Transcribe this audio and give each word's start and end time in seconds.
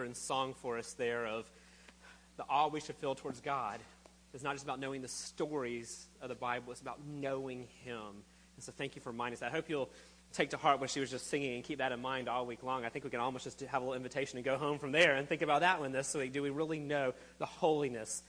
reminder 0.00 0.06
and 0.06 0.16
song 0.16 0.54
for 0.54 0.78
us 0.78 0.94
there 0.94 1.26
of 1.26 1.44
the 2.36 2.44
awe 2.48 2.68
we 2.68 2.80
should 2.80 2.96
feel 2.96 3.14
towards 3.14 3.40
God. 3.40 3.80
It's 4.32 4.42
not 4.42 4.54
just 4.54 4.64
about 4.64 4.80
knowing 4.80 5.02
the 5.02 5.08
stories 5.08 6.06
of 6.22 6.28
the 6.28 6.34
Bible, 6.34 6.72
it's 6.72 6.80
about 6.80 7.00
knowing 7.06 7.66
Him. 7.84 8.24
And 8.56 8.64
so 8.64 8.72
thank 8.72 8.96
you 8.96 9.02
for 9.02 9.10
reminding 9.10 9.38
us. 9.38 9.42
I 9.42 9.50
hope 9.50 9.68
you'll 9.68 9.90
take 10.32 10.50
to 10.50 10.56
heart 10.56 10.80
what 10.80 10.88
she 10.90 11.00
was 11.00 11.10
just 11.10 11.26
singing 11.26 11.56
and 11.56 11.64
keep 11.64 11.78
that 11.78 11.92
in 11.92 12.00
mind 12.00 12.28
all 12.28 12.46
week 12.46 12.62
long. 12.62 12.84
I 12.84 12.88
think 12.88 13.04
we 13.04 13.10
can 13.10 13.20
almost 13.20 13.44
just 13.44 13.60
have 13.60 13.82
a 13.82 13.84
little 13.84 13.96
invitation 13.96 14.38
and 14.38 14.44
go 14.44 14.56
home 14.56 14.78
from 14.78 14.92
there 14.92 15.16
and 15.16 15.28
think 15.28 15.42
about 15.42 15.60
that 15.60 15.80
one 15.80 15.92
this 15.92 16.14
week. 16.14 16.32
Do 16.32 16.42
we 16.42 16.50
really 16.50 16.78
know 16.78 17.12
the 17.38 17.46
holiness 17.46 18.22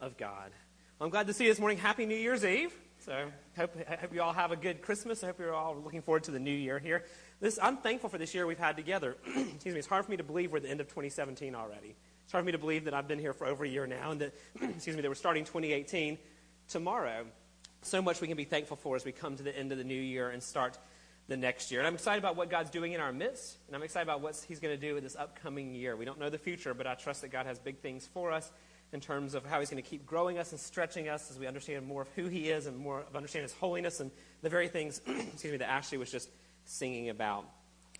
of 0.00 0.18
God? 0.18 0.50
Well, 0.98 1.06
I'm 1.06 1.10
glad 1.10 1.26
to 1.28 1.32
see 1.32 1.44
you 1.44 1.50
this 1.50 1.60
morning. 1.60 1.78
Happy 1.78 2.06
New 2.06 2.16
Year's 2.16 2.44
Eve. 2.44 2.74
So 2.98 3.30
hope, 3.56 3.76
I 3.88 3.96
hope 3.96 4.12
you 4.12 4.22
all 4.22 4.32
have 4.32 4.50
a 4.50 4.56
good 4.56 4.82
Christmas. 4.82 5.22
I 5.22 5.28
hope 5.28 5.38
you're 5.38 5.54
all 5.54 5.76
looking 5.82 6.02
forward 6.02 6.24
to 6.24 6.32
the 6.32 6.40
new 6.40 6.50
year 6.50 6.78
here. 6.78 7.04
This, 7.40 7.58
I'm 7.60 7.76
thankful 7.76 8.08
for 8.08 8.18
this 8.18 8.34
year 8.34 8.46
we've 8.46 8.58
had 8.58 8.76
together. 8.76 9.16
Excuse 9.26 9.74
me. 9.74 9.78
It's 9.78 9.88
hard 9.88 10.04
for 10.04 10.10
me 10.10 10.16
to 10.16 10.22
believe 10.22 10.52
we're 10.52 10.58
at 10.58 10.62
the 10.62 10.70
end 10.70 10.80
of 10.80 10.88
2017 10.88 11.54
already. 11.54 11.94
It's 12.24 12.32
hard 12.32 12.42
for 12.42 12.46
me 12.46 12.52
to 12.52 12.58
believe 12.58 12.84
that 12.84 12.94
I've 12.94 13.08
been 13.08 13.18
here 13.18 13.32
for 13.32 13.46
over 13.46 13.64
a 13.64 13.68
year 13.68 13.86
now 13.86 14.12
and 14.12 14.20
that, 14.20 14.34
excuse 14.62 14.96
me, 14.96 15.02
that 15.02 15.08
we're 15.08 15.14
starting 15.14 15.44
2018 15.44 16.18
tomorrow. 16.68 17.26
So 17.82 18.00
much 18.00 18.20
we 18.20 18.28
can 18.28 18.36
be 18.36 18.44
thankful 18.44 18.76
for 18.76 18.96
as 18.96 19.04
we 19.04 19.12
come 19.12 19.36
to 19.36 19.42
the 19.42 19.56
end 19.56 19.72
of 19.72 19.78
the 19.78 19.84
new 19.84 20.00
year 20.00 20.30
and 20.30 20.42
start 20.42 20.78
the 21.28 21.36
next 21.36 21.70
year. 21.70 21.80
And 21.80 21.86
I'm 21.86 21.94
excited 21.94 22.18
about 22.18 22.36
what 22.36 22.50
God's 22.50 22.70
doing 22.70 22.92
in 22.92 23.00
our 23.00 23.12
midst, 23.12 23.56
and 23.66 23.76
I'm 23.76 23.82
excited 23.82 24.06
about 24.06 24.20
what 24.20 24.42
He's 24.46 24.60
going 24.60 24.78
to 24.78 24.80
do 24.80 24.96
in 24.96 25.04
this 25.04 25.16
upcoming 25.16 25.74
year. 25.74 25.96
We 25.96 26.04
don't 26.04 26.18
know 26.18 26.30
the 26.30 26.38
future, 26.38 26.74
but 26.74 26.86
I 26.86 26.94
trust 26.94 27.22
that 27.22 27.28
God 27.28 27.46
has 27.46 27.58
big 27.58 27.78
things 27.78 28.06
for 28.12 28.30
us 28.30 28.50
in 28.92 29.00
terms 29.00 29.34
of 29.34 29.44
how 29.44 29.60
He's 29.60 29.70
going 29.70 29.82
to 29.82 29.88
keep 29.88 30.06
growing 30.06 30.38
us 30.38 30.52
and 30.52 30.60
stretching 30.60 31.08
us 31.08 31.30
as 31.30 31.38
we 31.38 31.46
understand 31.46 31.86
more 31.86 32.02
of 32.02 32.08
who 32.16 32.26
He 32.26 32.50
is 32.50 32.66
and 32.66 32.76
more 32.76 33.00
of 33.00 33.16
understand 33.16 33.42
His 33.42 33.54
holiness 33.54 34.00
and 34.00 34.10
the 34.42 34.50
very 34.50 34.68
things, 34.68 35.00
excuse 35.06 35.52
me, 35.52 35.56
that 35.58 35.70
Ashley 35.70 35.98
was 35.98 36.10
just 36.10 36.28
singing 36.64 37.08
about. 37.08 37.46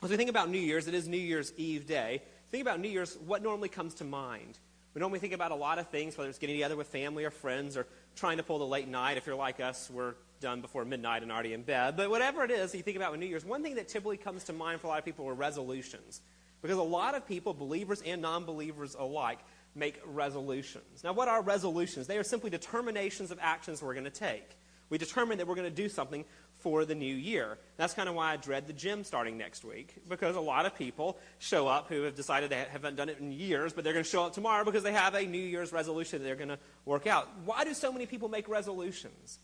As 0.03 0.11
we 0.11 0.17
think 0.17 0.31
about 0.31 0.51
New 0.51 0.59
Year's, 0.59 0.89
it 0.89 0.95
is 0.95 1.09
New 1.09 1.17
Year's 1.17 1.53
Eve 1.57 1.87
day. 1.87 2.23
Think 2.51 2.63
about 2.63 2.81
New 2.81 2.89
Year's, 2.89 3.17
what 3.27 3.43
normally 3.43 3.69
comes 3.69 3.95
to 3.95 4.05
mind? 4.05 4.59
We 4.95 5.01
normally 5.01 5.19
think 5.19 5.33
about 5.33 5.51
a 5.51 5.57
lot 5.57 5.79
of 5.79 5.89
things, 5.89 6.17
whether 6.17 6.31
it's 6.31 6.39
getting 6.39 6.57
together 6.57 6.77
with 6.77 6.87
family 6.87 7.25
or 7.25 7.31
friends 7.31 7.77
or 7.77 7.87
trying 8.15 8.37
to 8.37 8.43
pull 8.43 8.59
the 8.59 8.67
late 8.67 8.87
night. 8.87 9.17
If 9.17 9.27
you're 9.27 9.35
like 9.35 9.59
us, 9.61 9.91
we're 9.91 10.15
done 10.41 10.61
before 10.61 10.85
midnight 10.85 11.23
and 11.23 11.33
already 11.33 11.53
in 11.53 11.63
bed. 11.63 11.97
But 11.97 12.11
whatever 12.11 12.45
it 12.45 12.51
is 12.51 12.75
you 12.75 12.83
think 12.83 12.97
about 12.97 13.11
with 13.11 13.21
New 13.21 13.27
Year's, 13.27 13.45
one 13.45 13.63
thing 13.63 13.75
that 13.77 13.89
typically 13.89 14.19
comes 14.19 14.45
to 14.45 14.53
mind 14.53 14.81
for 14.81 14.87
a 14.87 14.91
lot 14.91 14.99
of 14.99 15.05
people 15.05 15.27
are 15.29 15.35
resolutions. 15.35 16.21
Because 16.63 16.79
a 16.79 16.83
lot 16.83 17.15
of 17.15 17.27
people, 17.27 17.53
believers 17.53 18.03
and 18.07 18.23
non 18.23 18.45
believers 18.45 18.95
alike, 18.99 19.41
make 19.75 20.01
resolutions. 20.07 21.03
Now, 21.03 21.13
what 21.13 21.29
are 21.29 21.43
resolutions? 21.43 22.07
They 22.07 22.19
are 22.19 22.23
simply 22.23 22.51
determinations 22.51 23.31
of 23.31 23.39
actions 23.41 23.83
we're 23.83 23.95
going 23.95 24.05
to 24.05 24.11
take. 24.11 24.49
We 24.91 24.99
determine 24.99 25.39
that 25.39 25.47
we're 25.47 25.57
going 25.57 25.69
to 25.69 25.75
do 25.75 25.89
something 25.89 26.25
for 26.65 26.87
the 26.87 26.95
new 26.95 27.15
year. 27.15 27.59
That's 27.77 27.93
kind 27.93 28.09
of 28.09 28.15
why 28.15 28.33
I 28.33 28.37
dread 28.39 28.67
the 28.67 28.73
gym 28.73 29.05
starting 29.05 29.37
next 29.37 29.65
week, 29.65 29.95
because 30.09 30.35
a 30.35 30.41
lot 30.41 30.65
of 30.65 30.75
people 30.75 31.19
show 31.39 31.69
up 31.69 31.91
who 31.91 32.05
have 32.05 32.15
decided 32.15 32.49
they 32.49 32.65
haven't 32.71 32.97
done 32.97 33.11
it 33.11 33.19
in 33.21 33.33
years, 33.33 33.75
but 33.75 33.85
they're 33.85 33.93
going 33.93 34.03
to 34.03 34.11
show 34.11 34.25
up 34.25 34.33
tomorrow 34.33 34.65
because 34.65 34.83
they 34.83 34.95
have 34.95 35.15
a 35.15 35.27
New 35.27 35.37
Year's 35.37 35.73
resolution 35.73 36.21
that 36.21 36.25
they're 36.25 36.37
going 36.37 36.49
to 36.49 36.59
work 36.87 37.07
out. 37.07 37.29
Why 37.45 37.65
do 37.65 37.75
so 37.75 37.93
many 37.93 38.07
people 38.07 38.31
make 38.31 38.49
resolutions? 38.49 39.39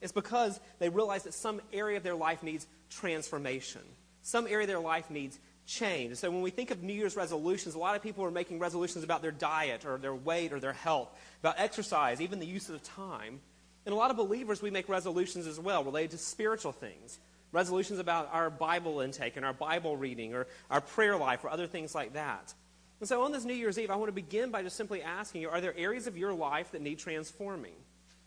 It's 0.00 0.12
because 0.12 0.58
they 0.78 0.88
realize 0.88 1.24
that 1.24 1.34
some 1.34 1.60
area 1.74 1.98
of 1.98 2.04
their 2.04 2.14
life 2.14 2.42
needs 2.42 2.66
transformation. 2.88 3.82
Some 4.22 4.46
area 4.46 4.62
of 4.62 4.68
their 4.68 4.80
life 4.80 5.10
needs 5.10 5.38
change. 5.66 6.16
So 6.16 6.30
when 6.30 6.40
we 6.40 6.50
think 6.50 6.70
of 6.70 6.82
New 6.82 6.94
Year's 6.94 7.16
resolutions, 7.16 7.74
a 7.74 7.78
lot 7.78 7.96
of 7.96 8.02
people 8.02 8.24
are 8.24 8.30
making 8.30 8.60
resolutions 8.60 9.04
about 9.04 9.20
their 9.20 9.30
diet 9.30 9.84
or 9.84 9.98
their 9.98 10.14
weight 10.14 10.54
or 10.54 10.58
their 10.58 10.72
health, 10.72 11.10
about 11.40 11.56
exercise, 11.58 12.22
even 12.22 12.38
the 12.38 12.46
use 12.46 12.70
of 12.70 12.82
time. 12.82 13.40
And 13.84 13.92
a 13.92 13.96
lot 13.96 14.10
of 14.10 14.16
believers, 14.16 14.62
we 14.62 14.70
make 14.70 14.88
resolutions 14.88 15.46
as 15.46 15.58
well 15.58 15.82
related 15.84 16.12
to 16.12 16.18
spiritual 16.18 16.72
things. 16.72 17.18
Resolutions 17.50 17.98
about 17.98 18.30
our 18.32 18.48
Bible 18.48 19.00
intake 19.00 19.36
and 19.36 19.44
our 19.44 19.52
Bible 19.52 19.96
reading 19.96 20.34
or 20.34 20.46
our 20.70 20.80
prayer 20.80 21.16
life 21.16 21.44
or 21.44 21.50
other 21.50 21.66
things 21.66 21.94
like 21.94 22.14
that. 22.14 22.54
And 23.00 23.08
so 23.08 23.22
on 23.24 23.32
this 23.32 23.44
New 23.44 23.54
Year's 23.54 23.78
Eve, 23.78 23.90
I 23.90 23.96
want 23.96 24.08
to 24.08 24.12
begin 24.12 24.50
by 24.50 24.62
just 24.62 24.76
simply 24.76 25.02
asking 25.02 25.42
you 25.42 25.50
are 25.50 25.60
there 25.60 25.76
areas 25.76 26.06
of 26.06 26.16
your 26.16 26.32
life 26.32 26.70
that 26.70 26.80
need 26.80 26.98
transforming? 26.98 27.74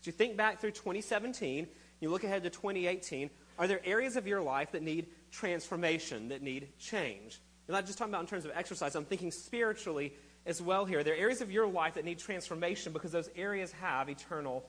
As 0.00 0.06
you 0.06 0.12
think 0.12 0.36
back 0.36 0.60
through 0.60 0.72
2017, 0.72 1.66
you 2.00 2.10
look 2.10 2.24
ahead 2.24 2.42
to 2.42 2.50
2018, 2.50 3.30
are 3.58 3.66
there 3.66 3.80
areas 3.84 4.16
of 4.16 4.26
your 4.26 4.42
life 4.42 4.72
that 4.72 4.82
need 4.82 5.06
transformation, 5.32 6.28
that 6.28 6.42
need 6.42 6.68
change? 6.78 7.40
I'm 7.68 7.72
not 7.72 7.86
just 7.86 7.98
talking 7.98 8.12
about 8.12 8.20
in 8.20 8.26
terms 8.28 8.44
of 8.44 8.52
exercise, 8.54 8.94
I'm 8.94 9.06
thinking 9.06 9.30
spiritually 9.30 10.12
as 10.44 10.62
well 10.62 10.84
here. 10.84 11.02
There 11.02 11.14
are 11.14 11.16
areas 11.16 11.40
of 11.40 11.50
your 11.50 11.66
life 11.66 11.94
that 11.94 12.04
need 12.04 12.18
transformation 12.18 12.92
because 12.92 13.12
those 13.12 13.30
areas 13.34 13.72
have 13.72 14.08
eternal 14.08 14.64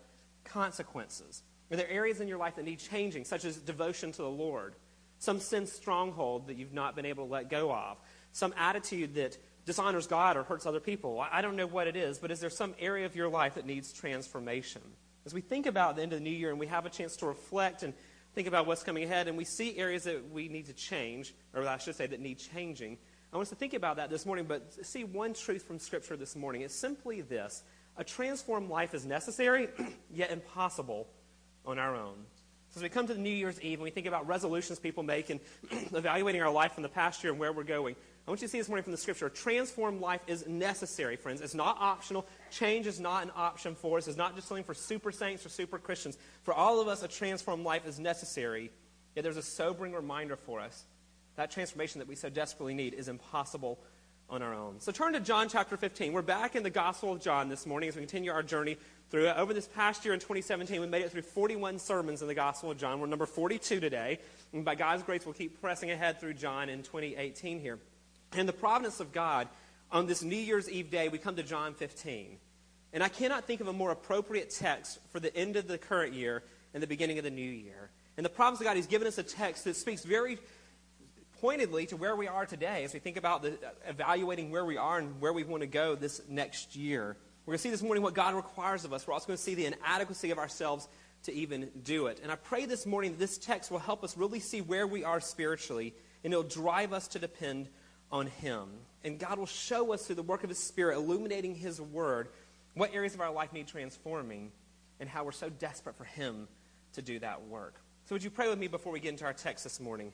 consequences? 0.48 1.44
Are 1.72 1.78
there 1.78 1.90
areas 1.90 2.22
in 2.22 2.28
your 2.28 2.38
life 2.38 2.56
that 2.56 2.66
need 2.66 2.80
changing, 2.80 3.26
such 3.26 3.46
as 3.46 3.58
devotion 3.58 4.12
to 4.14 4.22
the 4.22 4.30
Lord? 4.30 4.76
Some 5.20 5.40
sin 5.40 5.68
stronghold 5.68 6.48
that 6.48 6.58
you've 6.58 6.74
not 6.74 6.96
been 6.96 7.06
able 7.06 7.26
to 7.26 7.32
let 7.32 7.50
go 7.50 7.72
of? 7.74 7.98
Some 8.32 8.54
attitude 8.58 9.16
that 9.16 9.38
dishonors 9.66 10.08
God 10.08 10.38
or 10.38 10.44
hurts 10.44 10.66
other 10.66 10.80
people? 10.80 11.20
I 11.20 11.42
don't 11.42 11.56
know 11.56 11.68
what 11.68 11.88
it 11.88 11.96
is, 11.96 12.20
but 12.20 12.32
is 12.32 12.40
there 12.40 12.50
some 12.50 12.74
area 12.80 13.06
of 13.06 13.16
your 13.16 13.28
life 13.28 13.56
that 13.56 13.66
needs 13.66 13.92
transformation? 13.92 14.82
As 15.26 15.34
we 15.34 15.42
think 15.42 15.66
about 15.66 15.98
the 15.98 16.04
end 16.04 16.14
of 16.14 16.20
the 16.20 16.24
new 16.24 16.36
year 16.36 16.52
and 16.52 16.60
we 16.60 16.68
have 16.68 16.86
a 16.86 16.90
chance 16.90 17.18
to 17.18 17.26
reflect 17.26 17.84
and 17.84 17.94
think 18.34 18.48
about 18.48 18.66
what's 18.66 18.84
coming 18.84 19.04
ahead 19.04 19.28
and 19.28 19.38
we 19.38 19.44
see 19.44 19.78
areas 19.78 20.04
that 20.04 20.32
we 20.32 20.48
need 20.48 20.68
to 20.68 20.74
change, 20.74 21.34
or 21.54 21.68
I 21.68 21.78
should 21.80 21.96
say 21.96 22.08
that 22.08 22.22
need 22.22 22.40
changing, 22.40 22.98
I 23.34 23.36
want 23.36 23.48
us 23.48 23.50
to 23.50 23.56
think 23.56 23.74
about 23.74 23.98
that 23.98 24.10
this 24.10 24.26
morning, 24.26 24.46
but 24.46 24.86
see 24.86 25.04
one 25.04 25.34
truth 25.34 25.64
from 25.64 25.80
Scripture 25.80 26.16
this 26.16 26.36
morning. 26.36 26.62
It's 26.62 26.74
simply 26.74 27.20
this 27.22 27.62
a 27.98 28.04
transformed 28.04 28.70
life 28.70 28.94
is 28.94 29.06
necessary, 29.06 29.68
yet 30.14 30.32
impossible 30.32 31.08
on 31.66 31.80
our 31.80 31.96
own. 31.96 32.16
So 32.70 32.80
as 32.80 32.84
we 32.84 32.90
come 32.90 33.08
to 33.08 33.14
the 33.14 33.20
New 33.20 33.30
Year's 33.30 33.62
Eve 33.62 33.80
and 33.80 33.84
we 33.84 33.90
think 33.90 34.08
about 34.08 34.28
resolutions 34.28 34.78
people 34.80 35.04
make 35.04 35.30
and 35.30 35.40
evaluating 35.94 36.42
our 36.42 36.52
life 36.52 36.74
from 36.74 36.84
the 36.84 36.90
past 36.90 37.24
year 37.24 37.32
and 37.32 37.40
where 37.40 37.52
we're 37.52 37.64
going, 37.64 37.96
I 38.28 38.32
want 38.32 38.42
you 38.42 38.48
to 38.48 38.52
see 38.52 38.58
this 38.58 38.68
morning 38.68 38.84
from 38.84 38.92
the 38.92 38.98
scripture. 38.98 39.28
A 39.28 39.30
transformed 39.30 40.02
life 40.02 40.22
is 40.28 40.46
necessary, 40.48 41.16
friends. 41.16 41.40
It's 41.40 41.56
not 41.56 41.78
optional. 41.80 42.28
Change 42.52 42.86
is 42.86 43.00
not 43.00 43.24
an 43.24 43.32
option 43.36 43.74
for 43.74 43.98
us. 43.98 44.08
It's 44.08 44.18
not 44.18 44.36
just 44.36 44.50
something 44.50 44.66
for 44.66 44.74
super 44.74 45.14
saints 45.14 45.46
or 45.46 45.50
super 45.50 45.80
Christians. 45.80 46.18
For 46.44 46.54
all 46.54 46.82
of 46.82 46.90
us, 46.90 47.04
a 47.04 47.08
transformed 47.08 47.64
life 47.64 47.88
is 47.88 48.00
necessary. 48.00 48.70
Yet 49.16 49.24
there's 49.24 49.38
a 49.38 49.42
sobering 49.42 49.94
reminder 49.94 50.36
for 50.36 50.60
us 50.60 50.84
that 51.38 51.52
transformation 51.52 52.00
that 52.00 52.08
we 52.08 52.16
so 52.16 52.30
desperately 52.30 52.74
need 52.74 52.94
is 52.94 53.08
impossible 53.08 53.80
on 54.30 54.42
our 54.42 54.54
own. 54.54 54.80
So 54.80 54.92
turn 54.92 55.14
to 55.14 55.20
John 55.20 55.48
chapter 55.48 55.78
15. 55.78 56.12
We're 56.12 56.22
back 56.22 56.56
in 56.56 56.64
the 56.64 56.70
Gospel 56.70 57.14
of 57.14 57.22
John 57.22 57.48
this 57.48 57.66
morning 57.66 57.88
as 57.88 57.96
we 57.96 58.02
continue 58.02 58.32
our 58.32 58.44
journey 58.44 58.78
through 59.10 59.28
it. 59.28 59.38
Over 59.38 59.54
this 59.54 59.68
past 59.68 60.04
year 60.04 60.14
in 60.14 60.20
2017, 60.20 60.82
we 60.82 60.88
made 60.88 61.04
it 61.04 61.12
through 61.12 61.22
41 61.22 61.80
sermons 61.80 62.22
in 62.22 62.28
the 62.28 62.34
Gospel 62.34 62.72
of 62.72 62.78
John. 62.78 63.00
We're 63.00 63.08
number 63.08 63.26
42 63.26 63.80
today. 63.80 64.20
And 64.52 64.66
by 64.66 64.76
God's 64.76 65.04
grace, 65.04 65.26
we'll 65.26 65.34
keep 65.34 65.62
pressing 65.62 65.92
ahead 65.92 66.20
through 66.20 66.34
John 66.34 66.68
in 66.68 66.84
2018 66.84 67.62
here. 67.62 67.80
And 68.34 68.50
the 68.50 68.54
providence 68.54 69.00
of 69.00 69.14
God, 69.14 69.48
on 69.92 70.08
this 70.08 70.22
New 70.22 70.36
Year's 70.36 70.70
Eve 70.70 70.92
day, 70.92 71.08
we 71.08 71.20
come 71.20 71.38
to 71.38 71.44
John 71.44 71.74
15. 71.74 72.38
And 72.92 73.04
I 73.04 73.08
cannot 73.08 73.46
think 73.46 73.62
of 73.62 73.68
a 73.68 73.74
more 73.74 73.92
appropriate 73.92 74.50
text 74.50 75.00
for 75.12 75.22
the 75.22 75.34
end 75.36 75.56
of 75.56 75.68
the 75.70 75.78
current 75.78 76.14
year 76.14 76.44
and 76.74 76.84
the 76.84 76.88
beginning 76.88 77.18
of 77.18 77.24
the 77.24 77.32
new 77.32 77.42
year. 77.42 77.92
And 78.18 78.26
the 78.26 78.30
providence 78.30 78.60
of 78.60 78.66
God, 78.66 78.76
He's 78.76 78.88
given 78.88 79.08
us 79.08 79.18
a 79.18 79.24
text 79.24 79.64
that 79.64 79.78
speaks 79.78 80.04
very 80.04 80.38
pointedly 81.42 81.86
to 81.88 81.98
where 81.98 82.16
we 82.16 82.28
are 82.28 82.46
today 82.46 82.84
as 82.84 82.94
we 82.94 83.00
think 83.00 83.18
about 83.18 83.42
the, 83.42 83.52
uh, 83.52 83.72
evaluating 83.88 84.52
where 84.52 84.66
we 84.66 84.78
are 84.78 84.98
and 84.98 85.20
where 85.22 85.34
we 85.34 85.44
want 85.44 85.62
to 85.62 85.68
go 85.68 85.96
this 85.96 86.22
next 86.28 86.76
year. 86.76 87.18
We're 87.46 87.52
going 87.52 87.58
to 87.60 87.64
see 87.64 87.70
this 87.70 87.82
morning 87.82 88.04
what 88.04 88.14
God 88.14 88.36
requires 88.36 88.86
of 88.86 88.94
us. 88.94 89.08
We're 89.08 89.14
also 89.14 89.28
going 89.28 89.38
to 89.38 89.44
see 89.44 89.56
the 89.56 89.66
inadequacy 89.66 90.32
of 90.32 90.38
ourselves 90.38 90.88
to 91.24 91.34
even 91.34 91.70
do 91.84 92.08
it. 92.08 92.20
And 92.22 92.32
I 92.32 92.36
pray 92.36 92.66
this 92.66 92.86
morning 92.86 93.12
that 93.12 93.20
this 93.20 93.38
text 93.38 93.72
will 93.72 93.80
help 93.80 94.04
us 94.04 94.18
really 94.18 94.40
see 94.40 94.62
where 94.62 94.88
we 94.88 95.04
are 95.04 95.20
spiritually 95.20 95.94
and 96.24 96.34
it'll 96.34 96.44
drive 96.44 96.94
us 96.94 97.08
to 97.10 97.20
depend 97.20 97.70
on 98.12 98.28
Him. 98.28 98.68
And 99.04 99.20
God 99.20 99.38
will 99.38 99.46
show 99.46 99.94
us 99.94 100.06
through 100.06 100.16
the 100.16 100.24
work 100.24 100.44
of 100.44 100.50
His 100.50 100.60
Spirit, 100.60 100.98
illuminating 100.98 101.56
His 101.56 101.80
Word, 101.80 102.30
what 102.74 102.94
areas 102.94 103.14
of 103.14 103.22
our 103.22 103.32
life 103.32 103.54
need 103.54 103.68
transforming 103.68 104.52
and 105.00 105.08
how 105.08 105.24
we're 105.24 105.32
so 105.32 105.50
desperate 105.50 105.96
for 105.98 106.04
Him 106.04 106.48
to 106.94 107.02
do 107.02 107.20
that 107.20 107.48
work. 107.48 107.76
So, 108.06 108.16
would 108.16 108.24
you 108.24 108.30
pray 108.30 108.50
with 108.50 108.58
me 108.58 108.68
before 108.68 108.92
we 108.92 109.00
get 109.00 109.10
into 109.10 109.26
our 109.26 109.34
text 109.34 109.64
this 109.64 109.80
morning? 109.80 110.12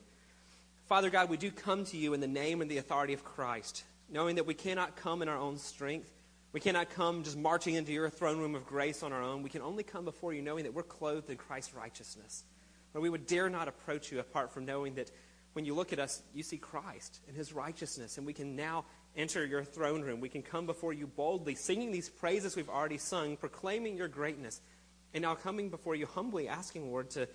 Father 0.86 1.08
God, 1.08 1.30
we 1.30 1.38
do 1.38 1.50
come 1.50 1.86
to 1.86 1.96
you 1.96 2.12
in 2.12 2.20
the 2.20 2.26
name 2.26 2.60
and 2.60 2.70
the 2.70 2.76
authority 2.76 3.14
of 3.14 3.24
Christ, 3.24 3.84
knowing 4.10 4.36
that 4.36 4.44
we 4.44 4.52
cannot 4.52 4.96
come 4.96 5.22
in 5.22 5.30
our 5.30 5.38
own 5.38 5.56
strength. 5.56 6.12
We 6.52 6.60
cannot 6.60 6.90
come 6.90 7.22
just 7.22 7.38
marching 7.38 7.74
into 7.74 7.90
your 7.90 8.10
throne 8.10 8.38
room 8.38 8.54
of 8.54 8.66
grace 8.66 9.02
on 9.02 9.10
our 9.10 9.22
own. 9.22 9.42
We 9.42 9.48
can 9.48 9.62
only 9.62 9.82
come 9.82 10.04
before 10.04 10.34
you 10.34 10.42
knowing 10.42 10.64
that 10.64 10.74
we're 10.74 10.82
clothed 10.82 11.30
in 11.30 11.38
Christ's 11.38 11.72
righteousness. 11.72 12.44
Or 12.92 13.00
we 13.00 13.08
would 13.08 13.26
dare 13.26 13.48
not 13.48 13.66
approach 13.66 14.12
you 14.12 14.20
apart 14.20 14.52
from 14.52 14.66
knowing 14.66 14.96
that 14.96 15.10
when 15.54 15.64
you 15.64 15.74
look 15.74 15.94
at 15.94 15.98
us, 15.98 16.22
you 16.34 16.42
see 16.42 16.58
Christ 16.58 17.18
and 17.28 17.36
his 17.36 17.54
righteousness. 17.54 18.18
And 18.18 18.26
we 18.26 18.34
can 18.34 18.54
now 18.54 18.84
enter 19.16 19.44
your 19.46 19.64
throne 19.64 20.02
room. 20.02 20.20
We 20.20 20.28
can 20.28 20.42
come 20.42 20.66
before 20.66 20.92
you 20.92 21.06
boldly, 21.06 21.54
singing 21.54 21.92
these 21.92 22.10
praises 22.10 22.56
we've 22.56 22.68
already 22.68 22.98
sung, 22.98 23.38
proclaiming 23.38 23.96
your 23.96 24.08
greatness. 24.08 24.60
And 25.14 25.22
now 25.22 25.34
coming 25.34 25.70
before 25.70 25.94
you 25.94 26.04
humbly, 26.04 26.46
asking, 26.46 26.90
Lord, 26.90 27.08
to, 27.12 27.26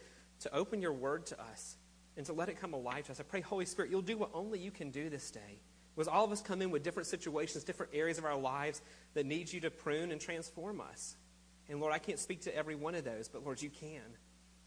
to 0.41 0.53
open 0.53 0.83
your 0.83 0.93
word 0.93 1.25
to 1.27 1.41
us 1.41 1.77
and 2.19 2.25
to 2.25 2.33
let 2.33 2.49
it 2.49 2.59
come 2.59 2.73
alive 2.73 3.05
to 3.05 3.13
us. 3.13 3.19
I 3.21 3.23
pray, 3.23 3.39
Holy 3.39 3.63
Spirit, 3.63 3.89
you'll 3.89 4.01
do 4.01 4.17
what 4.17 4.31
only 4.33 4.59
you 4.59 4.71
can 4.71 4.91
do 4.91 5.09
this 5.09 5.31
day. 5.31 5.61
Because 5.95 6.09
all 6.09 6.25
of 6.25 6.33
us 6.33 6.41
come 6.41 6.61
in 6.61 6.69
with 6.69 6.83
different 6.83 7.07
situations, 7.07 7.63
different 7.63 7.93
areas 7.95 8.17
of 8.17 8.25
our 8.25 8.37
lives 8.37 8.81
that 9.13 9.25
need 9.25 9.51
you 9.53 9.61
to 9.61 9.71
prune 9.71 10.11
and 10.11 10.19
transform 10.19 10.81
us. 10.81 11.15
And 11.69 11.79
Lord, 11.79 11.93
I 11.93 11.97
can't 11.97 12.19
speak 12.19 12.41
to 12.41 12.53
every 12.53 12.75
one 12.75 12.93
of 12.93 13.05
those, 13.05 13.29
but 13.29 13.45
Lord, 13.45 13.61
you 13.61 13.69
can. 13.69 14.01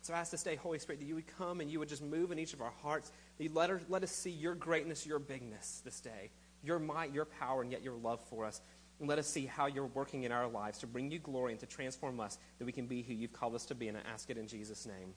So 0.00 0.14
I 0.14 0.18
ask 0.20 0.30
this 0.30 0.42
day, 0.42 0.56
Holy 0.56 0.78
Spirit, 0.78 1.00
that 1.00 1.04
you 1.04 1.14
would 1.14 1.26
come 1.36 1.60
and 1.60 1.70
you 1.70 1.78
would 1.78 1.90
just 1.90 2.02
move 2.02 2.32
in 2.32 2.38
each 2.38 2.54
of 2.54 2.62
our 2.62 2.72
hearts. 2.82 3.12
That 3.36 3.44
you 3.44 3.50
let, 3.52 3.68
her, 3.68 3.82
let 3.90 4.02
us 4.02 4.12
see 4.12 4.30
your 4.30 4.54
greatness, 4.54 5.06
your 5.06 5.18
bigness 5.18 5.82
this 5.84 6.00
day. 6.00 6.30
your 6.62 6.78
might, 6.78 7.12
your 7.12 7.24
power, 7.24 7.62
and 7.62 7.70
yet 7.70 7.82
your 7.82 7.94
love 7.96 8.20
for 8.30 8.44
us. 8.44 8.60
And 9.00 9.08
let 9.08 9.18
us 9.18 9.26
see 9.26 9.46
how 9.46 9.66
you're 9.66 9.86
working 9.86 10.22
in 10.22 10.32
our 10.32 10.48
lives 10.48 10.78
to 10.78 10.86
bring 10.86 11.10
you 11.10 11.18
glory 11.18 11.52
and 11.52 11.60
to 11.60 11.66
transform 11.66 12.20
us 12.20 12.38
that 12.58 12.64
we 12.64 12.72
can 12.72 12.86
be 12.86 13.02
who 13.02 13.12
you've 13.12 13.32
called 13.32 13.54
us 13.54 13.66
to 13.66 13.74
be. 13.74 13.88
And 13.88 13.98
I 13.98 14.00
ask 14.12 14.30
it 14.30 14.38
in 14.38 14.46
Jesus' 14.46 14.86
name. 14.86 15.14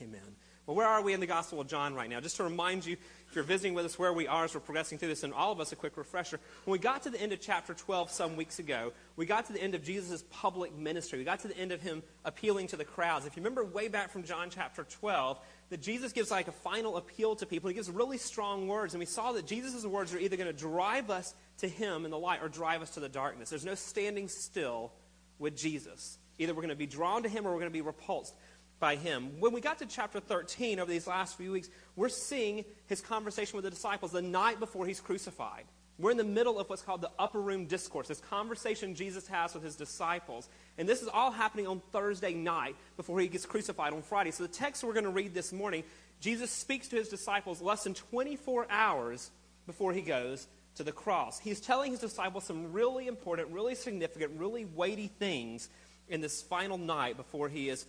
Amen. 0.00 0.36
Well, 0.66 0.74
where 0.74 0.88
are 0.88 1.00
we 1.00 1.12
in 1.12 1.20
the 1.20 1.28
Gospel 1.28 1.60
of 1.60 1.68
John 1.68 1.94
right 1.94 2.10
now? 2.10 2.18
Just 2.18 2.38
to 2.38 2.42
remind 2.42 2.84
you, 2.84 2.96
if 3.28 3.36
you're 3.36 3.44
visiting 3.44 3.74
with 3.74 3.84
us, 3.84 4.00
where 4.00 4.12
we 4.12 4.26
are 4.26 4.46
as 4.46 4.52
we're 4.52 4.60
progressing 4.60 4.98
through 4.98 5.10
this, 5.10 5.22
and 5.22 5.32
all 5.32 5.52
of 5.52 5.60
us 5.60 5.70
a 5.70 5.76
quick 5.76 5.96
refresher. 5.96 6.40
When 6.64 6.72
we 6.72 6.80
got 6.80 7.04
to 7.04 7.10
the 7.10 7.20
end 7.20 7.32
of 7.32 7.40
chapter 7.40 7.72
12 7.72 8.10
some 8.10 8.34
weeks 8.34 8.58
ago, 8.58 8.92
we 9.14 9.26
got 9.26 9.46
to 9.46 9.52
the 9.52 9.62
end 9.62 9.76
of 9.76 9.84
Jesus' 9.84 10.24
public 10.28 10.76
ministry. 10.76 11.20
We 11.20 11.24
got 11.24 11.38
to 11.40 11.48
the 11.48 11.56
end 11.56 11.70
of 11.70 11.82
him 11.82 12.02
appealing 12.24 12.66
to 12.68 12.76
the 12.76 12.84
crowds. 12.84 13.26
If 13.26 13.36
you 13.36 13.42
remember 13.42 13.64
way 13.64 13.86
back 13.86 14.10
from 14.10 14.24
John 14.24 14.50
chapter 14.50 14.82
12, 14.82 15.38
that 15.70 15.80
Jesus 15.80 16.10
gives 16.10 16.32
like 16.32 16.48
a 16.48 16.52
final 16.52 16.96
appeal 16.96 17.36
to 17.36 17.46
people. 17.46 17.68
He 17.68 17.74
gives 17.74 17.88
really 17.88 18.18
strong 18.18 18.66
words, 18.66 18.92
and 18.92 18.98
we 18.98 19.06
saw 19.06 19.30
that 19.32 19.46
Jesus' 19.46 19.86
words 19.86 20.12
are 20.14 20.18
either 20.18 20.36
going 20.36 20.52
to 20.52 20.52
drive 20.52 21.10
us 21.10 21.32
to 21.58 21.68
him 21.68 22.04
in 22.04 22.10
the 22.10 22.18
light 22.18 22.42
or 22.42 22.48
drive 22.48 22.82
us 22.82 22.90
to 22.90 23.00
the 23.00 23.08
darkness. 23.08 23.50
There's 23.50 23.64
no 23.64 23.76
standing 23.76 24.26
still 24.26 24.90
with 25.38 25.56
Jesus. 25.56 26.18
Either 26.38 26.52
we're 26.52 26.62
going 26.62 26.70
to 26.70 26.76
be 26.76 26.86
drawn 26.86 27.22
to 27.22 27.28
him 27.28 27.46
or 27.46 27.50
we're 27.50 27.60
going 27.60 27.70
to 27.70 27.70
be 27.70 27.82
repulsed 27.82 28.34
by 28.78 28.96
him. 28.96 29.40
When 29.40 29.52
we 29.52 29.60
got 29.60 29.78
to 29.78 29.86
chapter 29.86 30.20
13 30.20 30.78
over 30.78 30.90
these 30.90 31.06
last 31.06 31.36
few 31.36 31.52
weeks, 31.52 31.68
we're 31.94 32.08
seeing 32.08 32.64
his 32.86 33.00
conversation 33.00 33.56
with 33.56 33.64
the 33.64 33.70
disciples 33.70 34.12
the 34.12 34.22
night 34.22 34.60
before 34.60 34.86
he's 34.86 35.00
crucified. 35.00 35.64
We're 35.98 36.10
in 36.10 36.18
the 36.18 36.24
middle 36.24 36.58
of 36.58 36.68
what's 36.68 36.82
called 36.82 37.00
the 37.00 37.10
upper 37.18 37.40
room 37.40 37.64
discourse, 37.64 38.08
this 38.08 38.20
conversation 38.20 38.94
Jesus 38.94 39.26
has 39.28 39.54
with 39.54 39.62
his 39.62 39.76
disciples. 39.76 40.48
And 40.76 40.86
this 40.86 41.00
is 41.00 41.08
all 41.08 41.30
happening 41.30 41.66
on 41.66 41.80
Thursday 41.90 42.34
night 42.34 42.76
before 42.98 43.18
he 43.18 43.28
gets 43.28 43.46
crucified 43.46 43.94
on 43.94 44.02
Friday. 44.02 44.30
So 44.30 44.42
the 44.42 44.52
text 44.52 44.84
we're 44.84 44.92
going 44.92 45.04
to 45.04 45.10
read 45.10 45.32
this 45.32 45.54
morning, 45.54 45.84
Jesus 46.20 46.50
speaks 46.50 46.88
to 46.88 46.96
his 46.96 47.08
disciples 47.08 47.62
less 47.62 47.84
than 47.84 47.94
24 47.94 48.66
hours 48.68 49.30
before 49.66 49.94
he 49.94 50.02
goes 50.02 50.48
to 50.74 50.84
the 50.84 50.92
cross. 50.92 51.38
He's 51.38 51.60
telling 51.62 51.92
his 51.92 52.00
disciples 52.00 52.44
some 52.44 52.72
really 52.72 53.06
important, 53.06 53.48
really 53.48 53.74
significant, 53.74 54.38
really 54.38 54.66
weighty 54.66 55.08
things 55.08 55.70
in 56.08 56.20
this 56.20 56.42
final 56.42 56.76
night 56.76 57.16
before 57.16 57.48
he 57.48 57.70
is 57.70 57.86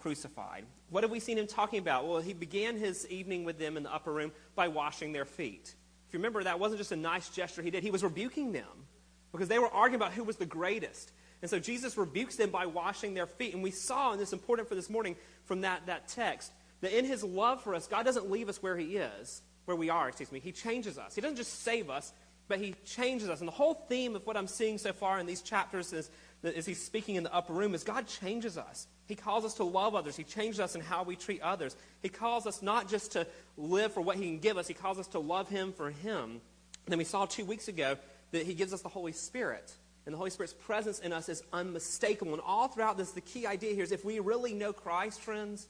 crucified. 0.00 0.64
What 0.90 1.04
have 1.04 1.10
we 1.10 1.20
seen 1.20 1.38
him 1.38 1.46
talking 1.46 1.78
about? 1.78 2.06
Well, 2.06 2.20
he 2.20 2.32
began 2.32 2.76
his 2.76 3.06
evening 3.08 3.44
with 3.44 3.58
them 3.58 3.76
in 3.76 3.82
the 3.82 3.94
upper 3.94 4.12
room 4.12 4.32
by 4.54 4.68
washing 4.68 5.12
their 5.12 5.24
feet. 5.24 5.74
If 6.08 6.14
you 6.14 6.18
remember, 6.18 6.42
that 6.44 6.58
wasn't 6.58 6.78
just 6.78 6.92
a 6.92 6.96
nice 6.96 7.28
gesture 7.28 7.62
he 7.62 7.70
did, 7.70 7.82
he 7.82 7.90
was 7.90 8.02
rebuking 8.02 8.52
them 8.52 8.86
because 9.32 9.48
they 9.48 9.58
were 9.58 9.68
arguing 9.68 10.00
about 10.00 10.12
who 10.12 10.24
was 10.24 10.36
the 10.36 10.46
greatest. 10.46 11.12
And 11.42 11.50
so 11.50 11.58
Jesus 11.58 11.96
rebukes 11.96 12.36
them 12.36 12.50
by 12.50 12.66
washing 12.66 13.14
their 13.14 13.26
feet. 13.26 13.54
And 13.54 13.62
we 13.62 13.70
saw, 13.70 14.12
and 14.12 14.20
this 14.20 14.30
is 14.30 14.32
important 14.32 14.68
for 14.68 14.74
this 14.74 14.90
morning 14.90 15.16
from 15.44 15.62
that, 15.62 15.86
that 15.86 16.08
text, 16.08 16.52
that 16.80 16.96
in 16.96 17.04
his 17.04 17.22
love 17.22 17.62
for 17.62 17.74
us, 17.74 17.86
God 17.86 18.04
doesn't 18.04 18.30
leave 18.30 18.48
us 18.48 18.62
where 18.62 18.76
he 18.76 18.96
is, 18.96 19.42
where 19.64 19.76
we 19.76 19.88
are, 19.88 20.08
excuse 20.08 20.32
me. 20.32 20.40
He 20.40 20.52
changes 20.52 20.98
us. 20.98 21.14
He 21.14 21.20
doesn't 21.20 21.36
just 21.36 21.62
save 21.62 21.88
us, 21.88 22.12
but 22.48 22.58
he 22.58 22.74
changes 22.84 23.28
us. 23.28 23.40
And 23.40 23.48
the 23.48 23.52
whole 23.52 23.74
theme 23.74 24.16
of 24.16 24.26
what 24.26 24.36
I'm 24.36 24.48
seeing 24.48 24.78
so 24.78 24.92
far 24.92 25.18
in 25.20 25.26
these 25.26 25.42
chapters 25.42 25.92
is, 25.92 26.10
that 26.42 26.54
as 26.54 26.66
he's 26.66 26.82
speaking 26.82 27.16
in 27.16 27.22
the 27.22 27.34
upper 27.34 27.52
room 27.52 27.74
is 27.74 27.84
God 27.84 28.06
changes 28.06 28.56
us. 28.56 28.86
He 29.10 29.16
calls 29.16 29.44
us 29.44 29.54
to 29.54 29.64
love 29.64 29.96
others. 29.96 30.16
He 30.16 30.22
changes 30.22 30.60
us 30.60 30.76
in 30.76 30.80
how 30.80 31.02
we 31.02 31.16
treat 31.16 31.42
others. 31.42 31.76
He 32.00 32.08
calls 32.08 32.46
us 32.46 32.62
not 32.62 32.88
just 32.88 33.12
to 33.12 33.26
live 33.56 33.92
for 33.92 34.00
what 34.00 34.16
he 34.16 34.24
can 34.24 34.38
give 34.38 34.56
us, 34.56 34.68
he 34.68 34.74
calls 34.74 34.98
us 34.98 35.08
to 35.08 35.18
love 35.18 35.48
him 35.48 35.72
for 35.72 35.90
him. 35.90 36.40
And 36.84 36.86
then 36.86 36.98
we 36.98 37.04
saw 37.04 37.26
two 37.26 37.44
weeks 37.44 37.66
ago 37.66 37.96
that 38.30 38.46
he 38.46 38.54
gives 38.54 38.72
us 38.72 38.82
the 38.82 38.88
Holy 38.88 39.12
Spirit. 39.12 39.72
And 40.06 40.14
the 40.14 40.16
Holy 40.16 40.30
Spirit's 40.30 40.54
presence 40.54 41.00
in 41.00 41.12
us 41.12 41.28
is 41.28 41.42
unmistakable. 41.52 42.32
And 42.32 42.40
all 42.40 42.68
throughout 42.68 42.96
this, 42.96 43.10
the 43.10 43.20
key 43.20 43.46
idea 43.46 43.74
here 43.74 43.82
is 43.82 43.92
if 43.92 44.04
we 44.04 44.20
really 44.20 44.54
know 44.54 44.72
Christ, 44.72 45.20
friends, 45.20 45.66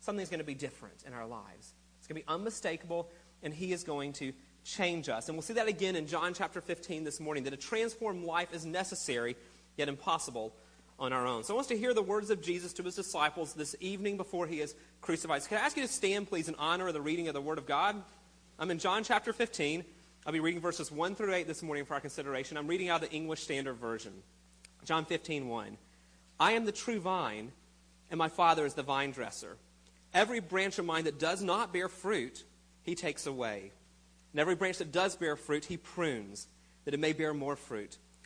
something's 0.00 0.28
going 0.28 0.40
to 0.40 0.44
be 0.44 0.54
different 0.54 1.04
in 1.06 1.12
our 1.12 1.26
lives. 1.26 1.72
It's 1.98 2.08
going 2.08 2.20
to 2.20 2.26
be 2.26 2.28
unmistakable, 2.28 3.08
and 3.42 3.54
he 3.54 3.72
is 3.72 3.84
going 3.84 4.14
to 4.14 4.32
change 4.64 5.08
us. 5.08 5.28
And 5.28 5.36
we'll 5.36 5.42
see 5.42 5.54
that 5.54 5.68
again 5.68 5.94
in 5.94 6.08
John 6.08 6.34
chapter 6.34 6.60
15 6.60 7.04
this 7.04 7.20
morning 7.20 7.44
that 7.44 7.52
a 7.52 7.56
transformed 7.56 8.24
life 8.24 8.52
is 8.52 8.66
necessary, 8.66 9.36
yet 9.76 9.88
impossible 9.88 10.52
on 11.00 11.14
our 11.14 11.26
own. 11.26 11.42
So 11.42 11.54
I 11.54 11.56
want 11.56 11.64
us 11.64 11.68
to 11.68 11.78
hear 11.78 11.94
the 11.94 12.02
words 12.02 12.30
of 12.30 12.42
Jesus 12.42 12.74
to 12.74 12.82
his 12.82 12.94
disciples 12.94 13.54
this 13.54 13.74
evening 13.80 14.18
before 14.18 14.46
he 14.46 14.60
is 14.60 14.74
crucified. 15.00 15.42
Can 15.48 15.56
I 15.56 15.62
ask 15.62 15.76
you 15.76 15.82
to 15.82 15.88
stand, 15.88 16.28
please, 16.28 16.48
in 16.48 16.54
honor 16.56 16.88
of 16.88 16.94
the 16.94 17.00
reading 17.00 17.26
of 17.26 17.34
the 17.34 17.40
Word 17.40 17.56
of 17.56 17.66
God? 17.66 17.96
I'm 18.58 18.70
in 18.70 18.78
John 18.78 19.02
chapter 19.02 19.32
15. 19.32 19.82
I'll 20.26 20.32
be 20.34 20.40
reading 20.40 20.60
verses 20.60 20.92
1 20.92 21.14
through 21.14 21.32
8 21.32 21.46
this 21.46 21.62
morning 21.62 21.86
for 21.86 21.94
our 21.94 22.00
consideration. 22.00 22.58
I'm 22.58 22.66
reading 22.66 22.90
out 22.90 23.00
the 23.00 23.10
English 23.10 23.42
Standard 23.42 23.74
Version. 23.74 24.12
John 24.84 25.06
15, 25.06 25.48
1. 25.48 25.78
I 26.38 26.52
am 26.52 26.66
the 26.66 26.72
true 26.72 27.00
vine, 27.00 27.52
and 28.10 28.18
my 28.18 28.28
Father 28.28 28.66
is 28.66 28.74
the 28.74 28.82
vine 28.82 29.12
dresser. 29.12 29.56
Every 30.12 30.40
branch 30.40 30.78
of 30.78 30.84
mine 30.84 31.04
that 31.04 31.18
does 31.18 31.42
not 31.42 31.72
bear 31.72 31.88
fruit, 31.88 32.44
he 32.82 32.94
takes 32.94 33.26
away. 33.26 33.72
And 34.32 34.40
every 34.40 34.54
branch 34.54 34.78
that 34.78 34.92
does 34.92 35.16
bear 35.16 35.36
fruit, 35.36 35.64
he 35.64 35.78
prunes, 35.78 36.46
that 36.84 36.92
it 36.92 37.00
may 37.00 37.14
bear 37.14 37.32
more 37.32 37.56
fruit. 37.56 37.96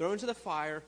thrown 0.00 0.12
into 0.14 0.24
the 0.24 0.32
fire, 0.32 0.82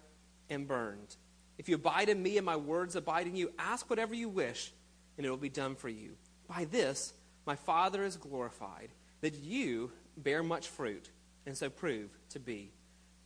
and 0.49 0.67
burned. 0.67 1.17
If 1.59 1.69
you 1.69 1.75
abide 1.75 2.09
in 2.09 2.23
me 2.23 2.39
and 2.39 2.47
my 2.47 2.57
words 2.57 2.97
abide 2.97 3.27
in 3.27 3.37
you, 3.37 3.53
ask 3.59 3.91
whatever 3.91 4.15
you 4.15 4.31
wish, 4.31 4.73
and 5.19 5.27
it 5.27 5.29
will 5.29 5.37
be 5.37 5.51
done 5.51 5.75
for 5.75 5.91
you. 5.91 6.13
By 6.49 6.65
this, 6.65 7.13
my 7.47 7.55
Father 7.55 8.05
is 8.05 8.17
glorified, 8.17 8.89
that 9.21 9.35
you 9.35 9.93
bear 10.17 10.43
much 10.43 10.69
fruit, 10.69 11.11
and 11.45 11.55
so 11.55 11.69
prove 11.69 12.09
to 12.31 12.41
be 12.41 12.71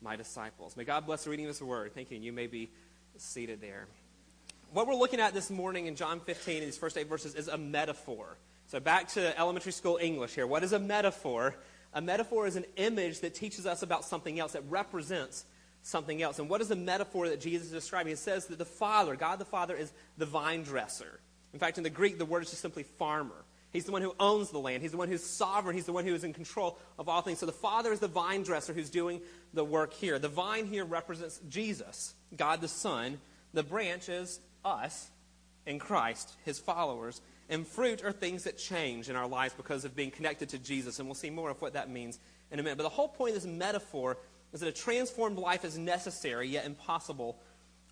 my 0.03 0.17
disciples. 0.17 0.77
May 0.77 0.83
God 0.83 1.07
bless 1.07 1.23
the 1.23 1.31
reading 1.31 1.47
of 1.47 1.51
this 1.51 1.63
word. 1.63 1.95
Thank 1.95 2.11
you. 2.11 2.17
And 2.17 2.25
you 2.25 2.33
may 2.33 2.49
be 2.49 2.69
seated 3.17 3.61
there. 3.61 3.87
What 4.73 4.89
we're 4.89 4.97
looking 4.97 5.21
at 5.21 5.35
this 5.35 5.51
morning 5.51 5.87
in 5.87 5.95
John 5.95 6.19
15, 6.19 6.57
in 6.57 6.65
these 6.65 6.77
first 6.77 6.99
eight 6.99 7.09
verses, 7.09 7.37
is 7.37 7.47
a 7.47 7.57
metaphor. 7.57 8.39
So 8.67 8.81
back 8.81 9.07
to 9.11 9.39
elementary 9.39 9.71
school 9.71 10.01
English 10.03 10.35
here. 10.35 10.49
What 10.49 10.65
is 10.65 10.73
a 10.73 10.81
metaphor? 10.81 11.55
A 11.95 12.01
metaphor 12.01 12.49
is 12.49 12.57
an 12.57 12.65
image 12.75 13.21
that 13.21 13.37
teaches 13.37 13.67
us 13.67 13.85
about 13.85 14.05
something 14.05 14.41
else, 14.41 14.55
that 14.55 14.65
represents 14.69 15.45
something 15.87 16.21
else. 16.21 16.39
And 16.39 16.49
what 16.49 16.61
is 16.61 16.69
the 16.69 16.77
metaphor 16.77 17.29
that 17.29 17.41
Jesus 17.41 17.69
is 17.69 17.73
describing? 17.73 18.13
It 18.13 18.19
says 18.19 18.47
that 18.47 18.59
the 18.59 18.65
Father, 18.65 19.15
God 19.15 19.39
the 19.39 19.45
Father, 19.45 19.77
is 19.77 19.93
the 20.19 20.27
vine 20.27 20.63
dresser. 20.63 21.21
In 21.53 21.61
fact, 21.61 21.79
in 21.79 21.85
the 21.85 21.91
Greek, 21.91 22.19
the 22.19 22.25
word 22.25 22.43
is 22.43 22.51
just 22.51 22.63
simply 22.63 22.83
farmer. 22.83 23.45
He's 23.73 23.85
the 23.85 23.93
one 23.93 24.03
who 24.03 24.15
owns 24.19 24.51
the 24.51 24.59
land. 24.59 24.83
He's 24.83 24.91
the 24.91 24.97
one 24.97 25.09
who's 25.09 25.23
sovereign. 25.23 25.77
He's 25.77 25.87
the 25.87 25.93
one 25.93 26.05
who 26.05 26.15
is 26.15 26.25
in 26.25 26.33
control 26.33 26.79
of 26.99 27.09
all 27.09 27.23
things. 27.23 27.39
So 27.39 27.47
the 27.47 27.53
Father 27.53 27.93
is 27.93 28.01
the 28.01 28.09
vine 28.09 28.43
dresser 28.43 28.73
who's 28.73 28.91
doing 28.91 29.21
the 29.55 29.65
work 29.65 29.93
here. 29.93 30.19
The 30.19 30.29
vine 30.29 30.67
here 30.67 30.85
represents 30.85 31.41
Jesus, 31.49 32.15
God 32.37 32.61
the 32.61 32.69
Son. 32.69 33.19
The 33.55 33.63
branch 33.63 34.09
is 34.09 34.41
us 34.65 35.09
in 35.67 35.79
Christ, 35.79 36.33
his 36.45 36.59
followers. 36.59 37.21
And 37.49 37.67
fruit 37.67 38.03
are 38.03 38.13
things 38.13 38.45
that 38.45 38.59
change 38.59 39.09
in 39.09 39.15
our 39.15 39.29
lives 39.29 39.55
because 39.57 39.85
of 39.85 39.95
being 39.95 40.11
connected 40.11 40.49
to 40.49 40.59
Jesus. 40.59 40.99
And 40.99 41.07
we'll 41.07 41.15
see 41.15 41.31
more 41.31 41.51
of 41.51 41.61
what 41.61 41.75
that 41.75 41.89
means 41.89 42.19
in 42.51 42.59
a 42.59 42.63
minute. 42.63 42.77
But 42.77 42.85
the 42.85 42.89
whole 42.89 43.09
point 43.09 43.37
of 43.37 43.43
this 43.43 43.51
metaphor 43.51 44.17
is 44.53 44.61
that 44.61 44.69
a 44.69 44.73
transformed 44.73 45.39
life 45.39 45.65
is 45.65 45.77
necessary, 45.77 46.49
yet 46.49 46.65
impossible 46.65 47.39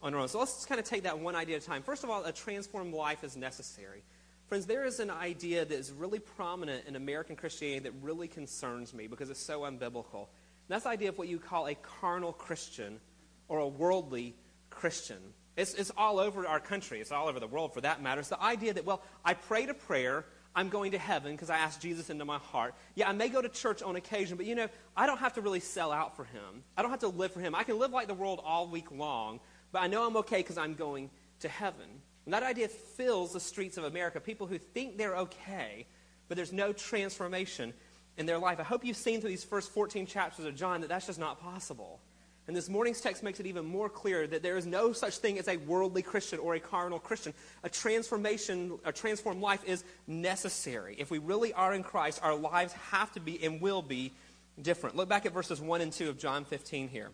on 0.03 0.15
our 0.15 0.21
own. 0.21 0.29
So 0.29 0.39
let's 0.39 0.65
kind 0.67 0.79
of 0.79 0.87
take 0.87 1.05
that 1.05 1.19
one 1.19 1.35
idea 1.35 1.57
at 1.57 1.63
a 1.63 1.67
time. 1.67 1.83
First 1.83 2.05
of 2.05 2.11
all, 2.11 2.25
a 2.25 2.33
transformed 2.33 2.95
life 2.95 3.25
is 3.25 3.37
necessary. 3.37 4.03
Friends, 4.47 4.67
there 4.67 4.85
is 4.85 5.01
an 5.01 5.11
idea 5.11 5.65
that 5.65 5.75
is 5.75 5.91
really 5.91 6.19
prominent 6.19 6.87
in 6.87 6.97
American 6.97 7.35
Christianity 7.35 7.89
that 7.89 7.93
really 8.03 8.29
concerns 8.29 8.93
me 8.93 9.07
because 9.07 9.31
it's 9.31 9.45
so 9.45 9.61
unbiblical. 9.61 10.29
And 10.67 10.69
that's 10.69 10.85
the 10.85 10.91
idea 10.91 11.09
of 11.09 11.19
what 11.19 11.29
you 11.29 11.39
call 11.39 11.67
a 11.67 11.75
carnal 11.75 12.33
Christian 12.33 13.01
or 13.49 13.59
a 13.59 13.67
worldly 13.67 14.35
Christian. 14.69 15.19
It's, 15.57 15.75
it's 15.75 15.93
all 15.97 16.19
over 16.19 16.47
our 16.47 16.61
country. 16.61 17.01
It's 17.01 17.13
all 17.13 17.29
over 17.29 17.41
the 17.41 17.47
world, 17.47 17.73
for 17.73 17.81
that 17.81 18.03
matter. 18.03 18.21
It's 18.21 18.29
the 18.29 18.43
idea 18.43 18.75
that, 18.75 18.85
well, 18.85 19.03
I 19.25 19.35
prayed 19.35 19.71
a 19.71 19.75
prayer. 19.75 20.27
I'm 20.57 20.69
going 20.69 20.93
to 20.93 20.99
heaven 20.99 21.33
because 21.33 21.51
I 21.51 21.59
asked 21.59 21.81
Jesus 21.81 22.11
into 22.11 22.25
my 22.25 22.39
heart. 22.39 22.75
Yeah, 22.95 23.09
I 23.09 23.13
may 23.13 23.29
go 23.29 23.43
to 23.43 23.49
church 23.49 23.83
on 23.83 23.97
occasion, 23.97 24.37
but 24.37 24.47
you 24.47 24.55
know, 24.55 24.69
I 24.97 25.07
don't 25.07 25.19
have 25.19 25.35
to 25.35 25.41
really 25.41 25.61
sell 25.61 25.91
out 25.91 26.17
for 26.17 26.25
him. 26.25 26.63
I 26.77 26.83
don't 26.83 26.93
have 26.93 27.01
to 27.01 27.09
live 27.09 27.33
for 27.33 27.41
him. 27.41 27.55
I 27.55 27.65
can 27.65 27.79
live 27.79 27.91
like 27.91 28.07
the 28.07 28.15
world 28.15 28.41
all 28.45 28.69
week 28.69 28.91
long, 28.93 29.41
but 29.73 29.83
I 29.83 29.89
know 29.89 30.07
I'm 30.07 30.17
okay 30.19 30.39
because 30.39 30.59
I'm 30.59 30.75
going 30.75 31.11
to 31.41 31.49
heaven. 31.49 31.89
And 32.25 32.35
that 32.35 32.43
idea 32.43 32.69
fills 32.69 33.33
the 33.33 33.41
streets 33.41 33.77
of 33.77 33.85
America. 33.85 34.21
People 34.21 34.47
who 34.47 34.59
think 34.59 34.97
they're 34.97 35.17
okay, 35.17 35.87
but 36.29 36.37
there's 36.37 36.53
no 36.53 36.73
transformation 36.73 37.75
in 38.17 38.27
their 38.27 38.39
life. 38.39 38.61
I 38.61 38.63
hope 38.63 38.85
you've 38.85 38.97
seen 38.97 39.21
through 39.21 39.31
these 39.31 39.45
first 39.45 39.73
14 39.73 40.07
chapters 40.07 40.45
of 40.45 40.55
John 40.55 40.81
that 40.83 40.89
that's 40.89 41.07
just 41.07 41.19
not 41.19 41.41
possible. 41.41 42.01
And 42.47 42.55
this 42.55 42.69
morning's 42.69 43.01
text 43.01 43.23
makes 43.23 43.41
it 43.41 43.47
even 43.47 43.65
more 43.65 43.89
clear 43.89 44.27
that 44.27 44.43
there 44.43 44.59
is 44.59 44.67
no 44.67 44.93
such 44.93 45.17
thing 45.19 45.39
as 45.39 45.49
a 45.49 45.57
worldly 45.57 46.03
Christian 46.03 46.39
or 46.39 46.55
a 46.55 46.61
carnal 46.61 46.99
Christian. 46.99 47.33
A 47.63 47.71
transformation, 47.71 48.79
a 48.85 48.93
transformed 48.93 49.41
life 49.41 49.65
is 49.65 49.83
necessary. 50.07 50.95
If 50.99 51.11
we 51.11 51.19
really 51.19 51.55
are 51.55 51.73
in 51.73 51.83
Christ, 51.83 52.21
our 52.23 52.35
lives 52.35 52.75
have 52.91 53.11
to 53.13 53.21
be 53.21 53.43
and 53.43 53.63
will 53.63 53.81
be 53.81 54.13
different. 54.61 54.95
Look 54.95 55.09
back 55.09 55.25
at 55.25 55.33
verses 55.33 55.61
1 55.61 55.81
and 55.81 55.93
2 55.93 56.11
of 56.11 56.19
John 56.19 56.45
15 56.45 56.89
here. 56.89 57.11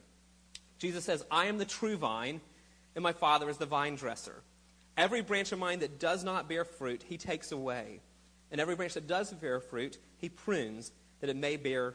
Jesus 0.79 1.05
says, 1.05 1.25
I 1.31 1.47
am 1.47 1.59
the 1.59 1.65
true 1.65 1.97
vine, 1.97 2.41
and 2.97 3.03
my 3.03 3.13
Father 3.13 3.49
is 3.49 3.57
the 3.57 3.67
vine 3.67 3.95
dresser. 3.95 4.43
Every 4.97 5.21
branch 5.23 5.53
of 5.53 5.59
mine 5.61 5.79
that 5.81 6.01
does 6.01 6.25
not 6.25 6.49
bear 6.49 6.65
fruit, 6.65 7.05
he 7.09 7.19
takes 7.19 7.53
away. 7.53 8.01
And 8.51 8.61
every 8.61 8.75
branch 8.75 8.95
that 8.95 9.07
does 9.07 9.33
bear 9.33 9.61
fruit, 9.61 9.99
he 10.19 10.29
prunes, 10.29 10.91
that 11.21 11.31
it 11.31 11.37
may 11.37 11.57
bear 11.57 11.95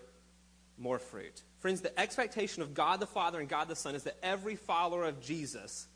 more 0.78 1.00
fruit. 1.00 1.42
Friends, 1.60 1.82
the 1.82 1.98
expectation 2.00 2.62
of 2.62 2.74
God 2.74 3.00
the 3.00 3.08
Father 3.08 3.40
and 3.40 3.50
God 3.50 3.68
the 3.68 3.76
Son 3.76 3.96
is 3.96 4.04
that 4.04 4.18
every 4.22 4.56
follower 4.56 5.04
of 5.04 5.22
Jesus 5.22 5.88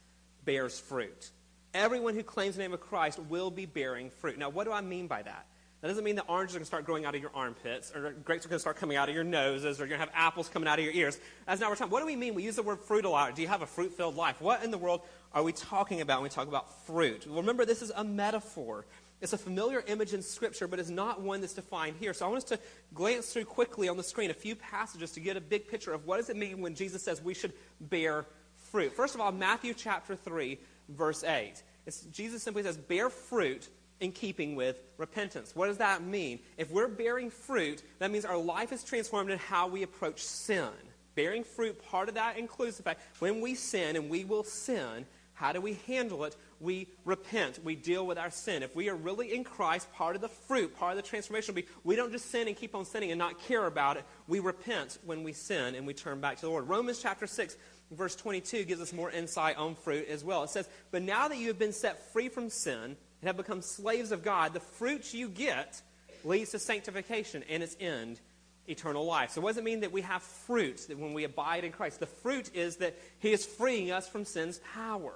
bears 0.46 0.80
fruit. 0.80 1.32
Everyone 1.74 2.16
who 2.16 2.24
claims 2.24 2.56
the 2.56 2.62
name 2.62 2.74
of 2.74 2.80
Christ 2.80 3.20
will 3.30 3.52
be 3.52 3.66
bearing 3.66 4.10
fruit. 4.10 4.38
Now, 4.38 4.50
what 4.50 4.64
do 4.64 4.72
I 4.72 4.82
mean 4.82 5.08
by 5.08 5.22
that? 5.22 5.46
That 5.82 5.88
doesn't 5.88 6.04
mean 6.04 6.16
that 6.16 6.26
oranges 6.28 6.56
are 6.56 6.60
going 6.60 6.64
to 6.64 6.68
start 6.68 6.86
growing 6.86 7.06
out 7.06 7.16
of 7.16 7.22
your 7.22 7.32
armpits, 7.34 7.94
or 7.96 8.12
grapes 8.12 8.46
are 8.46 8.50
going 8.50 8.58
to 8.58 8.62
start 8.62 8.76
coming 8.76 8.98
out 8.98 9.08
of 9.08 9.16
your 9.16 9.24
noses, 9.24 9.80
or 9.80 9.84
you're 9.84 9.98
going 9.98 10.06
to 10.06 10.14
have 10.14 10.14
apples 10.14 10.50
coming 10.50 10.68
out 10.68 10.78
of 10.78 10.84
your 10.84 10.94
ears. 10.94 11.18
That's 11.46 11.62
not 11.62 11.68
what 11.68 11.72
we're 11.72 11.76
talking 11.78 11.92
What 11.92 12.00
do 12.02 12.06
we 12.06 12.18
mean? 12.18 12.34
We 12.34 12.44
use 12.44 12.58
the 12.58 12.64
word 12.64 12.80
fruit 12.80 13.06
a 13.06 13.10
lot. 13.10 13.34
Do 13.36 13.42
you 13.42 13.48
have 13.48 13.62
a 13.62 13.68
fruit 13.68 13.94
filled 13.94 14.16
life? 14.16 14.42
What 14.42 14.64
in 14.64 14.72
the 14.72 14.78
world 14.78 15.02
are 15.34 15.42
we 15.42 15.54
talking 15.54 16.02
about 16.02 16.18
when 16.18 16.24
we 16.24 16.30
talk 16.30 16.50
about 16.50 16.86
fruit? 16.86 17.26
Remember, 17.30 17.64
this 17.64 17.82
is 17.82 17.94
a 17.96 18.04
metaphor. 18.04 18.86
It's 19.22 19.34
a 19.34 19.38
familiar 19.38 19.84
image 19.88 20.14
in 20.14 20.22
Scripture, 20.22 20.68
but 20.68 20.80
it's 20.80 20.90
not 20.90 21.22
one 21.22 21.42
that's 21.42 21.54
defined 21.54 21.98
here. 22.00 22.14
So 22.14 22.26
I 22.26 22.30
want 22.30 22.44
us 22.44 22.50
to 22.50 22.60
glance 22.94 23.34
through 23.34 23.46
quickly 23.46 23.90
on 23.90 23.98
the 23.98 24.04
screen 24.04 24.30
a 24.30 24.34
few 24.34 24.56
passages 24.56 25.12
to 25.12 25.20
get 25.20 25.36
a 25.36 25.42
big 25.42 25.68
picture 25.68 25.94
of 25.94 26.06
what 26.06 26.18
does 26.18 26.30
it 26.30 26.38
mean 26.38 26.62
when 26.62 26.74
Jesus 26.74 27.04
says 27.04 27.22
we 27.22 27.34
should 27.34 27.54
bear 27.82 28.26
fruit. 28.72 28.94
First 28.94 29.16
of 29.16 29.22
all, 29.22 29.32
Matthew 29.32 29.74
chapter 29.74 30.16
3, 30.16 30.58
verse 30.90 31.24
8. 31.24 31.62
It's, 31.86 32.02
Jesus 32.06 32.44
simply 32.44 32.64
says, 32.64 32.78
bear 32.78 33.10
fruit 33.10 33.68
in 34.00 34.12
keeping 34.14 34.56
with 34.56 34.80
repentance. 34.98 35.54
What 35.54 35.68
does 35.68 35.78
that 35.78 36.02
mean? 36.02 36.40
If 36.58 36.72
we're 36.72 36.88
bearing 36.88 37.30
fruit, 37.30 37.84
that 38.00 38.12
means 38.12 38.26
our 38.26 38.38
life 38.38 38.72
is 38.72 38.84
transformed 38.84 39.32
in 39.32 39.38
how 39.38 39.68
we 39.68 39.84
approach 39.84 40.24
sin. 40.24 40.70
Bearing 41.16 41.44
fruit, 41.44 41.84
part 41.90 42.08
of 42.08 42.16
that 42.16 42.38
includes 42.38 42.78
the 42.78 42.84
fact 42.84 43.02
when 43.20 43.42
we 43.42 43.56
sin, 43.56 43.98
and 43.98 44.10
we 44.10 44.24
will 44.24 44.44
sin, 44.44 45.06
how 45.40 45.54
do 45.54 45.62
we 45.62 45.80
handle 45.88 46.26
it? 46.26 46.36
We 46.60 46.90
repent. 47.06 47.64
We 47.64 47.76
deal 47.76 48.06
with 48.06 48.18
our 48.18 48.30
sin. 48.30 48.62
If 48.62 48.76
we 48.76 48.90
are 48.90 48.96
really 48.96 49.34
in 49.34 49.46
Christ, 49.46 49.90
part 49.94 50.18
of 50.18 50.22
the 50.22 50.28
fruit, 50.28 50.78
part 50.78 50.92
of 50.92 50.98
the 50.98 51.10
transformation 51.10 51.56
will 51.56 51.62
be 51.62 51.68
we 51.86 51.96
don't 51.96 52.12
just 52.12 52.30
sin 52.30 52.50
and 52.50 52.58
keep 52.58 52.76
on 52.76 52.84
sinning 52.84 53.12
and 53.12 53.18
not 53.18 53.42
care 53.44 53.66
about 53.66 53.96
it. 53.96 54.04
We 54.28 54.40
repent 54.40 54.98
when 55.06 55.24
we 55.24 55.32
sin 55.32 55.76
and 55.76 55.88
we 55.88 55.94
turn 55.94 56.20
back 56.20 56.36
to 56.36 56.42
the 56.42 56.50
Lord. 56.50 56.68
Romans 56.68 57.02
chapter 57.02 57.26
6, 57.26 57.56
verse 57.92 58.18
22 58.18 58.66
gives 58.66 58.82
us 58.82 58.92
more 58.92 59.10
insight 59.10 59.56
on 59.56 59.76
fruit 59.76 60.10
as 60.10 60.26
well. 60.26 60.44
It 60.44 60.50
says, 60.50 60.68
But 60.92 61.04
now 61.04 61.30
that 61.30 61.38
you 61.38 61.48
have 61.48 61.58
been 61.58 61.72
set 61.72 62.12
free 62.12 62.28
from 62.28 62.50
sin, 62.50 62.98
and 63.22 63.28
have 63.28 63.38
become 63.38 63.62
slaves 63.62 64.12
of 64.12 64.24
God, 64.24 64.54
the 64.54 64.60
fruits 64.60 65.14
you 65.14 65.30
get 65.30 65.82
leads 66.24 66.52
to 66.52 66.60
sanctification 66.60 67.44
and 67.50 67.64
its 67.64 67.78
end, 67.80 68.20
eternal 68.68 69.06
life. 69.06 69.32
So, 69.32 69.42
what 69.42 69.52
does 69.52 69.58
it 69.58 69.64
mean 69.64 69.82
that 69.82 69.92
we 69.92 70.02
have 70.02 70.22
fruit 70.22 70.86
that 70.88 70.98
when 70.98 71.14
we 71.14 71.24
abide 71.24 71.64
in 71.64 71.72
Christ? 71.72 72.00
The 72.00 72.06
fruit 72.06 72.52
is 72.54 72.78
that 72.78 72.98
He 73.20 73.32
is 73.32 73.46
freeing 73.46 73.92
us 73.92 74.08
from 74.08 74.26
sin's 74.26 74.60
power. 74.74 75.14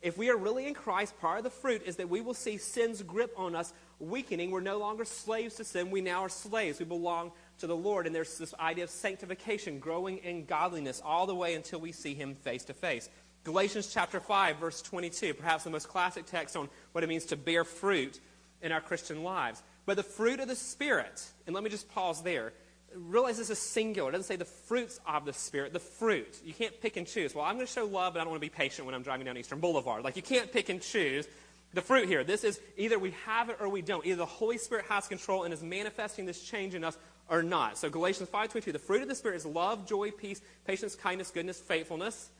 If 0.00 0.16
we 0.16 0.30
are 0.30 0.36
really 0.36 0.66
in 0.66 0.74
Christ, 0.74 1.18
part 1.20 1.38
of 1.38 1.44
the 1.44 1.50
fruit 1.50 1.82
is 1.84 1.96
that 1.96 2.08
we 2.08 2.20
will 2.20 2.34
see 2.34 2.56
sin's 2.56 3.02
grip 3.02 3.32
on 3.36 3.56
us 3.56 3.72
weakening. 3.98 4.50
We're 4.50 4.60
no 4.60 4.78
longer 4.78 5.04
slaves 5.04 5.56
to 5.56 5.64
sin. 5.64 5.90
We 5.90 6.00
now 6.00 6.22
are 6.22 6.28
slaves. 6.28 6.78
We 6.78 6.84
belong 6.84 7.32
to 7.58 7.66
the 7.66 7.76
Lord. 7.76 8.06
And 8.06 8.14
there's 8.14 8.38
this 8.38 8.54
idea 8.60 8.84
of 8.84 8.90
sanctification, 8.90 9.80
growing 9.80 10.18
in 10.18 10.44
godliness, 10.44 11.02
all 11.04 11.26
the 11.26 11.34
way 11.34 11.54
until 11.54 11.80
we 11.80 11.90
see 11.90 12.14
Him 12.14 12.36
face 12.36 12.64
to 12.66 12.74
face. 12.74 13.08
Galatians 13.42 13.92
chapter 13.92 14.20
5, 14.20 14.58
verse 14.58 14.82
22, 14.82 15.34
perhaps 15.34 15.64
the 15.64 15.70
most 15.70 15.88
classic 15.88 16.26
text 16.26 16.56
on 16.56 16.68
what 16.92 17.02
it 17.02 17.08
means 17.08 17.24
to 17.26 17.36
bear 17.36 17.64
fruit 17.64 18.20
in 18.62 18.70
our 18.70 18.80
Christian 18.80 19.24
lives. 19.24 19.62
But 19.84 19.96
the 19.96 20.02
fruit 20.02 20.38
of 20.38 20.48
the 20.48 20.54
Spirit, 20.54 21.24
and 21.46 21.54
let 21.54 21.64
me 21.64 21.70
just 21.70 21.88
pause 21.88 22.22
there. 22.22 22.52
Realize 23.06 23.38
this 23.38 23.50
is 23.50 23.58
singular. 23.58 24.08
It 24.08 24.12
doesn't 24.12 24.26
say 24.26 24.36
the 24.36 24.44
fruits 24.44 24.98
of 25.06 25.24
the 25.24 25.32
Spirit, 25.32 25.72
the 25.72 25.78
fruit. 25.78 26.40
You 26.44 26.52
can't 26.52 26.78
pick 26.80 26.96
and 26.96 27.06
choose. 27.06 27.34
Well, 27.34 27.44
I'm 27.44 27.54
going 27.54 27.66
to 27.66 27.72
show 27.72 27.84
love, 27.84 28.14
but 28.14 28.20
I 28.20 28.24
don't 28.24 28.30
want 28.30 28.42
to 28.42 28.46
be 28.46 28.54
patient 28.54 28.86
when 28.86 28.94
I'm 28.94 29.02
driving 29.02 29.26
down 29.26 29.36
Eastern 29.36 29.60
Boulevard. 29.60 30.04
Like, 30.04 30.16
you 30.16 30.22
can't 30.22 30.52
pick 30.52 30.68
and 30.68 30.80
choose 30.82 31.26
the 31.74 31.82
fruit 31.82 32.08
here. 32.08 32.24
This 32.24 32.44
is 32.44 32.60
either 32.76 32.98
we 32.98 33.12
have 33.26 33.50
it 33.50 33.58
or 33.60 33.68
we 33.68 33.82
don't. 33.82 34.04
Either 34.06 34.16
the 34.16 34.26
Holy 34.26 34.58
Spirit 34.58 34.86
has 34.88 35.06
control 35.06 35.44
and 35.44 35.52
is 35.52 35.62
manifesting 35.62 36.26
this 36.26 36.42
change 36.42 36.74
in 36.74 36.84
us 36.84 36.96
or 37.28 37.42
not. 37.42 37.76
So 37.78 37.90
Galatians 37.90 38.28
5.22, 38.30 38.72
the 38.72 38.78
fruit 38.78 39.02
of 39.02 39.08
the 39.08 39.14
Spirit 39.14 39.36
is 39.36 39.46
love, 39.46 39.86
joy, 39.86 40.10
peace, 40.10 40.40
patience, 40.66 40.94
kindness, 40.94 41.30
goodness, 41.30 41.60
faithfulness, 41.60 42.30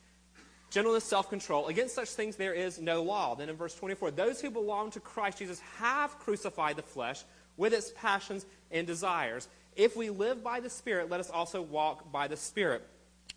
gentleness, 0.70 1.04
self 1.04 1.28
control. 1.28 1.68
Against 1.68 1.94
such 1.94 2.08
things 2.10 2.36
there 2.36 2.54
is 2.54 2.78
no 2.78 3.02
law. 3.02 3.34
Then 3.34 3.48
in 3.48 3.56
verse 3.56 3.74
24, 3.74 4.12
those 4.12 4.40
who 4.40 4.50
belong 4.50 4.90
to 4.92 5.00
Christ 5.00 5.38
Jesus 5.38 5.60
have 5.78 6.18
crucified 6.18 6.76
the 6.76 6.82
flesh 6.82 7.22
with 7.56 7.72
its 7.72 7.92
passions 7.96 8.46
and 8.70 8.86
desires. 8.86 9.48
If 9.78 9.96
we 9.96 10.10
live 10.10 10.42
by 10.42 10.58
the 10.58 10.68
Spirit, 10.68 11.08
let 11.08 11.20
us 11.20 11.30
also 11.30 11.62
walk 11.62 12.10
by 12.10 12.26
the 12.26 12.36
Spirit. 12.36 12.84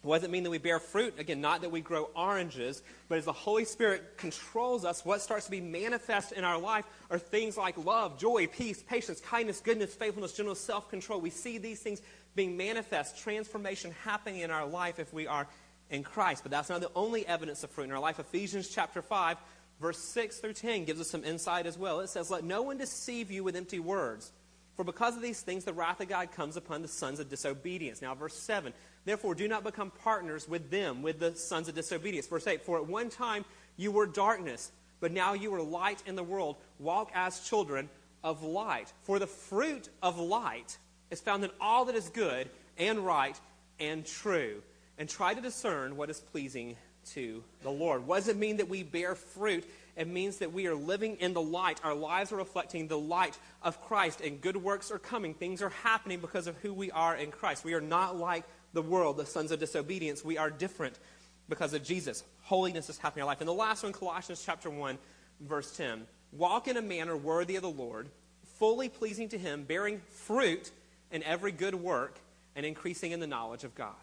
What 0.01 0.17
does 0.17 0.23
it 0.23 0.31
mean 0.31 0.41
that 0.41 0.49
we 0.49 0.57
bear 0.57 0.79
fruit? 0.79 1.19
Again, 1.19 1.39
not 1.39 1.61
that 1.61 1.69
we 1.69 1.81
grow 1.81 2.05
oranges, 2.15 2.81
but 3.07 3.19
as 3.19 3.25
the 3.25 3.31
Holy 3.31 3.63
Spirit 3.63 4.17
controls 4.17 4.83
us, 4.83 5.05
what 5.05 5.21
starts 5.21 5.45
to 5.45 5.51
be 5.51 5.61
manifest 5.61 6.31
in 6.31 6.43
our 6.43 6.57
life 6.57 6.85
are 7.11 7.19
things 7.19 7.57
like 7.57 7.77
love, 7.85 8.17
joy, 8.17 8.47
peace, 8.47 8.81
patience, 8.81 9.21
kindness, 9.21 9.61
goodness, 9.61 9.93
faithfulness, 9.93 10.33
gentleness, 10.33 10.59
self 10.59 10.89
control. 10.89 11.21
We 11.21 11.29
see 11.29 11.59
these 11.59 11.79
things 11.79 12.01
being 12.33 12.57
manifest, 12.57 13.19
transformation 13.19 13.93
happening 14.03 14.41
in 14.41 14.49
our 14.49 14.65
life 14.65 14.97
if 14.97 15.13
we 15.13 15.27
are 15.27 15.47
in 15.91 16.01
Christ. 16.01 16.41
But 16.41 16.49
that's 16.49 16.69
not 16.69 16.81
the 16.81 16.91
only 16.95 17.27
evidence 17.27 17.63
of 17.63 17.69
fruit 17.69 17.83
in 17.83 17.91
our 17.91 17.99
life. 17.99 18.17
Ephesians 18.17 18.67
chapter 18.67 19.03
5, 19.03 19.37
verse 19.79 19.99
6 19.99 20.39
through 20.39 20.53
10 20.53 20.85
gives 20.85 20.99
us 20.99 21.11
some 21.11 21.23
insight 21.23 21.67
as 21.67 21.77
well. 21.77 21.99
It 21.99 22.09
says, 22.09 22.31
Let 22.31 22.43
no 22.43 22.63
one 22.63 22.79
deceive 22.79 23.29
you 23.29 23.43
with 23.43 23.55
empty 23.55 23.79
words. 23.79 24.31
For 24.75 24.83
because 24.83 25.15
of 25.15 25.21
these 25.21 25.41
things, 25.41 25.65
the 25.65 25.73
wrath 25.73 25.99
of 26.01 26.09
God 26.09 26.31
comes 26.31 26.57
upon 26.57 26.81
the 26.81 26.87
sons 26.87 27.19
of 27.19 27.29
disobedience. 27.29 28.01
Now, 28.01 28.15
verse 28.15 28.35
7 28.35 28.73
Therefore, 29.03 29.33
do 29.33 29.47
not 29.47 29.63
become 29.63 29.91
partners 29.91 30.47
with 30.47 30.69
them, 30.69 31.01
with 31.01 31.19
the 31.19 31.35
sons 31.35 31.67
of 31.67 31.75
disobedience. 31.75 32.27
Verse 32.27 32.45
8 32.45 32.61
For 32.61 32.77
at 32.77 32.87
one 32.87 33.09
time 33.09 33.45
you 33.77 33.91
were 33.91 34.05
darkness, 34.05 34.71
but 34.99 35.11
now 35.11 35.33
you 35.33 35.53
are 35.53 35.61
light 35.61 36.03
in 36.05 36.15
the 36.15 36.23
world. 36.23 36.57
Walk 36.79 37.11
as 37.15 37.39
children 37.41 37.89
of 38.23 38.43
light. 38.43 38.93
For 39.03 39.19
the 39.19 39.27
fruit 39.27 39.89
of 40.03 40.19
light 40.19 40.77
is 41.09 41.19
found 41.19 41.43
in 41.43 41.49
all 41.59 41.85
that 41.85 41.95
is 41.95 42.09
good 42.09 42.49
and 42.77 42.99
right 42.99 43.39
and 43.79 44.05
true 44.05 44.61
and 44.97 45.09
try 45.09 45.33
to 45.33 45.41
discern 45.41 45.97
what 45.97 46.09
is 46.09 46.19
pleasing 46.19 46.77
to 47.13 47.43
the 47.63 47.71
Lord. 47.71 48.05
What 48.05 48.17
does 48.17 48.27
it 48.27 48.37
mean 48.37 48.57
that 48.57 48.69
we 48.69 48.83
bear 48.83 49.15
fruit? 49.15 49.65
It 49.95 50.07
means 50.07 50.37
that 50.37 50.53
we 50.53 50.67
are 50.67 50.75
living 50.75 51.17
in 51.17 51.33
the 51.33 51.41
light. 51.41 51.79
Our 51.83 51.93
lives 51.93 52.31
are 52.31 52.37
reflecting 52.37 52.87
the 52.87 52.97
light 52.97 53.37
of 53.61 53.81
Christ, 53.81 54.21
and 54.21 54.41
good 54.41 54.57
works 54.57 54.91
are 54.91 54.99
coming. 54.99 55.33
Things 55.33 55.61
are 55.61 55.69
happening 55.69 56.19
because 56.19 56.47
of 56.47 56.57
who 56.57 56.73
we 56.73 56.91
are 56.91 57.15
in 57.15 57.31
Christ. 57.31 57.65
We 57.65 57.73
are 57.73 57.81
not 57.81 58.17
like 58.17 58.43
the 58.73 58.81
world, 58.81 59.17
the 59.17 59.25
sons 59.25 59.51
of 59.51 59.59
disobedience. 59.59 60.23
We 60.23 60.37
are 60.37 60.49
different 60.49 60.97
because 61.49 61.73
of 61.73 61.83
Jesus. 61.83 62.23
Holiness 62.43 62.89
is 62.89 62.97
happening 62.97 63.21
in 63.21 63.23
our 63.23 63.27
life. 63.27 63.41
And 63.41 63.47
the 63.47 63.53
last 63.53 63.83
one, 63.83 63.91
Colossians 63.91 64.41
chapter 64.45 64.69
1, 64.69 64.97
verse 65.41 65.75
10. 65.75 66.07
Walk 66.31 66.67
in 66.67 66.77
a 66.77 66.81
manner 66.81 67.17
worthy 67.17 67.57
of 67.57 67.61
the 67.61 67.69
Lord, 67.69 68.07
fully 68.57 68.87
pleasing 68.87 69.29
to 69.29 69.37
Him, 69.37 69.63
bearing 69.63 69.99
fruit 70.09 70.71
in 71.11 71.23
every 71.23 71.51
good 71.51 71.75
work, 71.75 72.17
and 72.55 72.65
increasing 72.65 73.11
in 73.11 73.19
the 73.19 73.27
knowledge 73.27 73.63
of 73.63 73.75
God. 73.75 73.95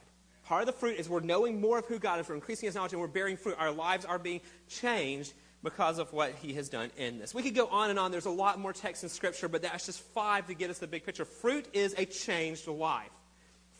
Part 0.44 0.62
of 0.62 0.66
the 0.66 0.72
fruit 0.72 0.98
is 0.98 1.08
we're 1.08 1.20
knowing 1.20 1.60
more 1.60 1.78
of 1.78 1.86
who 1.86 1.98
God 1.98 2.20
is, 2.20 2.28
we're 2.28 2.34
increasing 2.34 2.66
his 2.66 2.74
knowledge, 2.74 2.92
and 2.92 3.00
we're 3.00 3.06
bearing 3.06 3.36
fruit. 3.36 3.56
Our 3.58 3.70
lives 3.70 4.06
are 4.06 4.18
being 4.18 4.40
changed 4.68 5.34
because 5.62 5.98
of 5.98 6.12
what 6.12 6.32
he 6.36 6.54
has 6.54 6.68
done 6.68 6.90
in 6.96 7.18
this. 7.18 7.34
We 7.34 7.42
could 7.42 7.54
go 7.54 7.66
on 7.66 7.90
and 7.90 7.98
on. 7.98 8.10
There's 8.10 8.26
a 8.26 8.30
lot 8.30 8.60
more 8.60 8.72
text 8.72 9.02
in 9.02 9.08
Scripture, 9.08 9.48
but 9.48 9.62
that's 9.62 9.86
just 9.86 10.00
five 10.00 10.46
to 10.46 10.54
get 10.54 10.70
us 10.70 10.78
the 10.78 10.86
big 10.86 11.04
picture. 11.04 11.24
Fruit 11.24 11.66
is 11.72 11.94
a 11.98 12.04
changed 12.04 12.68
life. 12.68 13.10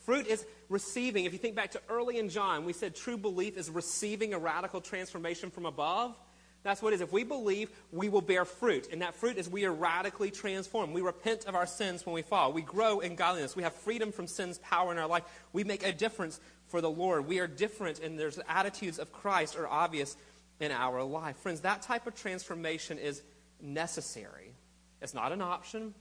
Fruit 0.04 0.26
is 0.26 0.44
receiving. 0.68 1.24
If 1.24 1.32
you 1.32 1.38
think 1.38 1.54
back 1.54 1.72
to 1.72 1.80
early 1.88 2.18
in 2.18 2.30
John, 2.30 2.64
we 2.64 2.72
said 2.72 2.96
true 2.96 3.16
belief 3.16 3.56
is 3.56 3.70
receiving 3.70 4.34
a 4.34 4.38
radical 4.38 4.80
transformation 4.80 5.50
from 5.50 5.66
above. 5.66 6.16
That's 6.64 6.82
what 6.82 6.92
it 6.92 6.96
is. 6.96 7.00
If 7.02 7.12
we 7.12 7.22
believe, 7.22 7.70
we 7.92 8.08
will 8.08 8.20
bear 8.20 8.44
fruit. 8.44 8.88
And 8.90 9.02
that 9.02 9.14
fruit 9.14 9.36
is 9.36 9.48
we 9.48 9.64
are 9.64 9.72
radically 9.72 10.30
transformed. 10.30 10.92
We 10.92 11.02
repent 11.02 11.44
of 11.44 11.54
our 11.54 11.66
sins 11.66 12.04
when 12.04 12.14
we 12.14 12.22
fall. 12.22 12.52
We 12.52 12.62
grow 12.62 13.00
in 13.00 13.14
godliness. 13.14 13.54
We 13.54 13.62
have 13.62 13.72
freedom 13.72 14.10
from 14.10 14.26
sin's 14.26 14.58
power 14.58 14.90
in 14.90 14.98
our 14.98 15.06
life. 15.06 15.22
We 15.52 15.62
make 15.62 15.86
a 15.86 15.92
difference 15.92 16.40
for 16.66 16.80
the 16.80 16.90
Lord. 16.90 17.26
We 17.26 17.38
are 17.38 17.46
different, 17.46 18.00
and 18.00 18.18
there's 18.18 18.38
attitudes 18.48 18.98
of 18.98 19.12
Christ 19.12 19.56
are 19.56 19.68
obvious 19.68 20.16
in 20.60 20.72
our 20.72 21.02
life. 21.02 21.36
Friends, 21.38 21.60
that 21.60 21.82
type 21.82 22.06
of 22.06 22.14
transformation 22.14 22.98
is 22.98 23.22
necessary. 23.60 24.52
It's 25.00 25.14
not 25.14 25.32
an 25.32 25.40
option. 25.40 25.94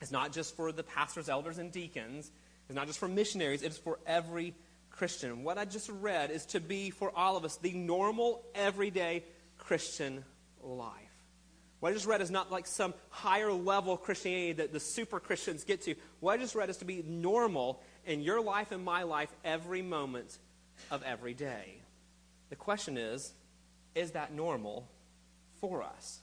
It's 0.00 0.10
not 0.10 0.32
just 0.32 0.56
for 0.56 0.72
the 0.72 0.82
pastors, 0.82 1.28
elders, 1.28 1.58
and 1.58 1.72
deacons. 1.72 2.30
It's 2.68 2.76
not 2.76 2.86
just 2.86 2.98
for 2.98 3.08
missionaries. 3.08 3.62
It's 3.62 3.78
for 3.78 3.98
every 4.06 4.54
Christian. 4.90 5.44
What 5.44 5.58
I 5.58 5.64
just 5.64 5.88
read 5.88 6.30
is 6.30 6.46
to 6.46 6.60
be 6.60 6.90
for 6.90 7.10
all 7.14 7.36
of 7.36 7.44
us 7.44 7.56
the 7.56 7.72
normal, 7.72 8.44
everyday 8.54 9.24
Christian 9.58 10.24
life. 10.62 10.92
What 11.80 11.90
I 11.90 11.92
just 11.92 12.06
read 12.06 12.20
is 12.20 12.30
not 12.30 12.50
like 12.50 12.66
some 12.66 12.92
higher 13.10 13.52
level 13.52 13.96
Christianity 13.96 14.54
that 14.54 14.72
the 14.72 14.80
super 14.80 15.20
Christians 15.20 15.62
get 15.62 15.82
to. 15.82 15.94
What 16.18 16.34
I 16.34 16.42
just 16.42 16.56
read 16.56 16.70
is 16.70 16.78
to 16.78 16.84
be 16.84 17.04
normal 17.06 17.80
in 18.04 18.20
your 18.20 18.40
life 18.40 18.72
and 18.72 18.84
my 18.84 19.04
life 19.04 19.30
every 19.44 19.82
moment 19.82 20.38
of 20.90 21.02
every 21.04 21.34
day. 21.34 21.80
The 22.50 22.56
question 22.56 22.98
is 22.98 23.32
is 23.98 24.12
that 24.12 24.32
normal 24.32 24.88
for 25.60 25.82
us? 25.82 26.20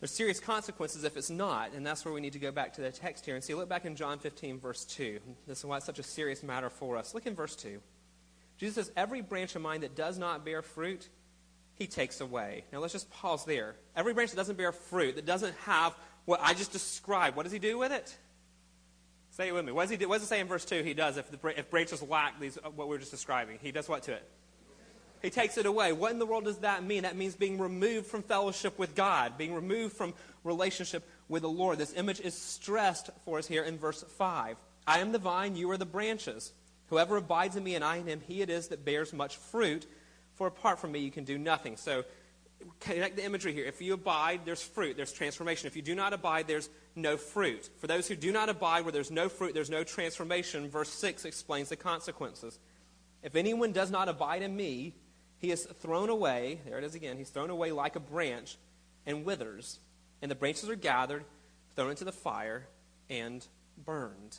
There's 0.00 0.10
serious 0.10 0.40
consequences 0.40 1.04
if 1.04 1.16
it's 1.16 1.30
not, 1.30 1.74
and 1.74 1.86
that's 1.86 2.04
where 2.04 2.12
we 2.12 2.20
need 2.20 2.32
to 2.32 2.40
go 2.40 2.50
back 2.50 2.72
to 2.74 2.80
the 2.80 2.90
text 2.90 3.24
here 3.24 3.36
and 3.36 3.44
see. 3.44 3.54
Look 3.54 3.68
back 3.68 3.84
in 3.84 3.94
John 3.94 4.18
15, 4.18 4.58
verse 4.58 4.84
2. 4.84 5.20
This 5.46 5.58
is 5.58 5.64
why 5.64 5.76
it's 5.76 5.86
such 5.86 6.00
a 6.00 6.02
serious 6.02 6.42
matter 6.42 6.70
for 6.70 6.96
us. 6.96 7.14
Look 7.14 7.26
in 7.26 7.36
verse 7.36 7.54
2. 7.54 7.80
Jesus 8.58 8.74
says, 8.74 8.92
Every 8.96 9.20
branch 9.20 9.54
of 9.54 9.62
mine 9.62 9.82
that 9.82 9.94
does 9.94 10.18
not 10.18 10.44
bear 10.44 10.60
fruit, 10.60 11.08
he 11.74 11.86
takes 11.86 12.20
away. 12.20 12.64
Now 12.72 12.80
let's 12.80 12.92
just 12.92 13.10
pause 13.10 13.44
there. 13.44 13.76
Every 13.94 14.12
branch 14.12 14.30
that 14.30 14.36
doesn't 14.36 14.58
bear 14.58 14.72
fruit, 14.72 15.14
that 15.14 15.24
doesn't 15.24 15.54
have 15.66 15.94
what 16.24 16.40
I 16.42 16.54
just 16.54 16.72
described, 16.72 17.36
what 17.36 17.44
does 17.44 17.52
he 17.52 17.60
do 17.60 17.78
with 17.78 17.92
it? 17.92 18.16
Say 19.30 19.48
it 19.48 19.52
with 19.52 19.64
me. 19.64 19.72
What 19.72 19.82
does, 19.82 19.90
he 19.90 19.96
do? 19.96 20.08
what 20.08 20.16
does 20.16 20.24
it 20.24 20.28
say 20.28 20.40
in 20.40 20.46
verse 20.46 20.64
2 20.64 20.82
he 20.82 20.94
does 20.94 21.16
if, 21.16 21.30
the, 21.30 21.58
if 21.58 21.70
branches 21.70 22.02
lack 22.02 22.38
these, 22.38 22.58
uh, 22.58 22.70
what 22.70 22.88
we 22.88 22.96
were 22.96 22.98
just 22.98 23.12
describing? 23.12 23.58
He 23.62 23.72
does 23.72 23.88
what 23.88 24.02
to 24.04 24.12
it? 24.12 24.28
He 25.22 25.30
takes 25.30 25.56
it 25.56 25.66
away. 25.66 25.92
What 25.92 26.12
in 26.12 26.18
the 26.18 26.26
world 26.26 26.44
does 26.44 26.58
that 26.58 26.84
mean? 26.84 27.04
That 27.04 27.16
means 27.16 27.36
being 27.36 27.58
removed 27.58 28.06
from 28.06 28.22
fellowship 28.22 28.78
with 28.78 28.94
God, 28.96 29.38
being 29.38 29.54
removed 29.54 29.96
from 29.96 30.14
relationship 30.42 31.08
with 31.28 31.42
the 31.42 31.48
Lord. 31.48 31.78
This 31.78 31.94
image 31.94 32.20
is 32.20 32.36
stressed 32.36 33.10
for 33.24 33.38
us 33.38 33.46
here 33.46 33.62
in 33.62 33.78
verse 33.78 34.02
5. 34.02 34.56
I 34.86 34.98
am 34.98 35.12
the 35.12 35.18
vine, 35.18 35.54
you 35.54 35.70
are 35.70 35.76
the 35.76 35.86
branches. 35.86 36.52
Whoever 36.88 37.16
abides 37.16 37.56
in 37.56 37.62
me 37.62 37.76
and 37.76 37.84
I 37.84 37.96
in 37.96 38.06
him, 38.06 38.20
he 38.20 38.42
it 38.42 38.50
is 38.50 38.68
that 38.68 38.84
bears 38.84 39.12
much 39.12 39.36
fruit. 39.36 39.86
For 40.34 40.48
apart 40.48 40.80
from 40.80 40.92
me, 40.92 40.98
you 40.98 41.12
can 41.12 41.24
do 41.24 41.38
nothing. 41.38 41.76
So, 41.76 42.04
connect 42.80 43.16
the 43.16 43.24
imagery 43.24 43.52
here. 43.52 43.64
If 43.64 43.80
you 43.80 43.94
abide, 43.94 44.40
there's 44.44 44.62
fruit, 44.62 44.96
there's 44.96 45.12
transformation. 45.12 45.66
If 45.68 45.76
you 45.76 45.82
do 45.82 45.94
not 45.94 46.12
abide, 46.12 46.48
there's 46.48 46.68
no 46.96 47.16
fruit. 47.16 47.70
For 47.78 47.86
those 47.86 48.08
who 48.08 48.16
do 48.16 48.32
not 48.32 48.48
abide, 48.48 48.84
where 48.84 48.92
there's 48.92 49.10
no 49.10 49.28
fruit, 49.28 49.54
there's 49.54 49.70
no 49.70 49.84
transformation. 49.84 50.68
Verse 50.68 50.90
6 50.90 51.24
explains 51.24 51.68
the 51.68 51.76
consequences. 51.76 52.58
If 53.22 53.36
anyone 53.36 53.72
does 53.72 53.90
not 53.90 54.08
abide 54.08 54.42
in 54.42 54.54
me, 54.54 54.94
he 55.42 55.50
is 55.50 55.64
thrown 55.64 56.08
away, 56.08 56.60
there 56.64 56.78
it 56.78 56.84
is 56.84 56.94
again, 56.94 57.18
he's 57.18 57.28
thrown 57.28 57.50
away 57.50 57.72
like 57.72 57.96
a 57.96 58.00
branch 58.00 58.56
and 59.04 59.24
withers, 59.24 59.80
and 60.22 60.30
the 60.30 60.36
branches 60.36 60.70
are 60.70 60.76
gathered, 60.76 61.24
thrown 61.74 61.90
into 61.90 62.04
the 62.04 62.12
fire, 62.12 62.68
and 63.10 63.44
burned. 63.84 64.38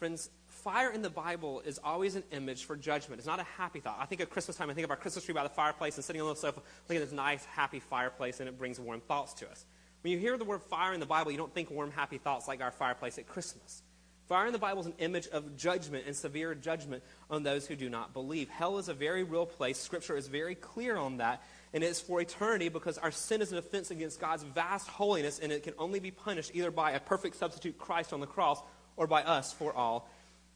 Friends, 0.00 0.28
fire 0.48 0.90
in 0.90 1.02
the 1.02 1.10
Bible 1.10 1.62
is 1.64 1.78
always 1.84 2.16
an 2.16 2.24
image 2.32 2.64
for 2.64 2.74
judgment. 2.74 3.20
It's 3.20 3.28
not 3.28 3.38
a 3.38 3.46
happy 3.56 3.78
thought. 3.78 3.98
I 4.00 4.06
think 4.06 4.20
of 4.22 4.28
Christmas 4.28 4.56
time, 4.56 4.68
I 4.68 4.74
think 4.74 4.84
of 4.84 4.90
our 4.90 4.96
Christmas 4.96 5.24
tree 5.24 5.34
by 5.34 5.44
the 5.44 5.48
fireplace 5.48 5.94
and 5.94 6.04
sitting 6.04 6.20
on 6.20 6.28
the 6.28 6.34
sofa, 6.34 6.60
looking 6.88 7.00
at 7.00 7.08
this 7.08 7.14
nice, 7.14 7.44
happy 7.44 7.78
fireplace, 7.78 8.40
and 8.40 8.48
it 8.48 8.58
brings 8.58 8.80
warm 8.80 9.00
thoughts 9.02 9.34
to 9.34 9.48
us. 9.48 9.64
When 10.02 10.12
you 10.12 10.18
hear 10.18 10.36
the 10.36 10.44
word 10.44 10.62
fire 10.62 10.92
in 10.94 11.00
the 11.00 11.06
Bible, 11.06 11.30
you 11.30 11.38
don't 11.38 11.54
think 11.54 11.70
warm, 11.70 11.92
happy 11.92 12.18
thoughts 12.18 12.48
like 12.48 12.60
our 12.60 12.72
fireplace 12.72 13.18
at 13.18 13.28
Christmas. 13.28 13.82
Fire 14.30 14.46
in 14.46 14.52
the 14.52 14.60
Bible 14.60 14.80
is 14.82 14.86
an 14.86 14.94
image 15.00 15.26
of 15.26 15.56
judgment 15.56 16.04
and 16.06 16.14
severe 16.14 16.54
judgment 16.54 17.02
on 17.28 17.42
those 17.42 17.66
who 17.66 17.74
do 17.74 17.90
not 17.90 18.12
believe. 18.12 18.48
Hell 18.48 18.78
is 18.78 18.88
a 18.88 18.94
very 18.94 19.24
real 19.24 19.44
place. 19.44 19.76
Scripture 19.76 20.16
is 20.16 20.28
very 20.28 20.54
clear 20.54 20.96
on 20.96 21.16
that. 21.16 21.42
And 21.74 21.82
it's 21.82 22.00
for 22.00 22.20
eternity 22.20 22.68
because 22.68 22.96
our 22.96 23.10
sin 23.10 23.42
is 23.42 23.50
an 23.50 23.58
offense 23.58 23.90
against 23.90 24.20
God's 24.20 24.44
vast 24.44 24.86
holiness, 24.86 25.40
and 25.40 25.50
it 25.50 25.64
can 25.64 25.74
only 25.80 25.98
be 25.98 26.12
punished 26.12 26.52
either 26.54 26.70
by 26.70 26.92
a 26.92 27.00
perfect 27.00 27.34
substitute, 27.38 27.76
Christ 27.76 28.12
on 28.12 28.20
the 28.20 28.26
cross, 28.28 28.62
or 28.96 29.08
by 29.08 29.24
us 29.24 29.52
for 29.52 29.74
all 29.74 30.08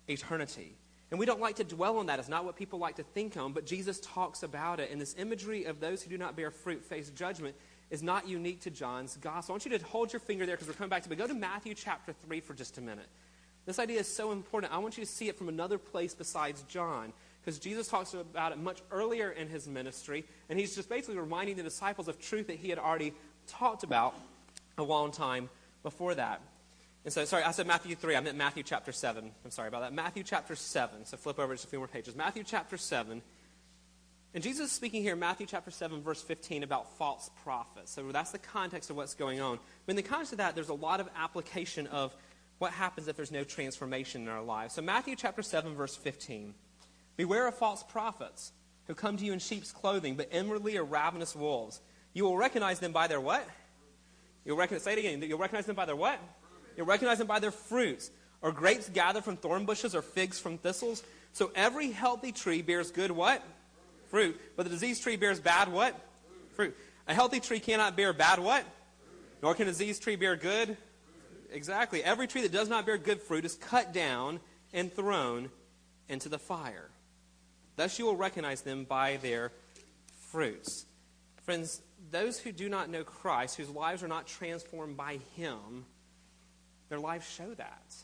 eternity. 0.06 0.76
And 1.10 1.18
we 1.18 1.26
don't 1.26 1.40
like 1.40 1.56
to 1.56 1.64
dwell 1.64 1.98
on 1.98 2.06
that. 2.06 2.20
It's 2.20 2.28
not 2.28 2.44
what 2.44 2.54
people 2.54 2.78
like 2.78 2.94
to 2.96 3.02
think 3.02 3.36
on, 3.36 3.54
but 3.54 3.66
Jesus 3.66 3.98
talks 3.98 4.44
about 4.44 4.78
it. 4.78 4.92
And 4.92 5.00
this 5.00 5.16
imagery 5.18 5.64
of 5.64 5.80
those 5.80 6.00
who 6.00 6.10
do 6.10 6.18
not 6.18 6.36
bear 6.36 6.52
fruit 6.52 6.84
face 6.84 7.10
judgment 7.10 7.56
is 7.90 8.04
not 8.04 8.28
unique 8.28 8.60
to 8.60 8.70
John's 8.70 9.16
gospel. 9.16 9.52
I 9.52 9.54
want 9.54 9.64
you 9.66 9.76
to 9.76 9.84
hold 9.84 10.12
your 10.12 10.20
finger 10.20 10.46
there 10.46 10.54
because 10.54 10.68
we're 10.68 10.74
coming 10.74 10.90
back 10.90 11.02
to 11.02 11.12
it. 11.12 11.16
Go 11.16 11.26
to 11.26 11.34
Matthew 11.34 11.74
chapter 11.74 12.12
3 12.12 12.38
for 12.38 12.54
just 12.54 12.78
a 12.78 12.80
minute. 12.80 13.08
This 13.66 13.78
idea 13.78 14.00
is 14.00 14.08
so 14.08 14.32
important. 14.32 14.72
I 14.72 14.78
want 14.78 14.98
you 14.98 15.04
to 15.04 15.10
see 15.10 15.28
it 15.28 15.38
from 15.38 15.48
another 15.48 15.78
place 15.78 16.14
besides 16.14 16.62
John, 16.68 17.12
because 17.40 17.58
Jesus 17.58 17.88
talks 17.88 18.14
about 18.14 18.52
it 18.52 18.58
much 18.58 18.80
earlier 18.90 19.30
in 19.30 19.48
his 19.48 19.66
ministry, 19.66 20.24
and 20.48 20.58
he's 20.58 20.74
just 20.74 20.88
basically 20.88 21.18
reminding 21.18 21.56
the 21.56 21.62
disciples 21.62 22.08
of 22.08 22.18
truth 22.20 22.46
that 22.48 22.56
he 22.56 22.68
had 22.68 22.78
already 22.78 23.12
talked 23.46 23.82
about 23.82 24.14
a 24.78 24.82
long 24.82 25.12
time 25.12 25.48
before 25.82 26.14
that. 26.14 26.40
And 27.04 27.12
so, 27.12 27.24
sorry, 27.26 27.42
I 27.42 27.50
said 27.50 27.66
Matthew 27.66 27.94
3. 27.94 28.16
I 28.16 28.20
meant 28.20 28.38
Matthew 28.38 28.62
chapter 28.62 28.90
7. 28.90 29.30
I'm 29.44 29.50
sorry 29.50 29.68
about 29.68 29.82
that. 29.82 29.92
Matthew 29.92 30.22
chapter 30.22 30.56
7. 30.56 31.04
So 31.04 31.18
flip 31.18 31.38
over 31.38 31.52
just 31.52 31.66
a 31.66 31.68
few 31.68 31.78
more 31.78 31.88
pages. 31.88 32.16
Matthew 32.16 32.44
chapter 32.44 32.78
7. 32.78 33.20
And 34.32 34.42
Jesus 34.42 34.70
is 34.70 34.72
speaking 34.72 35.02
here 35.02 35.12
in 35.12 35.18
Matthew 35.20 35.46
chapter 35.46 35.70
7, 35.70 36.02
verse 36.02 36.22
15, 36.22 36.62
about 36.62 36.96
false 36.96 37.30
prophets. 37.44 37.92
So 37.92 38.10
that's 38.10 38.32
the 38.32 38.38
context 38.38 38.88
of 38.88 38.96
what's 38.96 39.14
going 39.14 39.40
on. 39.40 39.60
But 39.86 39.92
in 39.92 39.96
the 39.96 40.02
context 40.02 40.32
of 40.32 40.38
that, 40.38 40.54
there's 40.54 40.70
a 40.70 40.74
lot 40.74 40.98
of 40.98 41.08
application 41.14 41.86
of 41.88 42.16
what 42.58 42.72
happens 42.72 43.08
if 43.08 43.16
there's 43.16 43.32
no 43.32 43.44
transformation 43.44 44.22
in 44.22 44.28
our 44.28 44.42
lives. 44.42 44.74
So, 44.74 44.82
Matthew 44.82 45.16
chapter 45.16 45.42
7, 45.42 45.74
verse 45.74 45.96
15. 45.96 46.54
Beware 47.16 47.46
of 47.46 47.54
false 47.54 47.82
prophets 47.82 48.52
who 48.86 48.94
come 48.94 49.16
to 49.16 49.24
you 49.24 49.32
in 49.32 49.38
sheep's 49.38 49.72
clothing, 49.72 50.16
but 50.16 50.28
inwardly 50.32 50.76
are 50.76 50.84
ravenous 50.84 51.34
wolves. 51.34 51.80
You 52.12 52.24
will 52.24 52.36
recognize 52.36 52.80
them 52.80 52.92
by 52.92 53.06
their 53.06 53.20
what? 53.20 53.46
You'll 54.44 54.56
recognize, 54.56 54.82
say 54.82 54.92
it 54.92 54.98
again. 54.98 55.22
You'll 55.22 55.38
recognize 55.38 55.66
them 55.66 55.76
by 55.76 55.86
their 55.86 55.96
what? 55.96 56.18
You'll 56.76 56.86
recognize 56.86 57.18
them 57.18 57.26
by 57.26 57.38
their 57.38 57.50
fruits. 57.50 58.10
Are 58.42 58.52
grapes 58.52 58.88
gathered 58.88 59.24
from 59.24 59.36
thorn 59.36 59.64
bushes 59.64 59.94
or 59.94 60.02
figs 60.02 60.38
from 60.38 60.58
thistles? 60.58 61.02
So 61.32 61.50
every 61.54 61.90
healthy 61.90 62.30
tree 62.30 62.62
bears 62.62 62.90
good 62.90 63.10
what? 63.10 63.42
Fruit. 64.10 64.38
But 64.56 64.64
the 64.64 64.70
diseased 64.70 65.02
tree 65.02 65.16
bears 65.16 65.40
bad 65.40 65.72
what? 65.72 65.98
Fruit. 66.54 66.76
A 67.08 67.14
healthy 67.14 67.40
tree 67.40 67.58
cannot 67.58 67.96
bear 67.96 68.12
bad 68.12 68.38
what? 68.38 68.64
Nor 69.42 69.54
can 69.54 69.66
a 69.66 69.70
diseased 69.70 70.02
tree 70.02 70.16
bear 70.16 70.36
good 70.36 70.76
Exactly. 71.54 72.02
Every 72.02 72.26
tree 72.26 72.42
that 72.42 72.52
does 72.52 72.68
not 72.68 72.84
bear 72.84 72.98
good 72.98 73.22
fruit 73.22 73.44
is 73.44 73.54
cut 73.54 73.92
down 73.92 74.40
and 74.72 74.92
thrown 74.92 75.50
into 76.08 76.28
the 76.28 76.38
fire. 76.38 76.90
Thus 77.76 77.98
you 77.98 78.06
will 78.06 78.16
recognize 78.16 78.62
them 78.62 78.84
by 78.84 79.18
their 79.18 79.52
fruits. 80.30 80.84
Friends, 81.44 81.80
those 82.10 82.40
who 82.40 82.50
do 82.50 82.68
not 82.68 82.90
know 82.90 83.04
Christ, 83.04 83.56
whose 83.56 83.68
lives 83.68 84.02
are 84.02 84.08
not 84.08 84.26
transformed 84.26 84.96
by 84.96 85.20
Him, 85.36 85.86
their 86.88 86.98
lives 86.98 87.28
show 87.28 87.54
that. 87.54 87.94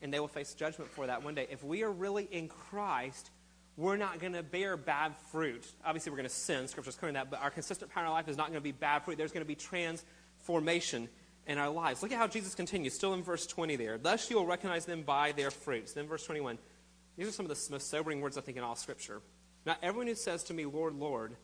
And 0.00 0.12
they 0.12 0.20
will 0.20 0.28
face 0.28 0.54
judgment 0.54 0.90
for 0.90 1.08
that 1.08 1.24
one 1.24 1.34
day. 1.34 1.48
If 1.50 1.64
we 1.64 1.82
are 1.82 1.90
really 1.90 2.28
in 2.30 2.46
Christ, 2.46 3.30
we're 3.76 3.96
not 3.96 4.20
going 4.20 4.34
to 4.34 4.42
bear 4.44 4.76
bad 4.76 5.16
fruit. 5.32 5.66
Obviously, 5.84 6.10
we're 6.10 6.18
going 6.18 6.28
to 6.28 6.34
sin. 6.34 6.68
Scripture's 6.68 6.94
clear 6.94 7.10
that. 7.12 7.30
But 7.30 7.42
our 7.42 7.50
consistent 7.50 7.90
power 7.90 8.04
in 8.04 8.10
life 8.12 8.28
is 8.28 8.36
not 8.36 8.48
going 8.48 8.58
to 8.58 8.64
be 8.64 8.72
bad 8.72 9.04
fruit. 9.04 9.18
There's 9.18 9.32
going 9.32 9.44
to 9.44 9.48
be 9.48 9.56
transformation 9.56 11.08
in 11.46 11.58
our 11.58 11.70
lives. 11.70 12.02
Look 12.02 12.12
at 12.12 12.18
how 12.18 12.26
Jesus 12.26 12.54
continues, 12.54 12.94
still 12.94 13.14
in 13.14 13.22
verse 13.22 13.46
20 13.46 13.76
there. 13.76 13.98
Thus 13.98 14.30
you 14.30 14.36
will 14.36 14.46
recognize 14.46 14.84
them 14.84 15.02
by 15.02 15.32
their 15.32 15.50
fruits. 15.50 15.92
Then 15.92 16.06
verse 16.06 16.24
21. 16.24 16.58
These 17.16 17.28
are 17.28 17.32
some 17.32 17.46
of 17.46 17.56
the 17.56 17.72
most 17.72 17.90
sobering 17.90 18.20
words 18.20 18.36
I 18.36 18.40
think 18.40 18.56
in 18.56 18.64
all 18.64 18.76
Scripture. 18.76 19.20
Not 19.66 19.78
everyone 19.82 20.06
who 20.06 20.14
says 20.14 20.42
to 20.44 20.54
me, 20.54 20.64
Lord, 20.64 20.94
Lord, 20.94 21.36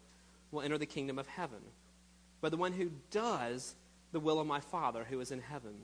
will 0.50 0.62
enter 0.62 0.78
the 0.78 0.86
kingdom 0.86 1.18
of 1.18 1.26
heaven, 1.26 1.60
but 2.40 2.50
the 2.50 2.56
one 2.56 2.72
who 2.72 2.90
does 3.10 3.74
the 4.12 4.20
will 4.20 4.40
of 4.40 4.46
my 4.46 4.60
Father 4.60 5.04
who 5.08 5.20
is 5.20 5.30
in 5.30 5.40
heaven. 5.40 5.74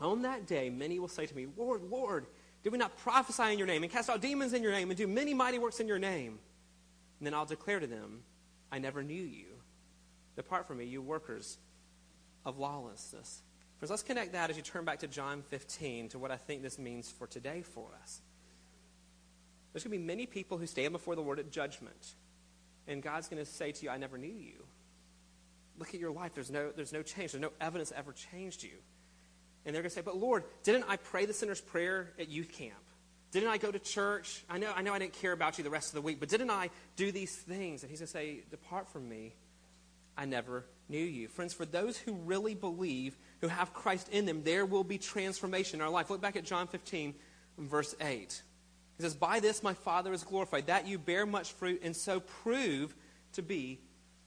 On 0.00 0.22
that 0.22 0.46
day, 0.46 0.70
many 0.70 0.98
will 0.98 1.08
say 1.08 1.26
to 1.26 1.34
me, 1.34 1.46
Lord, 1.56 1.82
Lord, 1.82 2.26
did 2.62 2.72
we 2.72 2.78
not 2.78 2.96
prophesy 2.98 3.52
in 3.52 3.58
your 3.58 3.66
name 3.66 3.82
and 3.82 3.92
cast 3.92 4.10
out 4.10 4.20
demons 4.20 4.52
in 4.52 4.62
your 4.62 4.72
name 4.72 4.90
and 4.90 4.96
do 4.96 5.06
many 5.06 5.34
mighty 5.34 5.58
works 5.58 5.80
in 5.80 5.88
your 5.88 5.98
name? 5.98 6.38
And 7.18 7.26
then 7.26 7.34
I'll 7.34 7.46
declare 7.46 7.80
to 7.80 7.86
them, 7.86 8.22
I 8.70 8.78
never 8.78 9.02
knew 9.02 9.22
you. 9.22 9.46
Depart 10.36 10.66
from 10.66 10.78
me, 10.78 10.84
you 10.84 11.00
workers 11.00 11.58
of 12.44 12.58
lawlessness. 12.58 13.42
Friends, 13.78 13.90
let's 13.90 14.02
connect 14.02 14.32
that 14.32 14.48
as 14.48 14.56
you 14.56 14.62
turn 14.62 14.84
back 14.84 15.00
to 15.00 15.06
John 15.06 15.42
15 15.50 16.10
to 16.10 16.18
what 16.18 16.30
I 16.30 16.36
think 16.36 16.62
this 16.62 16.78
means 16.78 17.10
for 17.10 17.26
today 17.26 17.62
for 17.62 17.88
us. 18.02 18.22
There's 19.72 19.84
going 19.84 19.92
to 19.92 19.98
be 19.98 20.04
many 20.04 20.24
people 20.24 20.56
who 20.56 20.66
stand 20.66 20.92
before 20.92 21.14
the 21.14 21.20
Lord 21.20 21.38
at 21.38 21.50
judgment, 21.50 22.14
and 22.88 23.02
God's 23.02 23.28
going 23.28 23.44
to 23.44 23.50
say 23.50 23.72
to 23.72 23.84
you, 23.84 23.90
I 23.90 23.98
never 23.98 24.16
knew 24.16 24.32
you. 24.32 24.64
Look 25.78 25.92
at 25.92 26.00
your 26.00 26.10
life. 26.10 26.32
There's 26.34 26.50
no, 26.50 26.70
there's 26.74 26.94
no 26.94 27.02
change. 27.02 27.32
There's 27.32 27.42
no 27.42 27.52
evidence 27.60 27.92
ever 27.94 28.12
changed 28.12 28.62
you. 28.62 28.70
And 29.66 29.74
they're 29.74 29.82
going 29.82 29.90
to 29.90 29.94
say, 29.94 30.00
But 30.00 30.16
Lord, 30.16 30.44
didn't 30.62 30.84
I 30.88 30.96
pray 30.96 31.26
the 31.26 31.34
sinner's 31.34 31.60
prayer 31.60 32.12
at 32.18 32.30
youth 32.30 32.52
camp? 32.52 32.72
Didn't 33.32 33.50
I 33.50 33.58
go 33.58 33.70
to 33.70 33.78
church? 33.78 34.42
I 34.48 34.56
know, 34.56 34.72
I 34.74 34.80
know 34.80 34.94
I 34.94 34.98
didn't 34.98 35.12
care 35.12 35.32
about 35.32 35.58
you 35.58 35.64
the 35.64 35.70
rest 35.70 35.88
of 35.88 35.94
the 35.96 36.00
week, 36.00 36.18
but 36.18 36.30
didn't 36.30 36.50
I 36.50 36.70
do 36.94 37.12
these 37.12 37.34
things? 37.34 37.82
And 37.82 37.90
he's 37.90 37.98
going 37.98 38.06
to 38.06 38.12
say, 38.12 38.44
Depart 38.50 38.88
from 38.88 39.06
me. 39.06 39.34
I 40.16 40.24
never 40.24 40.64
knew 40.88 41.04
you. 41.04 41.28
Friends, 41.28 41.52
for 41.52 41.66
those 41.66 41.98
who 41.98 42.14
really 42.14 42.54
believe, 42.54 43.18
who 43.40 43.48
have 43.48 43.72
Christ 43.72 44.08
in 44.10 44.26
them, 44.26 44.42
there 44.44 44.66
will 44.66 44.84
be 44.84 44.98
transformation 44.98 45.80
in 45.80 45.84
our 45.84 45.90
life. 45.90 46.10
Look 46.10 46.20
back 46.20 46.36
at 46.36 46.44
John 46.44 46.66
15, 46.66 47.14
verse 47.58 47.94
8. 48.00 48.42
He 48.96 49.02
says, 49.02 49.14
By 49.14 49.40
this 49.40 49.62
my 49.62 49.74
Father 49.74 50.12
is 50.12 50.24
glorified, 50.24 50.66
that 50.66 50.86
you 50.86 50.98
bear 50.98 51.26
much 51.26 51.52
fruit 51.52 51.80
and 51.82 51.94
so 51.94 52.20
prove 52.20 52.94
to 53.32 53.42
be 53.42 53.80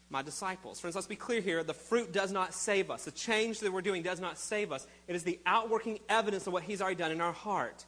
my 0.09 0.21
disciples. 0.21 0.79
Friends, 0.79 0.95
let's 0.95 1.07
be 1.07 1.15
clear 1.15 1.41
here. 1.41 1.63
The 1.63 1.73
fruit 1.73 2.11
does 2.11 2.31
not 2.31 2.53
save 2.53 2.89
us. 2.89 3.05
The 3.05 3.11
change 3.11 3.59
that 3.59 3.71
we're 3.71 3.81
doing 3.81 4.01
does 4.01 4.19
not 4.19 4.37
save 4.37 4.71
us. 4.71 4.87
It 5.07 5.15
is 5.15 5.23
the 5.23 5.39
outworking 5.45 5.99
evidence 6.09 6.47
of 6.47 6.53
what 6.53 6.63
He's 6.63 6.81
already 6.81 6.95
done 6.95 7.11
in 7.11 7.21
our 7.21 7.33
heart. 7.33 7.85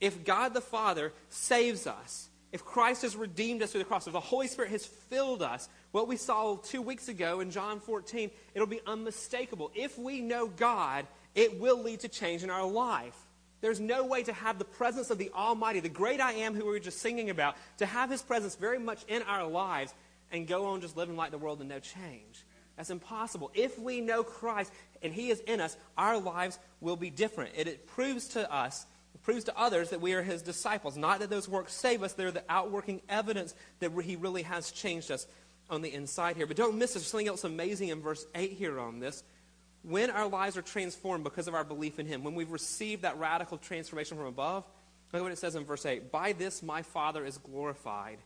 If 0.00 0.24
God 0.24 0.54
the 0.54 0.60
Father 0.60 1.12
saves 1.28 1.86
us, 1.86 2.28
if 2.52 2.64
Christ 2.64 3.02
has 3.02 3.16
redeemed 3.16 3.62
us 3.62 3.72
through 3.72 3.80
the 3.80 3.86
cross, 3.86 4.06
if 4.06 4.12
the 4.12 4.20
Holy 4.20 4.46
Spirit 4.46 4.70
has 4.70 4.86
filled 4.86 5.42
us, 5.42 5.68
what 5.96 6.08
we 6.08 6.18
saw 6.18 6.56
two 6.56 6.82
weeks 6.82 7.08
ago 7.08 7.40
in 7.40 7.50
John 7.50 7.80
14, 7.80 8.30
it'll 8.54 8.66
be 8.66 8.82
unmistakable. 8.86 9.72
If 9.74 9.98
we 9.98 10.20
know 10.20 10.46
God, 10.46 11.06
it 11.34 11.58
will 11.58 11.82
lead 11.82 12.00
to 12.00 12.08
change 12.08 12.42
in 12.44 12.50
our 12.50 12.66
life. 12.66 13.16
There's 13.62 13.80
no 13.80 14.04
way 14.04 14.22
to 14.24 14.32
have 14.34 14.58
the 14.58 14.66
presence 14.66 15.08
of 15.08 15.16
the 15.16 15.30
Almighty, 15.34 15.80
the 15.80 15.88
great 15.88 16.20
I 16.20 16.32
am 16.32 16.54
who 16.54 16.66
we 16.66 16.72
were 16.72 16.78
just 16.80 16.98
singing 16.98 17.30
about, 17.30 17.56
to 17.78 17.86
have 17.86 18.10
His 18.10 18.20
presence 18.20 18.56
very 18.56 18.78
much 18.78 19.04
in 19.08 19.22
our 19.22 19.46
lives 19.46 19.94
and 20.30 20.46
go 20.46 20.66
on 20.66 20.82
just 20.82 20.98
living 20.98 21.16
like 21.16 21.30
the 21.30 21.38
world 21.38 21.60
and 21.60 21.70
no 21.70 21.80
change. 21.80 22.44
That's 22.76 22.90
impossible. 22.90 23.50
If 23.54 23.78
we 23.78 24.02
know 24.02 24.22
Christ 24.22 24.74
and 25.00 25.14
He 25.14 25.30
is 25.30 25.40
in 25.40 25.62
us, 25.62 25.78
our 25.96 26.18
lives 26.18 26.58
will 26.82 26.96
be 26.96 27.08
different. 27.08 27.52
It, 27.56 27.68
it 27.68 27.86
proves 27.86 28.28
to 28.28 28.52
us, 28.52 28.84
it 29.14 29.22
proves 29.22 29.44
to 29.44 29.58
others 29.58 29.88
that 29.90 30.02
we 30.02 30.12
are 30.12 30.22
His 30.22 30.42
disciples. 30.42 30.98
Not 30.98 31.20
that 31.20 31.30
those 31.30 31.48
works 31.48 31.72
save 31.72 32.02
us, 32.02 32.12
they're 32.12 32.30
the 32.30 32.44
outworking 32.50 33.00
evidence 33.08 33.54
that 33.80 33.92
He 34.02 34.16
really 34.16 34.42
has 34.42 34.70
changed 34.70 35.10
us 35.10 35.26
on 35.68 35.82
the 35.82 35.92
inside 35.92 36.36
here. 36.36 36.46
But 36.46 36.56
don't 36.56 36.78
miss, 36.78 36.94
there's 36.94 37.06
something 37.06 37.28
else 37.28 37.44
amazing 37.44 37.88
in 37.88 38.00
verse 38.00 38.24
8 38.34 38.52
here 38.52 38.78
on 38.78 39.00
this. 39.00 39.22
When 39.82 40.10
our 40.10 40.28
lives 40.28 40.56
are 40.56 40.62
transformed 40.62 41.24
because 41.24 41.48
of 41.48 41.54
our 41.54 41.64
belief 41.64 41.98
in 41.98 42.06
Him, 42.06 42.24
when 42.24 42.34
we've 42.34 42.50
received 42.50 43.02
that 43.02 43.18
radical 43.18 43.58
transformation 43.58 44.16
from 44.16 44.26
above, 44.26 44.64
look 45.12 45.20
at 45.20 45.22
what 45.22 45.32
it 45.32 45.38
says 45.38 45.54
in 45.54 45.64
verse 45.64 45.86
8 45.86 46.10
By 46.10 46.32
this 46.32 46.62
my 46.62 46.82
Father 46.82 47.24
is 47.24 47.38
glorified, 47.38 48.18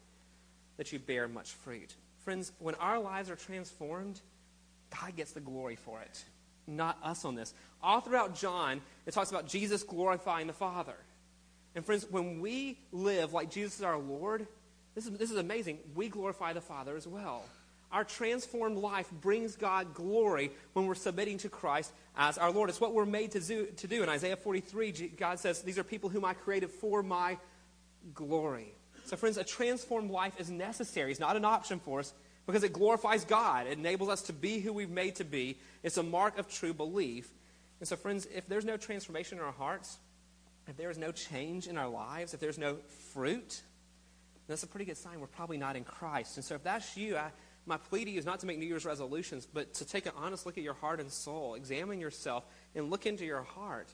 that 0.76 0.92
you 0.92 0.98
bear 0.98 1.29
much 1.29 1.50
fruit. 1.50 1.94
Friends, 2.24 2.53
when 2.59 2.74
our 2.76 2.98
lives 2.98 3.31
are 3.31 3.37
transformed, 3.37 4.20
God 4.98 5.16
gets 5.16 5.33
the 5.33 5.40
glory 5.40 5.76
for 5.76 6.00
it, 6.00 6.24
not 6.66 6.98
us 7.03 7.24
on 7.24 7.35
this. 7.35 7.55
All 7.83 8.00
throughout 8.00 8.35
John, 8.35 8.81
it 9.07 9.12
talks 9.12 9.31
about 9.31 9.46
Jesus 9.46 9.83
glorifying 9.83 10.46
the 10.46 10.53
Father. 10.53 10.96
And 11.74 11.85
friends, 11.85 12.07
when 12.11 12.40
we 12.40 12.79
live 12.92 13.33
like 13.33 13.50
Jesus 13.50 13.76
is 13.76 13.83
our 13.83 13.98
Lord, 13.98 14.46
this 14.94 15.07
is, 15.07 15.12
this 15.12 15.31
is 15.31 15.37
amazing. 15.37 15.79
We 15.94 16.09
glorify 16.09 16.53
the 16.53 16.61
Father 16.61 16.96
as 16.96 17.07
well. 17.07 17.44
Our 17.92 18.05
transformed 18.05 18.79
life 18.79 19.11
brings 19.11 19.57
God 19.57 19.94
glory 19.94 20.53
when 20.74 20.87
we're 20.87 20.94
submitting 20.94 21.38
to 21.38 21.48
Christ 21.48 21.92
as 22.16 22.38
our 22.38 22.53
Lord. 22.53 22.68
It's 22.68 22.81
what 22.81 22.94
we're 22.94 23.05
made 23.05 23.33
to 23.33 23.40
do. 23.40 23.66
To 23.66 23.87
do. 23.88 24.03
In 24.03 24.09
Isaiah 24.09 24.37
43, 24.37 25.12
God 25.16 25.40
says, 25.40 25.62
These 25.62 25.79
are 25.79 25.85
people 25.85 26.09
whom 26.09 26.24
I 26.24 26.35
created 26.35 26.70
for 26.70 27.03
my 27.03 27.37
glory. 28.14 28.74
So, 29.07 29.16
friends, 29.16 29.38
a 29.38 29.44
transformed 29.44 30.11
life 30.11 30.35
is 30.38 30.50
necessary. 30.50 31.11
It's 31.11 31.18
not 31.18 31.37
an 31.37 31.44
option 31.44 31.81
for 31.81 31.98
us 31.98 32.12
because 32.46 32.62
it 32.62 32.72
glorifies 32.72 33.24
God. 33.24 33.66
It 33.66 33.76
enables 33.76 34.09
us 34.09 34.22
to 34.22 34.33
be 34.33 34.61
who 34.61 34.72
we've 34.72 34.90
made 34.90 35.16
to 35.16 35.24
be. 35.24 35.59
It's 35.83 35.96
a 35.96 36.03
mark 36.03 36.38
of 36.38 36.48
true 36.48 36.72
belief. 36.72 37.29
And 37.81 37.88
so, 37.88 37.96
friends, 37.96 38.29
if 38.33 38.46
there's 38.46 38.64
no 38.64 38.76
transformation 38.76 39.38
in 39.38 39.44
our 39.44 39.53
hearts, 39.53 39.98
if 40.68 40.76
there 40.76 40.90
is 40.90 40.98
no 40.98 41.11
change 41.11 41.66
in 41.66 41.76
our 41.76 41.88
lives, 41.88 42.35
if 42.35 42.40
there's 42.40 42.59
no 42.59 42.76
fruit, 43.12 43.62
that's 44.50 44.62
a 44.62 44.66
pretty 44.66 44.84
good 44.84 44.96
sign 44.96 45.20
we're 45.20 45.26
probably 45.26 45.58
not 45.58 45.76
in 45.76 45.84
Christ. 45.84 46.36
And 46.36 46.44
so, 46.44 46.54
if 46.54 46.62
that's 46.62 46.96
you, 46.96 47.16
I, 47.16 47.30
my 47.66 47.76
plea 47.76 48.04
to 48.04 48.10
you 48.10 48.18
is 48.18 48.26
not 48.26 48.40
to 48.40 48.46
make 48.46 48.58
New 48.58 48.66
Year's 48.66 48.84
resolutions, 48.84 49.46
but 49.46 49.74
to 49.74 49.84
take 49.84 50.06
an 50.06 50.12
honest 50.16 50.46
look 50.46 50.58
at 50.58 50.64
your 50.64 50.74
heart 50.74 51.00
and 51.00 51.10
soul, 51.10 51.54
examine 51.54 52.00
yourself, 52.00 52.44
and 52.74 52.90
look 52.90 53.06
into 53.06 53.24
your 53.24 53.42
heart. 53.42 53.92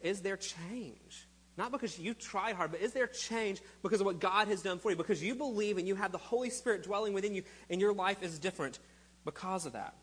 Is 0.00 0.20
there 0.20 0.36
change? 0.36 1.28
Not 1.56 1.70
because 1.70 1.98
you 1.98 2.14
tried 2.14 2.56
hard, 2.56 2.72
but 2.72 2.80
is 2.80 2.92
there 2.92 3.06
change 3.06 3.60
because 3.82 4.00
of 4.00 4.06
what 4.06 4.18
God 4.18 4.48
has 4.48 4.62
done 4.62 4.78
for 4.78 4.90
you? 4.90 4.96
Because 4.96 5.22
you 5.22 5.34
believe 5.34 5.76
and 5.76 5.86
you 5.86 5.94
have 5.94 6.10
the 6.10 6.18
Holy 6.18 6.50
Spirit 6.50 6.82
dwelling 6.82 7.12
within 7.12 7.34
you, 7.34 7.42
and 7.68 7.80
your 7.80 7.92
life 7.92 8.22
is 8.22 8.38
different 8.38 8.78
because 9.24 9.66
of 9.66 9.74
that. 9.74 9.94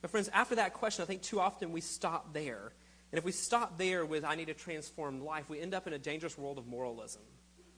But, 0.00 0.10
friends, 0.10 0.28
after 0.32 0.56
that 0.56 0.74
question, 0.74 1.02
I 1.02 1.06
think 1.06 1.22
too 1.22 1.40
often 1.40 1.72
we 1.72 1.80
stop 1.80 2.32
there. 2.32 2.72
And 3.12 3.18
if 3.18 3.24
we 3.24 3.32
stop 3.32 3.78
there 3.78 4.04
with, 4.04 4.24
I 4.24 4.34
need 4.34 4.48
a 4.48 4.54
transformed 4.54 5.22
life, 5.22 5.48
we 5.48 5.60
end 5.60 5.74
up 5.74 5.86
in 5.86 5.92
a 5.92 5.98
dangerous 5.98 6.36
world 6.36 6.58
of 6.58 6.66
moralism. 6.66 7.22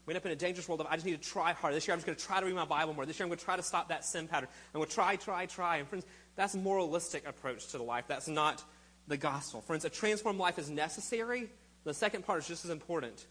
We 0.07 0.13
end 0.13 0.19
up 0.19 0.27
in 0.27 0.33
a 0.33 0.37
dangerous 0.37 0.69
world 0.69 0.81
of, 0.81 0.87
I 0.87 0.95
just 0.95 1.05
need 1.05 1.21
to 1.21 1.29
try 1.29 1.53
harder. 1.53 1.75
This 1.75 1.89
year 1.89 1.93
I'm 1.93 1.99
just 1.99 2.07
going 2.07 2.17
to 2.17 2.25
try 2.25 2.39
to 2.39 2.47
read 2.47 2.55
my 2.55 2.65
Bible 2.65 2.95
more. 2.95 3.05
This 3.05 3.19
year 3.19 3.25
I'm 3.25 3.29
going 3.29 3.39
to 3.39 3.45
try 3.45 3.57
to 3.57 3.63
stop 3.63 3.89
that 3.89 4.05
sin 4.05 4.29
pattern. 4.29 4.49
I'm 4.73 4.79
going 4.79 4.89
to 4.89 4.95
try, 4.95 5.17
try, 5.17 5.47
try. 5.47 5.79
And, 5.79 5.89
friends, 5.89 6.07
that's 6.37 6.55
a 6.55 6.59
moralistic 6.59 7.27
approach 7.27 7.67
to 7.69 7.79
the 7.79 7.83
life. 7.83 8.05
That's 8.07 8.29
not 8.29 8.63
the 9.09 9.17
gospel. 9.17 9.61
Friends, 9.63 9.85
a 9.85 9.91
transformed 9.91 10.39
life 10.39 10.59
is 10.59 10.71
necessary, 10.71 11.49
the 11.85 11.95
second 11.95 12.25
part 12.25 12.41
is 12.41 12.49
just 12.49 12.65
as 12.65 12.71
important. 12.71 13.27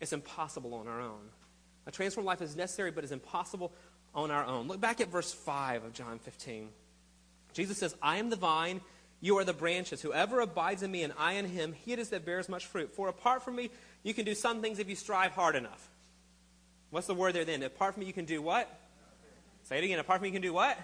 It's 0.00 0.12
impossible 0.12 0.74
on 0.74 0.86
our 0.86 1.00
own. 1.00 1.30
A 1.86 1.90
transformed 1.90 2.26
life 2.26 2.42
is 2.42 2.54
necessary, 2.54 2.90
but 2.90 3.04
is 3.04 3.12
impossible 3.12 3.72
on 4.14 4.30
our 4.30 4.44
own. 4.44 4.68
Look 4.68 4.80
back 4.80 5.00
at 5.00 5.08
verse 5.08 5.32
5 5.32 5.84
of 5.84 5.92
John 5.92 6.18
15. 6.18 6.68
Jesus 7.52 7.78
says, 7.78 7.94
I 8.02 8.18
am 8.18 8.30
the 8.30 8.36
vine, 8.36 8.80
you 9.20 9.38
are 9.38 9.44
the 9.44 9.52
branches. 9.52 10.00
Whoever 10.00 10.40
abides 10.40 10.82
in 10.82 10.90
me 10.90 11.02
and 11.02 11.12
I 11.18 11.34
in 11.34 11.46
him, 11.46 11.72
he 11.72 11.92
it 11.92 11.98
is 11.98 12.10
that 12.10 12.24
bears 12.24 12.48
much 12.48 12.66
fruit. 12.66 12.94
For 12.94 13.08
apart 13.08 13.42
from 13.42 13.56
me, 13.56 13.70
you 14.04 14.14
can 14.14 14.24
do 14.24 14.34
some 14.34 14.62
things 14.62 14.78
if 14.78 14.88
you 14.88 14.94
strive 14.94 15.32
hard 15.32 15.56
enough. 15.56 15.90
What's 16.90 17.06
the 17.06 17.14
word 17.14 17.34
there 17.34 17.44
then? 17.44 17.62
Apart 17.62 17.94
from 17.94 18.02
you 18.02 18.12
can 18.12 18.24
do 18.24 18.40
what? 18.40 18.68
Say 19.64 19.78
it 19.78 19.84
again. 19.84 19.98
Apart 19.98 20.20
from 20.20 20.26
you 20.26 20.32
can 20.32 20.42
do 20.42 20.52
what? 20.52 20.78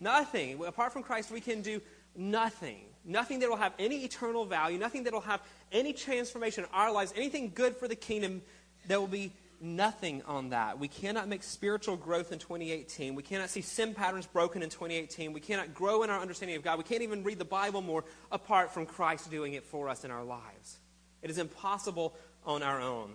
Nothing. 0.00 0.64
Apart 0.64 0.92
from 0.92 1.02
Christ, 1.02 1.30
we 1.30 1.40
can 1.40 1.62
do 1.62 1.80
nothing. 2.16 2.80
Nothing 3.04 3.38
that 3.40 3.48
will 3.48 3.56
have 3.56 3.72
any 3.78 4.04
eternal 4.04 4.44
value, 4.44 4.78
nothing 4.78 5.04
that 5.04 5.12
will 5.12 5.20
have 5.20 5.40
any 5.72 5.92
transformation 5.92 6.64
in 6.64 6.70
our 6.72 6.92
lives, 6.92 7.12
anything 7.16 7.52
good 7.54 7.76
for 7.76 7.88
the 7.88 7.96
kingdom, 7.96 8.42
there 8.86 9.00
will 9.00 9.06
be 9.06 9.32
nothing 9.60 10.22
on 10.26 10.50
that. 10.50 10.78
We 10.78 10.88
cannot 10.88 11.28
make 11.28 11.42
spiritual 11.42 11.96
growth 11.96 12.32
in 12.32 12.38
2018. 12.38 13.14
We 13.14 13.22
cannot 13.22 13.50
see 13.50 13.60
sin 13.60 13.94
patterns 13.94 14.26
broken 14.26 14.62
in 14.62 14.70
2018. 14.70 15.32
We 15.32 15.40
cannot 15.40 15.74
grow 15.74 16.02
in 16.02 16.10
our 16.10 16.20
understanding 16.20 16.56
of 16.56 16.62
God. 16.62 16.78
We 16.78 16.84
can't 16.84 17.02
even 17.02 17.24
read 17.24 17.38
the 17.38 17.44
Bible 17.44 17.80
more 17.80 18.04
apart 18.30 18.72
from 18.72 18.86
Christ 18.86 19.30
doing 19.30 19.54
it 19.54 19.64
for 19.64 19.88
us 19.88 20.04
in 20.04 20.10
our 20.10 20.24
lives. 20.24 20.78
It 21.22 21.30
is 21.30 21.38
impossible 21.38 22.14
on 22.44 22.62
our 22.62 22.80
own. 22.80 23.12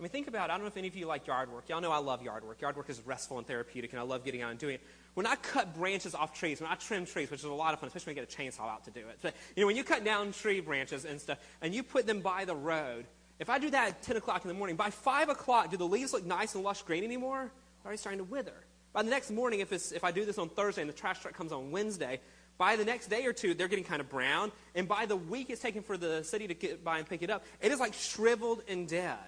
I 0.00 0.02
mean, 0.02 0.08
think 0.08 0.28
about 0.28 0.48
it. 0.48 0.52
I 0.52 0.56
don't 0.56 0.62
know 0.62 0.68
if 0.68 0.78
any 0.78 0.88
of 0.88 0.96
you 0.96 1.04
like 1.04 1.26
yard 1.26 1.52
work. 1.52 1.68
Y'all 1.68 1.82
know 1.82 1.92
I 1.92 1.98
love 1.98 2.22
yard 2.22 2.42
work. 2.42 2.62
Yard 2.62 2.74
work 2.74 2.88
is 2.88 3.02
restful 3.04 3.36
and 3.36 3.46
therapeutic, 3.46 3.92
and 3.92 4.00
I 4.00 4.02
love 4.02 4.24
getting 4.24 4.40
out 4.40 4.50
and 4.50 4.58
doing 4.58 4.76
it. 4.76 4.80
When 5.12 5.26
I 5.26 5.36
cut 5.36 5.74
branches 5.74 6.14
off 6.14 6.32
trees, 6.32 6.58
when 6.58 6.70
I 6.70 6.74
trim 6.76 7.04
trees, 7.04 7.30
which 7.30 7.40
is 7.40 7.44
a 7.44 7.52
lot 7.52 7.74
of 7.74 7.80
fun, 7.80 7.88
especially 7.88 8.12
when 8.12 8.16
you 8.16 8.26
get 8.26 8.34
a 8.34 8.42
chainsaw 8.42 8.66
out 8.66 8.84
to 8.84 8.90
do 8.90 9.00
it. 9.00 9.18
But, 9.20 9.34
you 9.54 9.62
know, 9.62 9.66
when 9.66 9.76
you 9.76 9.84
cut 9.84 10.02
down 10.02 10.32
tree 10.32 10.60
branches 10.60 11.04
and 11.04 11.20
stuff, 11.20 11.36
and 11.60 11.74
you 11.74 11.82
put 11.82 12.06
them 12.06 12.20
by 12.20 12.46
the 12.46 12.56
road, 12.56 13.04
if 13.38 13.50
I 13.50 13.58
do 13.58 13.68
that 13.68 13.88
at 13.88 14.02
10 14.02 14.16
o'clock 14.16 14.42
in 14.42 14.48
the 14.48 14.54
morning, 14.54 14.76
by 14.76 14.88
5 14.88 15.28
o'clock, 15.28 15.70
do 15.70 15.76
the 15.76 15.86
leaves 15.86 16.14
look 16.14 16.24
nice 16.24 16.54
and 16.54 16.64
lush 16.64 16.80
green 16.80 17.04
anymore? 17.04 17.50
They're 17.82 17.88
already 17.88 17.98
starting 17.98 18.20
to 18.20 18.24
wither. 18.24 18.54
By 18.94 19.02
the 19.02 19.10
next 19.10 19.30
morning, 19.30 19.60
if, 19.60 19.70
if 19.70 20.02
I 20.02 20.12
do 20.12 20.24
this 20.24 20.38
on 20.38 20.48
Thursday 20.48 20.80
and 20.80 20.88
the 20.88 20.94
trash 20.94 21.20
truck 21.20 21.34
comes 21.34 21.52
on 21.52 21.72
Wednesday, 21.72 22.20
by 22.56 22.76
the 22.76 22.86
next 22.86 23.08
day 23.08 23.26
or 23.26 23.34
two, 23.34 23.52
they're 23.52 23.68
getting 23.68 23.84
kind 23.84 24.00
of 24.00 24.08
brown. 24.08 24.50
And 24.74 24.88
by 24.88 25.04
the 25.04 25.16
week 25.16 25.50
it's 25.50 25.60
taken 25.60 25.82
for 25.82 25.98
the 25.98 26.24
city 26.24 26.46
to 26.46 26.54
get 26.54 26.82
by 26.82 26.98
and 26.98 27.06
pick 27.06 27.22
it 27.22 27.28
up, 27.28 27.44
it 27.60 27.70
is 27.70 27.80
like 27.80 27.92
shriveled 27.92 28.62
and 28.66 28.88
dead. 28.88 29.18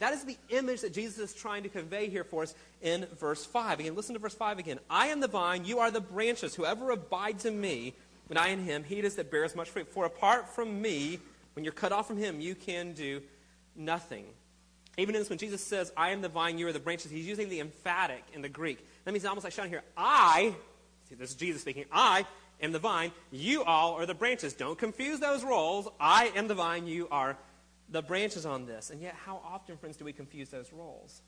That 0.00 0.12
is 0.12 0.24
the 0.24 0.36
image 0.50 0.80
that 0.80 0.92
Jesus 0.92 1.18
is 1.18 1.34
trying 1.34 1.62
to 1.62 1.68
convey 1.68 2.08
here 2.08 2.24
for 2.24 2.42
us 2.42 2.54
in 2.82 3.06
verse 3.18 3.44
5. 3.44 3.80
Again, 3.80 3.94
listen 3.94 4.14
to 4.14 4.18
verse 4.18 4.34
5 4.34 4.58
again. 4.58 4.80
I 4.90 5.06
am 5.08 5.20
the 5.20 5.28
vine, 5.28 5.64
you 5.64 5.78
are 5.78 5.90
the 5.90 6.00
branches. 6.00 6.54
Whoever 6.54 6.90
abides 6.90 7.44
in 7.44 7.60
me, 7.60 7.94
when 8.26 8.36
I 8.36 8.48
in 8.48 8.60
him, 8.60 8.84
he 8.84 8.98
it 8.98 9.04
is 9.04 9.16
that 9.16 9.30
bears 9.30 9.54
much 9.54 9.70
fruit. 9.70 9.88
For 9.88 10.04
apart 10.04 10.48
from 10.48 10.82
me, 10.82 11.20
when 11.54 11.64
you're 11.64 11.72
cut 11.72 11.92
off 11.92 12.08
from 12.08 12.16
him, 12.16 12.40
you 12.40 12.54
can 12.54 12.92
do 12.92 13.22
nothing. 13.76 14.24
Even 14.96 15.14
in 15.14 15.20
this, 15.20 15.30
when 15.30 15.38
Jesus 15.38 15.60
says, 15.60 15.92
I 15.96 16.10
am 16.10 16.22
the 16.22 16.28
vine, 16.28 16.58
you 16.58 16.68
are 16.68 16.72
the 16.72 16.78
branches, 16.78 17.10
he's 17.10 17.26
using 17.26 17.48
the 17.48 17.60
emphatic 17.60 18.24
in 18.32 18.42
the 18.42 18.48
Greek. 18.48 18.84
That 19.04 19.12
means 19.12 19.24
almost 19.24 19.44
like 19.44 19.52
shouting 19.52 19.72
here, 19.72 19.82
I, 19.96 20.54
see, 21.08 21.14
this 21.16 21.30
is 21.30 21.36
Jesus 21.36 21.62
speaking, 21.62 21.84
I 21.90 22.26
am 22.60 22.72
the 22.72 22.78
vine, 22.78 23.10
you 23.32 23.64
all 23.64 23.94
are 23.94 24.06
the 24.06 24.14
branches. 24.14 24.52
Don't 24.52 24.78
confuse 24.78 25.18
those 25.18 25.42
roles. 25.42 25.88
I 25.98 26.30
am 26.36 26.46
the 26.46 26.54
vine, 26.54 26.86
you 26.86 27.08
are 27.10 27.36
the 27.88 28.02
branches 28.02 28.46
on 28.46 28.66
this. 28.66 28.90
And 28.90 29.00
yet, 29.00 29.14
how 29.14 29.40
often, 29.44 29.76
friends, 29.76 29.96
do 29.96 30.04
we 30.04 30.12
confuse 30.12 30.48
those 30.48 30.72
roles? 30.72 31.22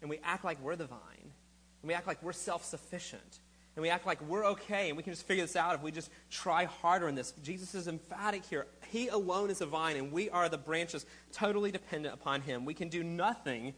And 0.00 0.10
we 0.10 0.18
act 0.22 0.44
like 0.44 0.60
we're 0.60 0.76
the 0.76 0.86
vine. 0.86 1.00
And 1.20 1.88
we 1.88 1.94
act 1.94 2.06
like 2.06 2.22
we're 2.22 2.32
self 2.32 2.64
sufficient. 2.64 3.38
And 3.76 3.82
we 3.82 3.90
act 3.90 4.06
like 4.06 4.20
we're 4.22 4.46
okay 4.46 4.88
and 4.88 4.96
we 4.96 5.02
can 5.02 5.12
just 5.12 5.26
figure 5.26 5.42
this 5.44 5.56
out 5.56 5.74
if 5.74 5.82
we 5.82 5.90
just 5.90 6.08
try 6.30 6.64
harder 6.64 7.08
in 7.08 7.14
this. 7.14 7.32
Jesus 7.42 7.74
is 7.74 7.88
emphatic 7.88 8.44
here. 8.44 8.66
He 8.90 9.08
alone 9.08 9.50
is 9.50 9.58
the 9.58 9.66
vine, 9.66 9.96
and 9.96 10.12
we 10.12 10.30
are 10.30 10.48
the 10.48 10.58
branches, 10.58 11.04
totally 11.32 11.72
dependent 11.72 12.14
upon 12.14 12.42
Him. 12.42 12.64
We 12.64 12.74
can 12.74 12.88
do 12.88 13.02
nothing 13.02 13.74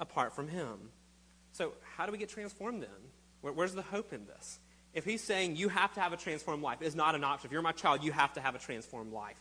apart 0.00 0.34
from 0.34 0.48
Him. 0.48 0.90
So, 1.52 1.72
how 1.96 2.06
do 2.06 2.12
we 2.12 2.18
get 2.18 2.28
transformed 2.28 2.82
then? 2.82 2.90
Where, 3.40 3.52
where's 3.52 3.74
the 3.74 3.82
hope 3.82 4.12
in 4.12 4.26
this? 4.26 4.58
If 4.94 5.04
He's 5.04 5.22
saying 5.22 5.56
you 5.56 5.68
have 5.68 5.94
to 5.94 6.00
have 6.00 6.12
a 6.12 6.16
transformed 6.16 6.62
life, 6.62 6.78
it's 6.80 6.96
not 6.96 7.14
an 7.14 7.22
option. 7.22 7.46
If 7.46 7.52
you're 7.52 7.62
my 7.62 7.72
child, 7.72 8.02
you 8.02 8.10
have 8.10 8.32
to 8.32 8.40
have 8.40 8.56
a 8.56 8.58
transformed 8.58 9.12
life. 9.12 9.40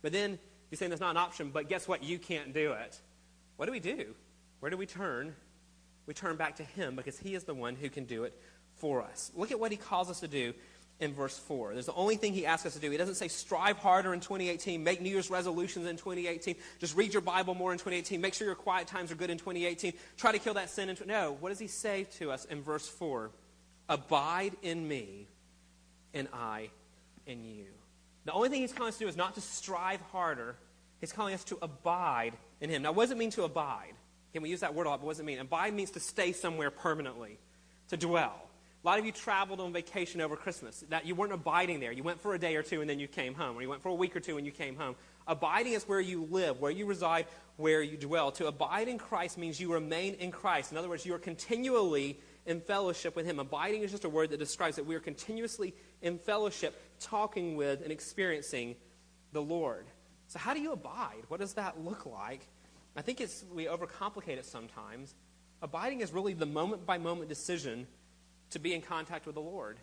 But 0.00 0.12
then 0.12 0.38
He's 0.74 0.80
saying 0.80 0.90
that's 0.90 1.00
not 1.00 1.12
an 1.12 1.18
option, 1.18 1.50
but 1.50 1.68
guess 1.68 1.86
what? 1.86 2.02
You 2.02 2.18
can't 2.18 2.52
do 2.52 2.72
it. 2.72 2.98
What 3.58 3.66
do 3.66 3.70
we 3.70 3.78
do? 3.78 4.12
Where 4.58 4.70
do 4.70 4.76
we 4.76 4.86
turn? 4.86 5.32
We 6.06 6.14
turn 6.14 6.34
back 6.34 6.56
to 6.56 6.64
Him 6.64 6.96
because 6.96 7.16
He 7.16 7.36
is 7.36 7.44
the 7.44 7.54
one 7.54 7.76
who 7.76 7.88
can 7.88 8.06
do 8.06 8.24
it 8.24 8.36
for 8.74 9.00
us. 9.00 9.30
Look 9.36 9.52
at 9.52 9.60
what 9.60 9.70
He 9.70 9.76
calls 9.76 10.10
us 10.10 10.18
to 10.18 10.26
do 10.26 10.52
in 10.98 11.14
verse 11.14 11.38
4. 11.38 11.74
There's 11.74 11.86
the 11.86 11.94
only 11.94 12.16
thing 12.16 12.32
He 12.32 12.44
asks 12.44 12.66
us 12.66 12.74
to 12.74 12.80
do. 12.80 12.90
He 12.90 12.96
doesn't 12.96 13.14
say 13.14 13.28
strive 13.28 13.78
harder 13.78 14.12
in 14.14 14.18
2018, 14.18 14.82
make 14.82 15.00
New 15.00 15.10
Year's 15.10 15.30
resolutions 15.30 15.86
in 15.86 15.96
2018, 15.96 16.56
just 16.80 16.96
read 16.96 17.12
your 17.12 17.22
Bible 17.22 17.54
more 17.54 17.70
in 17.70 17.78
2018, 17.78 18.20
make 18.20 18.34
sure 18.34 18.48
your 18.48 18.56
quiet 18.56 18.88
times 18.88 19.12
are 19.12 19.14
good 19.14 19.30
in 19.30 19.38
2018, 19.38 19.92
try 20.16 20.32
to 20.32 20.40
kill 20.40 20.54
that 20.54 20.70
sin. 20.70 20.88
In 20.88 20.96
no, 21.06 21.36
what 21.38 21.50
does 21.50 21.60
He 21.60 21.68
say 21.68 22.08
to 22.18 22.32
us 22.32 22.46
in 22.46 22.62
verse 22.62 22.88
4? 22.88 23.30
Abide 23.88 24.56
in 24.60 24.88
me, 24.88 25.28
and 26.12 26.26
I 26.32 26.70
in 27.28 27.44
you. 27.44 27.66
The 28.24 28.32
only 28.32 28.48
thing 28.48 28.60
he's 28.60 28.72
calling 28.72 28.88
us 28.88 28.98
to 28.98 29.04
do 29.04 29.08
is 29.08 29.16
not 29.16 29.34
to 29.34 29.40
strive 29.40 30.00
harder. 30.12 30.56
He's 31.04 31.12
calling 31.12 31.34
us 31.34 31.44
to 31.44 31.58
abide 31.60 32.32
in 32.62 32.70
him. 32.70 32.80
Now, 32.80 32.92
what 32.92 33.04
does 33.04 33.10
it 33.10 33.18
mean 33.18 33.30
to 33.32 33.42
abide? 33.42 33.92
Can 34.32 34.42
we 34.42 34.48
use 34.48 34.60
that 34.60 34.74
word 34.74 34.86
a 34.86 34.88
lot, 34.88 35.00
but 35.00 35.06
what 35.06 35.12
does 35.12 35.20
it 35.20 35.26
mean? 35.26 35.38
Abide 35.38 35.74
means 35.74 35.90
to 35.90 36.00
stay 36.00 36.32
somewhere 36.32 36.70
permanently, 36.70 37.38
to 37.88 37.98
dwell. 37.98 38.48
A 38.82 38.86
lot 38.86 38.98
of 38.98 39.04
you 39.04 39.12
traveled 39.12 39.60
on 39.60 39.70
vacation 39.70 40.22
over 40.22 40.34
Christmas. 40.34 40.82
That 40.88 41.04
you 41.04 41.14
weren't 41.14 41.34
abiding 41.34 41.80
there. 41.80 41.92
You 41.92 42.02
went 42.02 42.22
for 42.22 42.32
a 42.34 42.38
day 42.38 42.56
or 42.56 42.62
two 42.62 42.80
and 42.80 42.88
then 42.88 43.00
you 43.00 43.06
came 43.06 43.34
home, 43.34 43.54
or 43.58 43.60
you 43.60 43.68
went 43.68 43.82
for 43.82 43.90
a 43.90 43.94
week 43.94 44.16
or 44.16 44.20
two 44.20 44.38
and 44.38 44.46
you 44.46 44.52
came 44.52 44.76
home. 44.76 44.96
Abiding 45.26 45.74
is 45.74 45.84
where 45.84 46.00
you 46.00 46.26
live, 46.30 46.58
where 46.58 46.70
you 46.70 46.86
reside, 46.86 47.26
where 47.58 47.82
you 47.82 47.98
dwell. 47.98 48.32
To 48.32 48.46
abide 48.46 48.88
in 48.88 48.96
Christ 48.96 49.36
means 49.36 49.60
you 49.60 49.74
remain 49.74 50.14
in 50.14 50.30
Christ. 50.30 50.72
In 50.72 50.78
other 50.78 50.88
words, 50.88 51.04
you 51.04 51.14
are 51.14 51.18
continually 51.18 52.18
in 52.46 52.62
fellowship 52.62 53.14
with 53.14 53.26
Him. 53.26 53.38
Abiding 53.40 53.82
is 53.82 53.90
just 53.90 54.06
a 54.06 54.08
word 54.08 54.30
that 54.30 54.38
describes 54.38 54.76
that 54.76 54.86
we 54.86 54.94
are 54.94 55.00
continuously 55.00 55.74
in 56.00 56.18
fellowship, 56.18 56.80
talking 56.98 57.56
with 57.56 57.82
and 57.82 57.92
experiencing 57.92 58.76
the 59.32 59.42
Lord. 59.42 59.84
So, 60.28 60.38
how 60.38 60.54
do 60.54 60.60
you 60.60 60.72
abide? 60.72 61.22
What 61.28 61.40
does 61.40 61.54
that 61.54 61.80
look 61.80 62.06
like? 62.06 62.46
I 62.96 63.02
think 63.02 63.20
it's, 63.20 63.44
we 63.52 63.64
overcomplicate 63.66 64.38
it 64.38 64.46
sometimes. 64.46 65.14
Abiding 65.62 66.00
is 66.00 66.12
really 66.12 66.32
the 66.32 66.46
moment 66.46 66.86
by 66.86 66.98
moment 66.98 67.28
decision 67.28 67.86
to 68.50 68.58
be 68.58 68.74
in 68.74 68.82
contact 68.82 69.26
with 69.26 69.34
the 69.34 69.40
Lord, 69.40 69.78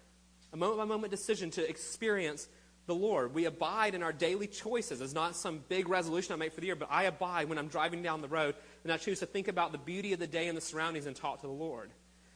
a 0.54 0.58
moment 0.58 0.80
by 0.80 0.86
moment 0.86 1.12
decision 1.12 1.51
to 1.51 1.67
experience 1.67 2.47
the 2.88 2.95
Lord. 2.95 3.34
We 3.34 3.45
abide 3.45 3.95
in 3.95 4.04
our 4.04 4.13
daily 4.13 4.47
choices. 4.47 5.01
It's 5.01 5.13
not 5.13 5.36
some 5.36 5.63
big 5.69 5.88
resolution 5.88 6.34
I 6.34 6.38
make 6.38 6.54
for 6.54 6.62
the 6.62 6.67
year, 6.67 6.75
but 6.75 6.89
I 6.91 7.04
abide 7.04 7.49
when 7.49 7.58
I'm 7.58 7.67
driving 7.67 8.01
down 8.01 8.21
the 8.21 8.27
road 8.27 8.56
and 8.84 8.91
I 8.91 8.97
choose 8.97 9.19
to 9.19 9.25
think 9.25 9.47
about 9.47 9.71
the 9.71 9.77
beauty 9.77 10.13
of 10.13 10.19
the 10.19 10.27
day 10.27 10.47
and 10.47 10.58
the 10.58 10.62
surroundings 10.62 11.06
and 11.06 11.15
talk 11.15 11.41
to 11.41 11.47
the 11.47 11.54
Lord. 11.54 11.91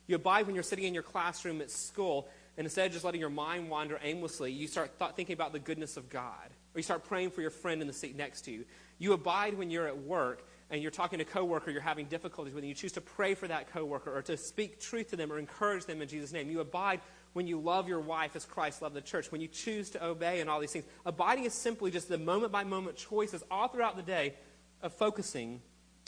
You 0.07 0.15
abide 0.15 0.45
when 0.45 0.55
you're 0.55 0.63
sitting 0.63 0.85
in 0.85 0.93
your 0.93 1.03
classroom 1.03 1.61
at 1.61 1.71
school 1.71 2.27
and 2.57 2.65
instead 2.65 2.87
of 2.87 2.93
just 2.93 3.03
letting 3.03 3.19
your 3.19 3.29
mind 3.29 3.69
wander 3.69 3.99
aimlessly, 4.01 4.51
you 4.51 4.67
start 4.67 4.97
th- 4.99 5.11
thinking 5.15 5.33
about 5.33 5.51
the 5.51 5.59
goodness 5.59 5.97
of 5.97 6.09
God. 6.09 6.49
Or 6.75 6.79
you 6.79 6.83
start 6.83 7.05
praying 7.05 7.31
for 7.31 7.41
your 7.41 7.51
friend 7.51 7.79
in 7.79 7.87
the 7.87 7.93
seat 7.93 8.17
next 8.17 8.41
to 8.41 8.51
you. 8.51 8.65
You 8.97 9.13
abide 9.13 9.57
when 9.57 9.71
you're 9.71 9.87
at 9.87 9.97
work 9.97 10.45
and 10.69 10.81
you're 10.81 10.91
talking 10.91 11.19
to 11.19 11.23
a 11.23 11.27
coworker 11.27 11.71
you're 11.71 11.79
having 11.79 12.07
difficulties 12.07 12.53
with, 12.53 12.63
and 12.63 12.69
you 12.69 12.75
choose 12.75 12.91
to 12.93 13.01
pray 13.01 13.33
for 13.33 13.47
that 13.47 13.71
coworker 13.71 14.15
or 14.15 14.21
to 14.23 14.35
speak 14.35 14.79
truth 14.79 15.11
to 15.11 15.15
them 15.15 15.31
or 15.31 15.39
encourage 15.39 15.85
them 15.85 16.01
in 16.01 16.07
Jesus' 16.07 16.33
name. 16.33 16.49
You 16.49 16.59
abide 16.59 16.99
when 17.33 17.47
you 17.47 17.59
love 17.59 17.87
your 17.87 17.99
wife 17.99 18.35
as 18.35 18.45
Christ 18.45 18.81
loved 18.81 18.95
the 18.95 19.01
church, 19.01 19.31
when 19.31 19.41
you 19.41 19.47
choose 19.47 19.89
to 19.91 20.03
obey 20.03 20.41
and 20.41 20.49
all 20.49 20.59
these 20.59 20.71
things. 20.71 20.85
Abiding 21.05 21.45
is 21.45 21.53
simply 21.53 21.91
just 21.91 22.09
the 22.09 22.17
moment 22.17 22.51
by 22.51 22.63
moment 22.63 22.97
choices 22.97 23.43
all 23.49 23.67
throughout 23.67 23.95
the 23.95 24.03
day 24.03 24.33
of 24.81 24.93
focusing 24.93 25.61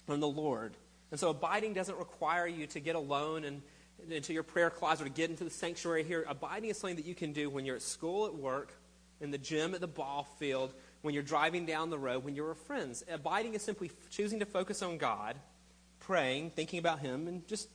on 0.09 0.19
the 0.19 0.27
Lord. 0.27 0.75
And 1.11 1.19
so 1.19 1.29
abiding 1.29 1.73
doesn't 1.73 1.97
require 1.97 2.47
you 2.47 2.67
to 2.67 2.79
get 2.79 2.95
alone 2.95 3.45
and 3.45 3.61
into 4.09 4.33
your 4.33 4.43
prayer 4.43 4.69
closet 4.69 5.07
or 5.07 5.09
get 5.09 5.29
into 5.29 5.43
the 5.43 5.49
sanctuary 5.49 6.03
here. 6.03 6.25
Abiding 6.27 6.69
is 6.69 6.77
something 6.77 6.97
that 6.97 7.05
you 7.05 7.15
can 7.15 7.33
do 7.33 7.49
when 7.49 7.65
you're 7.65 7.75
at 7.75 7.81
school, 7.81 8.25
at 8.25 8.35
work, 8.35 8.73
in 9.19 9.31
the 9.31 9.37
gym, 9.37 9.73
at 9.73 9.81
the 9.81 9.87
ball 9.87 10.27
field, 10.39 10.73
when 11.01 11.13
you're 11.13 11.23
driving 11.23 11.65
down 11.65 11.89
the 11.89 11.97
road, 11.97 12.23
when 12.23 12.35
you're 12.35 12.49
with 12.49 12.59
friends. 12.59 13.03
Abiding 13.11 13.53
is 13.53 13.61
simply 13.61 13.91
choosing 14.09 14.39
to 14.39 14.45
focus 14.45 14.81
on 14.81 14.97
God, 14.97 15.35
praying, 15.99 16.51
thinking 16.51 16.79
about 16.79 16.99
Him, 16.99 17.27
and 17.27 17.47
just 17.47 17.69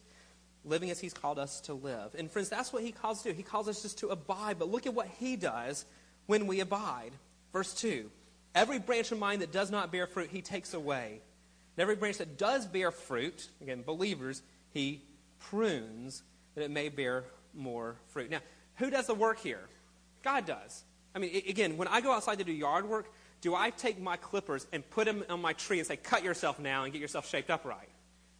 living 0.64 0.90
as 0.90 1.00
He's 1.00 1.14
called 1.14 1.38
us 1.38 1.60
to 1.62 1.74
live. 1.74 2.14
And 2.16 2.30
friends, 2.30 2.48
that's 2.48 2.72
what 2.72 2.82
He 2.82 2.92
calls 2.92 3.18
us 3.18 3.22
to 3.24 3.30
do. 3.30 3.36
He 3.36 3.42
calls 3.42 3.68
us 3.68 3.82
just 3.82 3.98
to 3.98 4.08
abide. 4.08 4.58
But 4.58 4.70
look 4.70 4.86
at 4.86 4.94
what 4.94 5.08
He 5.18 5.36
does 5.36 5.84
when 6.26 6.46
we 6.46 6.60
abide. 6.60 7.12
Verse 7.52 7.74
2 7.74 8.10
Every 8.54 8.78
branch 8.78 9.12
of 9.12 9.18
mine 9.18 9.40
that 9.40 9.52
does 9.52 9.70
not 9.70 9.90
bear 9.90 10.06
fruit, 10.06 10.30
He 10.30 10.42
takes 10.42 10.74
away. 10.74 11.20
And 11.76 11.82
every 11.82 11.96
branch 11.96 12.18
that 12.18 12.36
does 12.36 12.66
bear 12.66 12.90
fruit, 12.90 13.48
again, 13.60 13.82
believers, 13.82 14.42
He 14.72 15.02
prunes 15.38 16.22
that 16.54 16.64
it 16.64 16.70
may 16.70 16.88
bear 16.88 17.24
more 17.54 17.96
fruit. 18.08 18.30
Now, 18.30 18.40
who 18.76 18.90
does 18.90 19.06
the 19.06 19.14
work 19.14 19.38
here? 19.40 19.60
God 20.22 20.46
does. 20.46 20.84
I 21.14 21.18
mean, 21.18 21.42
again, 21.48 21.76
when 21.76 21.88
I 21.88 22.00
go 22.00 22.12
outside 22.12 22.38
to 22.38 22.44
do 22.44 22.52
yard 22.52 22.88
work, 22.88 23.12
do 23.40 23.54
I 23.54 23.70
take 23.70 24.00
my 24.00 24.16
clippers 24.16 24.66
and 24.72 24.88
put 24.90 25.04
them 25.04 25.24
on 25.28 25.40
my 25.42 25.52
tree 25.52 25.78
and 25.78 25.86
say, 25.86 25.96
cut 25.96 26.22
yourself 26.22 26.58
now 26.58 26.84
and 26.84 26.92
get 26.92 27.02
yourself 27.02 27.28
shaped 27.28 27.50
up 27.50 27.64
right? 27.64 27.88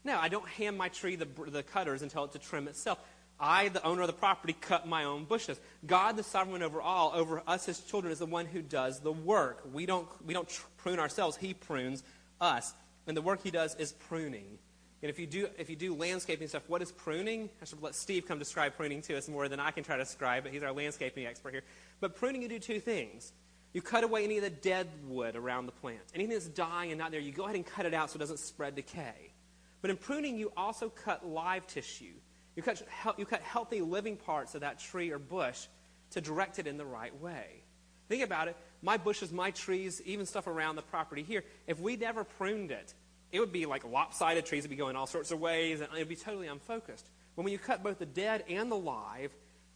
No, 0.05 0.19
I 0.19 0.29
don't 0.29 0.49
hand 0.49 0.79
my 0.79 0.89
tree 0.89 1.17
the, 1.17 1.29
the 1.49 1.63
cutters 1.63 2.03
and 2.03 2.11
tell 2.11 2.25
it 2.25 2.33
to 2.33 2.39
trim 2.39 2.69
itself. 2.69 2.99
I, 3.39 3.69
the 3.69 3.83
owner 3.85 4.03
of 4.03 4.07
the 4.07 4.13
property, 4.13 4.53
cut 4.53 4.87
my 4.87 5.05
own 5.05 5.25
bushes. 5.25 5.61
God, 5.85 6.17
the 6.17 6.23
sovereign 6.23 6.63
over 6.63 6.81
all, 6.81 7.13
over 7.15 7.43
us, 7.47 7.67
his 7.67 7.81
children, 7.81 8.13
is 8.13 8.21
the 8.21 8.27
one 8.27 8.47
who 8.47 8.63
does 8.63 9.01
the 9.01 9.13
work. 9.13 9.63
We 9.73 9.85
don't, 9.87 10.09
we 10.25 10.33
don't 10.33 10.49
prune 10.77 11.01
ourselves, 11.01 11.37
he 11.37 11.53
prunes 11.53 12.05
us. 12.41 12.73
And 13.07 13.17
the 13.17 13.23
work 13.23 13.43
he 13.43 13.51
does 13.51 13.75
is 13.77 13.93
pruning. 13.93 14.59
And 15.03 15.11
if 15.11 15.19
you 15.19 15.27
do, 15.27 15.49
if 15.59 15.69
you 15.69 15.75
do 15.75 15.95
landscaping 15.95 16.47
stuff, 16.47 16.63
what 16.69 16.81
is 16.81 16.93
pruning? 16.93 17.51
I 17.61 17.65
should 17.65 17.83
let 17.83 17.97
Steve 17.97 18.29
come 18.29 18.39
describe 18.39 18.77
pruning 18.77 19.03
to 19.03 19.19
us 19.19 19.29
more 19.29 19.49
than 19.49 19.59
I 19.59 19.73
can 19.73 19.83
try 19.83 19.97
to 19.97 20.05
describe 20.05 20.45
but 20.45 20.53
He's 20.53 20.63
our 20.63 20.73
landscaping 20.73 21.27
expert 21.27 21.53
here. 21.53 21.65
But 22.03 22.17
pruning, 22.17 22.43
you 22.43 22.49
do 22.49 22.59
two 22.59 22.81
things. 22.81 23.33
You 23.73 23.81
cut 23.81 24.03
away 24.03 24.25
any 24.25 24.37
of 24.37 24.43
the 24.43 24.51
dead 24.51 24.89
wood 25.07 25.37
around 25.37 25.67
the 25.67 25.73
plant. 25.73 26.03
Anything 26.17 26.33
that's 26.33 26.49
dying 26.49 26.91
and 26.91 26.99
not 26.99 27.13
there, 27.13 27.21
you 27.21 27.31
go 27.31 27.45
ahead 27.45 27.55
and 27.55 27.65
cut 27.65 27.87
it 27.87 27.95
out 27.95 28.11
so 28.11 28.17
it 28.17 28.19
doesn't 28.19 28.41
spread 28.41 28.75
decay. 28.75 29.33
But 29.81 29.91
in 29.91 29.97
pruning, 29.97 30.37
you 30.37 30.53
also 30.57 30.89
cut 30.89 31.25
live 31.25 31.65
tissue. 31.69 32.15
You 32.57 32.63
cut, 32.65 32.83
you 33.17 33.25
cut 33.25 33.41
healthy 33.43 33.81
living 33.83 34.17
parts 34.17 34.57
of 34.57 34.63
that 34.63 34.81
tree 34.81 35.13
or 35.13 35.21
bush 35.21 35.67
to 36.11 36.21
direct 36.21 36.59
it 36.59 36.67
in 36.67 36.77
the 36.77 36.85
right 36.85 37.17
way. 37.21 37.63
Think 38.09 38.25
about 38.25 38.49
it. 38.49 38.57
My 38.83 38.97
bushes, 38.97 39.31
my 39.31 39.53
trees, 39.53 40.03
even 40.05 40.27
stuff 40.27 40.49
around 40.49 40.75
the 40.75 40.83
property 40.83 41.23
here, 41.23 41.45
if 41.69 41.79
we 41.79 41.95
never 41.95 42.25
pruned 42.25 42.73
it, 42.73 42.93
it 43.31 43.39
would 43.39 43.53
be 43.53 43.65
like 43.65 43.85
lopsided 43.85 44.45
trees 44.45 44.65
would 44.65 44.71
be 44.71 44.77
going 44.77 44.97
all 44.97 45.07
sorts 45.07 45.31
of 45.31 45.39
ways, 45.39 45.81
and 45.81 45.89
it 45.95 45.99
would 45.99 46.09
be 46.09 46.17
totally 46.17 46.49
unfocused. 46.49 47.07
But 47.37 47.45
when 47.45 47.53
you 47.53 47.61
cut 47.61 47.85
both 47.85 48.01
the 48.01 48.07
dead 48.07 48.43
and 48.51 48.71
the 48.73 48.77
live, 48.77 49.33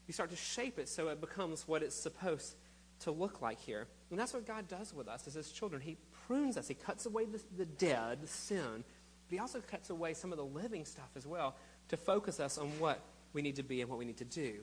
you 0.06 0.14
start 0.14 0.30
to 0.30 0.36
shape 0.36 0.78
it 0.78 0.88
so 0.88 1.08
it 1.08 1.20
becomes 1.20 1.66
what 1.66 1.82
it's 1.82 1.96
supposed 1.96 2.54
to 3.00 3.10
look 3.10 3.42
like 3.42 3.60
here. 3.60 3.86
And 4.10 4.18
that's 4.18 4.32
what 4.32 4.46
God 4.46 4.68
does 4.68 4.94
with 4.94 5.08
us 5.08 5.26
as 5.26 5.34
his 5.34 5.50
children. 5.50 5.82
He 5.82 5.96
prunes 6.26 6.56
us. 6.56 6.68
He 6.68 6.74
cuts 6.74 7.06
away 7.06 7.24
the, 7.26 7.40
the 7.56 7.66
dead, 7.66 8.22
the 8.22 8.26
sin, 8.26 8.84
but 9.28 9.34
he 9.34 9.38
also 9.38 9.60
cuts 9.60 9.90
away 9.90 10.14
some 10.14 10.32
of 10.32 10.38
the 10.38 10.44
living 10.44 10.84
stuff 10.84 11.10
as 11.16 11.26
well 11.26 11.56
to 11.88 11.96
focus 11.96 12.40
us 12.40 12.58
on 12.58 12.68
what 12.78 13.00
we 13.32 13.42
need 13.42 13.56
to 13.56 13.62
be 13.62 13.80
and 13.80 13.90
what 13.90 13.98
we 13.98 14.04
need 14.04 14.18
to 14.18 14.24
do. 14.24 14.54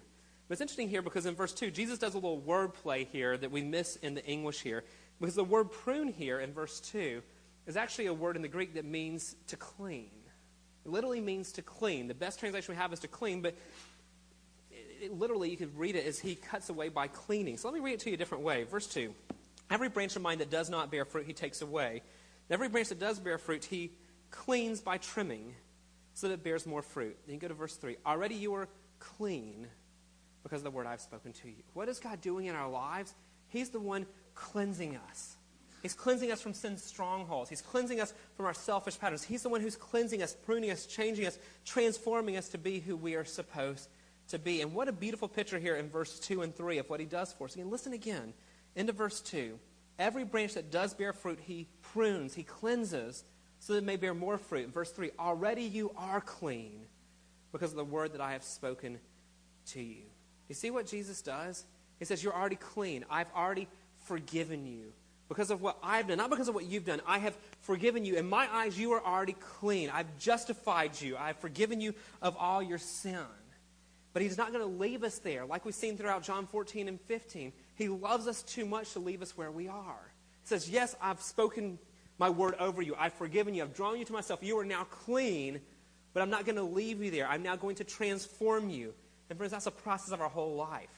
But 0.47 0.53
it's 0.53 0.61
interesting 0.61 0.89
here 0.89 1.01
because 1.01 1.25
in 1.25 1.35
verse 1.35 1.53
2, 1.53 1.71
Jesus 1.71 1.99
does 1.99 2.13
a 2.13 2.17
little 2.17 2.39
word 2.39 2.73
play 2.73 3.05
here 3.05 3.37
that 3.37 3.51
we 3.51 3.61
miss 3.61 3.95
in 3.97 4.13
the 4.13 4.25
English 4.25 4.61
here. 4.61 4.83
Because 5.19 5.35
the 5.35 5.43
word 5.43 5.71
prune 5.71 6.07
here 6.07 6.39
in 6.39 6.53
verse 6.53 6.79
2 6.79 7.21
is 7.65 7.77
actually 7.77 8.07
a 8.07 8.13
word 8.13 8.35
in 8.35 8.41
the 8.41 8.47
Greek 8.47 8.73
that 8.73 8.85
means 8.85 9.35
to 9.47 9.55
clean. 9.55 10.11
It 10.85 10.91
literally 10.91 11.21
means 11.21 11.53
to 11.53 11.61
clean. 11.61 12.07
The 12.07 12.13
best 12.13 12.39
translation 12.39 12.73
we 12.73 12.77
have 12.77 12.91
is 12.91 12.99
to 12.99 13.07
clean, 13.07 13.41
but 13.41 13.55
it, 15.03 15.05
it, 15.05 15.19
literally 15.19 15.49
you 15.49 15.57
could 15.57 15.77
read 15.77 15.95
it 15.95 16.05
as 16.05 16.19
he 16.19 16.35
cuts 16.35 16.69
away 16.69 16.89
by 16.89 17.07
cleaning. 17.07 17.57
So 17.57 17.67
let 17.67 17.75
me 17.75 17.79
read 17.79 17.93
it 17.93 17.99
to 18.01 18.09
you 18.09 18.15
a 18.15 18.17
different 18.17 18.43
way. 18.43 18.63
Verse 18.63 18.87
2 18.87 19.13
Every 19.69 19.89
branch 19.89 20.15
of 20.15 20.21
mine 20.21 20.39
that 20.39 20.49
does 20.49 20.69
not 20.69 20.91
bear 20.91 21.05
fruit, 21.05 21.25
he 21.25 21.33
takes 21.33 21.61
away. 21.61 22.01
And 22.49 22.53
every 22.53 22.69
branch 22.69 22.89
that 22.89 22.99
does 22.99 23.19
bear 23.19 23.37
fruit, 23.37 23.65
he 23.65 23.91
cleans 24.31 24.81
by 24.81 24.97
trimming 24.97 25.55
so 26.13 26.27
that 26.27 26.33
it 26.35 26.43
bears 26.43 26.65
more 26.65 26.81
fruit. 26.81 27.17
Then 27.25 27.35
you 27.35 27.41
go 27.41 27.47
to 27.47 27.53
verse 27.53 27.75
3. 27.75 27.97
Already 28.05 28.35
you 28.35 28.53
are 28.55 28.67
clean 28.99 29.67
because 30.43 30.59
of 30.59 30.65
the 30.65 30.71
word 30.71 30.85
I've 30.85 31.01
spoken 31.01 31.33
to 31.33 31.47
you. 31.47 31.63
What 31.73 31.87
is 31.87 31.99
God 31.99 32.21
doing 32.21 32.47
in 32.47 32.55
our 32.55 32.69
lives? 32.69 33.13
He's 33.47 33.69
the 33.69 33.79
one 33.79 34.05
cleansing 34.35 34.99
us. 35.09 35.37
He's 35.81 35.93
cleansing 35.93 36.31
us 36.31 36.41
from 36.41 36.53
sin's 36.53 36.83
strongholds. 36.83 37.49
He's 37.49 37.61
cleansing 37.61 37.99
us 37.99 38.13
from 38.35 38.45
our 38.45 38.53
selfish 38.53 38.97
patterns. 38.97 39.23
He's 39.23 39.43
the 39.43 39.49
one 39.49 39.59
who's 39.59 39.75
cleansing 39.75 40.21
us, 40.21 40.33
pruning 40.45 40.71
us, 40.71 40.85
changing 40.85 41.25
us, 41.25 41.37
transforming 41.65 42.37
us 42.37 42.49
to 42.49 42.57
be 42.57 42.79
who 42.79 42.95
we 42.95 43.15
are 43.15 43.25
supposed 43.25 43.89
to 44.33 44.39
be. 44.39 44.61
And 44.61 44.73
what 44.73 44.87
a 44.87 44.91
beautiful 44.91 45.27
picture 45.27 45.59
here 45.59 45.75
in 45.75 45.89
verse 45.89 46.19
2 46.19 46.41
and 46.41 46.55
3 46.55 46.79
of 46.79 46.89
what 46.89 46.99
he 46.99 47.05
does 47.05 47.31
for 47.31 47.45
us. 47.45 47.55
Again, 47.55 47.69
listen 47.69 47.93
again. 47.93 48.33
Into 48.75 48.91
verse 48.91 49.21
2. 49.21 49.57
Every 49.99 50.25
branch 50.25 50.55
that 50.55 50.71
does 50.71 50.93
bear 50.93 51.13
fruit, 51.13 51.39
he 51.39 51.67
prunes, 51.81 52.33
he 52.33 52.43
cleanses, 52.43 53.23
so 53.59 53.73
that 53.73 53.79
it 53.79 53.85
may 53.85 53.95
bear 53.95 54.13
more 54.13 54.37
fruit. 54.37 54.65
In 54.65 54.71
verse 54.71 54.91
3, 54.91 55.11
already 55.19 55.63
you 55.63 55.91
are 55.95 56.19
clean 56.19 56.81
because 57.51 57.71
of 57.71 57.77
the 57.77 57.85
word 57.85 58.13
that 58.13 58.21
I 58.21 58.33
have 58.33 58.43
spoken 58.43 58.99
to 59.67 59.81
you. 59.81 60.01
You 60.49 60.55
see 60.55 60.71
what 60.71 60.87
Jesus 60.87 61.21
does? 61.21 61.63
He 61.99 62.05
says, 62.05 62.23
You're 62.23 62.35
already 62.35 62.55
clean. 62.55 63.05
I've 63.09 63.31
already 63.35 63.67
forgiven 64.05 64.65
you 64.65 64.91
because 65.29 65.51
of 65.51 65.61
what 65.61 65.77
I've 65.83 66.07
done, 66.07 66.17
not 66.17 66.31
because 66.31 66.47
of 66.47 66.55
what 66.55 66.65
you've 66.65 66.85
done. 66.85 67.01
I 67.07 67.19
have 67.19 67.37
forgiven 67.61 68.03
you. 68.03 68.15
In 68.15 68.27
my 68.27 68.47
eyes, 68.51 68.77
you 68.77 68.91
are 68.93 69.05
already 69.05 69.35
clean. 69.39 69.91
I've 69.93 70.17
justified 70.17 70.99
you. 70.99 71.15
I've 71.17 71.37
forgiven 71.37 71.79
you 71.79 71.93
of 72.21 72.35
all 72.37 72.61
your 72.61 72.79
sin. 72.79 73.19
But 74.13 74.21
he's 74.21 74.37
not 74.37 74.53
going 74.53 74.63
to 74.63 74.79
leave 74.79 75.03
us 75.03 75.17
there. 75.19 75.45
Like 75.45 75.65
we've 75.65 75.73
seen 75.73 75.97
throughout 75.97 76.23
John 76.23 76.45
14 76.45 76.87
and 76.87 77.01
15, 77.01 77.51
he 77.75 77.89
loves 77.89 78.27
us 78.27 78.43
too 78.43 78.65
much 78.65 78.93
to 78.93 78.99
leave 78.99 79.21
us 79.21 79.35
where 79.35 79.51
we 79.51 79.67
are. 79.67 80.11
He 80.43 80.47
says, 80.47 80.69
Yes, 80.69 80.95
I've 81.01 81.21
spoken 81.21 81.79
my 82.19 82.29
word 82.29 82.55
over 82.59 82.81
you. 82.81 82.95
I've 82.97 83.13
forgiven 83.13 83.55
you. 83.55 83.63
I've 83.63 83.73
drawn 83.73 83.97
you 83.97 84.05
to 84.05 84.13
myself. 84.13 84.43
You 84.43 84.59
are 84.59 84.65
now 84.65 84.83
clean, 84.83 85.61
but 86.13 86.21
I'm 86.21 86.29
not 86.29 86.45
going 86.45 86.57
to 86.57 86.63
leave 86.63 87.01
you 87.01 87.09
there. 87.09 87.27
I'm 87.27 87.43
now 87.43 87.55
going 87.55 87.75
to 87.77 87.83
transform 87.83 88.69
you. 88.69 88.93
And 89.29 89.37
friends, 89.37 89.51
that's 89.51 89.65
a 89.65 89.71
process 89.71 90.11
of 90.11 90.21
our 90.21 90.29
whole 90.29 90.55
life. 90.55 90.89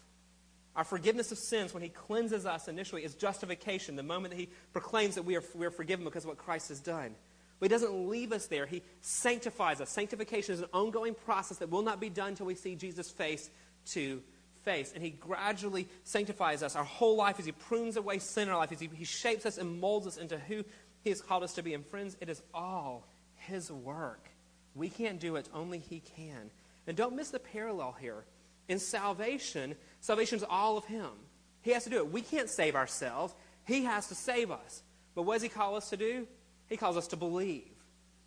Our 0.75 0.83
forgiveness 0.83 1.31
of 1.31 1.37
sins, 1.37 1.73
when 1.73 1.83
He 1.83 1.89
cleanses 1.89 2.45
us 2.45 2.67
initially, 2.67 3.05
is 3.05 3.15
justification, 3.15 3.95
the 3.95 4.03
moment 4.03 4.33
that 4.33 4.39
He 4.39 4.49
proclaims 4.73 5.15
that 5.15 5.23
we 5.23 5.37
are, 5.37 5.43
we 5.53 5.65
are 5.65 5.71
forgiven 5.71 6.03
because 6.03 6.25
of 6.25 6.29
what 6.29 6.37
Christ 6.37 6.67
has 6.67 6.81
done. 6.81 7.15
But 7.59 7.71
He 7.71 7.75
doesn't 7.75 8.09
leave 8.09 8.31
us 8.31 8.47
there. 8.47 8.65
He 8.65 8.81
sanctifies 9.01 9.81
us. 9.81 9.89
Sanctification 9.89 10.53
is 10.53 10.61
an 10.61 10.69
ongoing 10.73 11.15
process 11.15 11.57
that 11.57 11.69
will 11.69 11.81
not 11.81 11.99
be 11.99 12.09
done 12.09 12.29
until 12.29 12.45
we 12.45 12.55
see 12.55 12.75
Jesus 12.75 13.09
face 13.09 13.49
to 13.87 14.21
face. 14.63 14.91
And 14.93 15.01
He 15.03 15.11
gradually 15.11 15.87
sanctifies 16.03 16.63
us. 16.63 16.75
Our 16.75 16.83
whole 16.83 17.15
life 17.15 17.39
as 17.39 17.45
He 17.45 17.51
prunes 17.51 17.97
away 17.97 18.19
sin 18.19 18.47
in 18.47 18.49
our 18.49 18.57
life, 18.57 18.71
as 18.71 18.79
He, 18.79 18.89
he 18.93 19.05
shapes 19.05 19.45
us 19.45 19.57
and 19.57 19.79
molds 19.79 20.07
us 20.07 20.17
into 20.17 20.37
who 20.37 20.63
He 21.03 21.09
has 21.11 21.21
called 21.21 21.43
us 21.43 21.53
to 21.53 21.63
be. 21.63 21.73
And 21.73 21.85
friends, 21.85 22.17
it 22.19 22.29
is 22.29 22.41
all 22.53 23.07
His 23.35 23.71
work. 23.71 24.29
We 24.75 24.89
can't 24.89 25.19
do 25.19 25.37
it, 25.37 25.47
only 25.53 25.79
He 25.79 26.01
can. 26.17 26.49
And 26.87 26.97
don't 26.97 27.15
miss 27.15 27.29
the 27.29 27.39
parallel 27.39 27.95
here. 27.99 28.25
In 28.67 28.79
salvation, 28.79 29.75
salvation 30.01 30.37
is 30.37 30.45
all 30.49 30.77
of 30.77 30.85
Him. 30.85 31.09
He 31.61 31.71
has 31.71 31.85
to 31.85 31.89
do 31.89 31.97
it. 31.97 32.11
We 32.11 32.21
can't 32.21 32.49
save 32.49 32.75
ourselves. 32.75 33.33
He 33.65 33.83
has 33.85 34.07
to 34.07 34.15
save 34.15 34.51
us. 34.51 34.83
But 35.15 35.23
what 35.23 35.35
does 35.35 35.43
He 35.43 35.49
call 35.49 35.75
us 35.75 35.89
to 35.91 35.97
do? 35.97 36.27
He 36.67 36.77
calls 36.77 36.97
us 36.97 37.07
to 37.07 37.15
believe. 37.15 37.71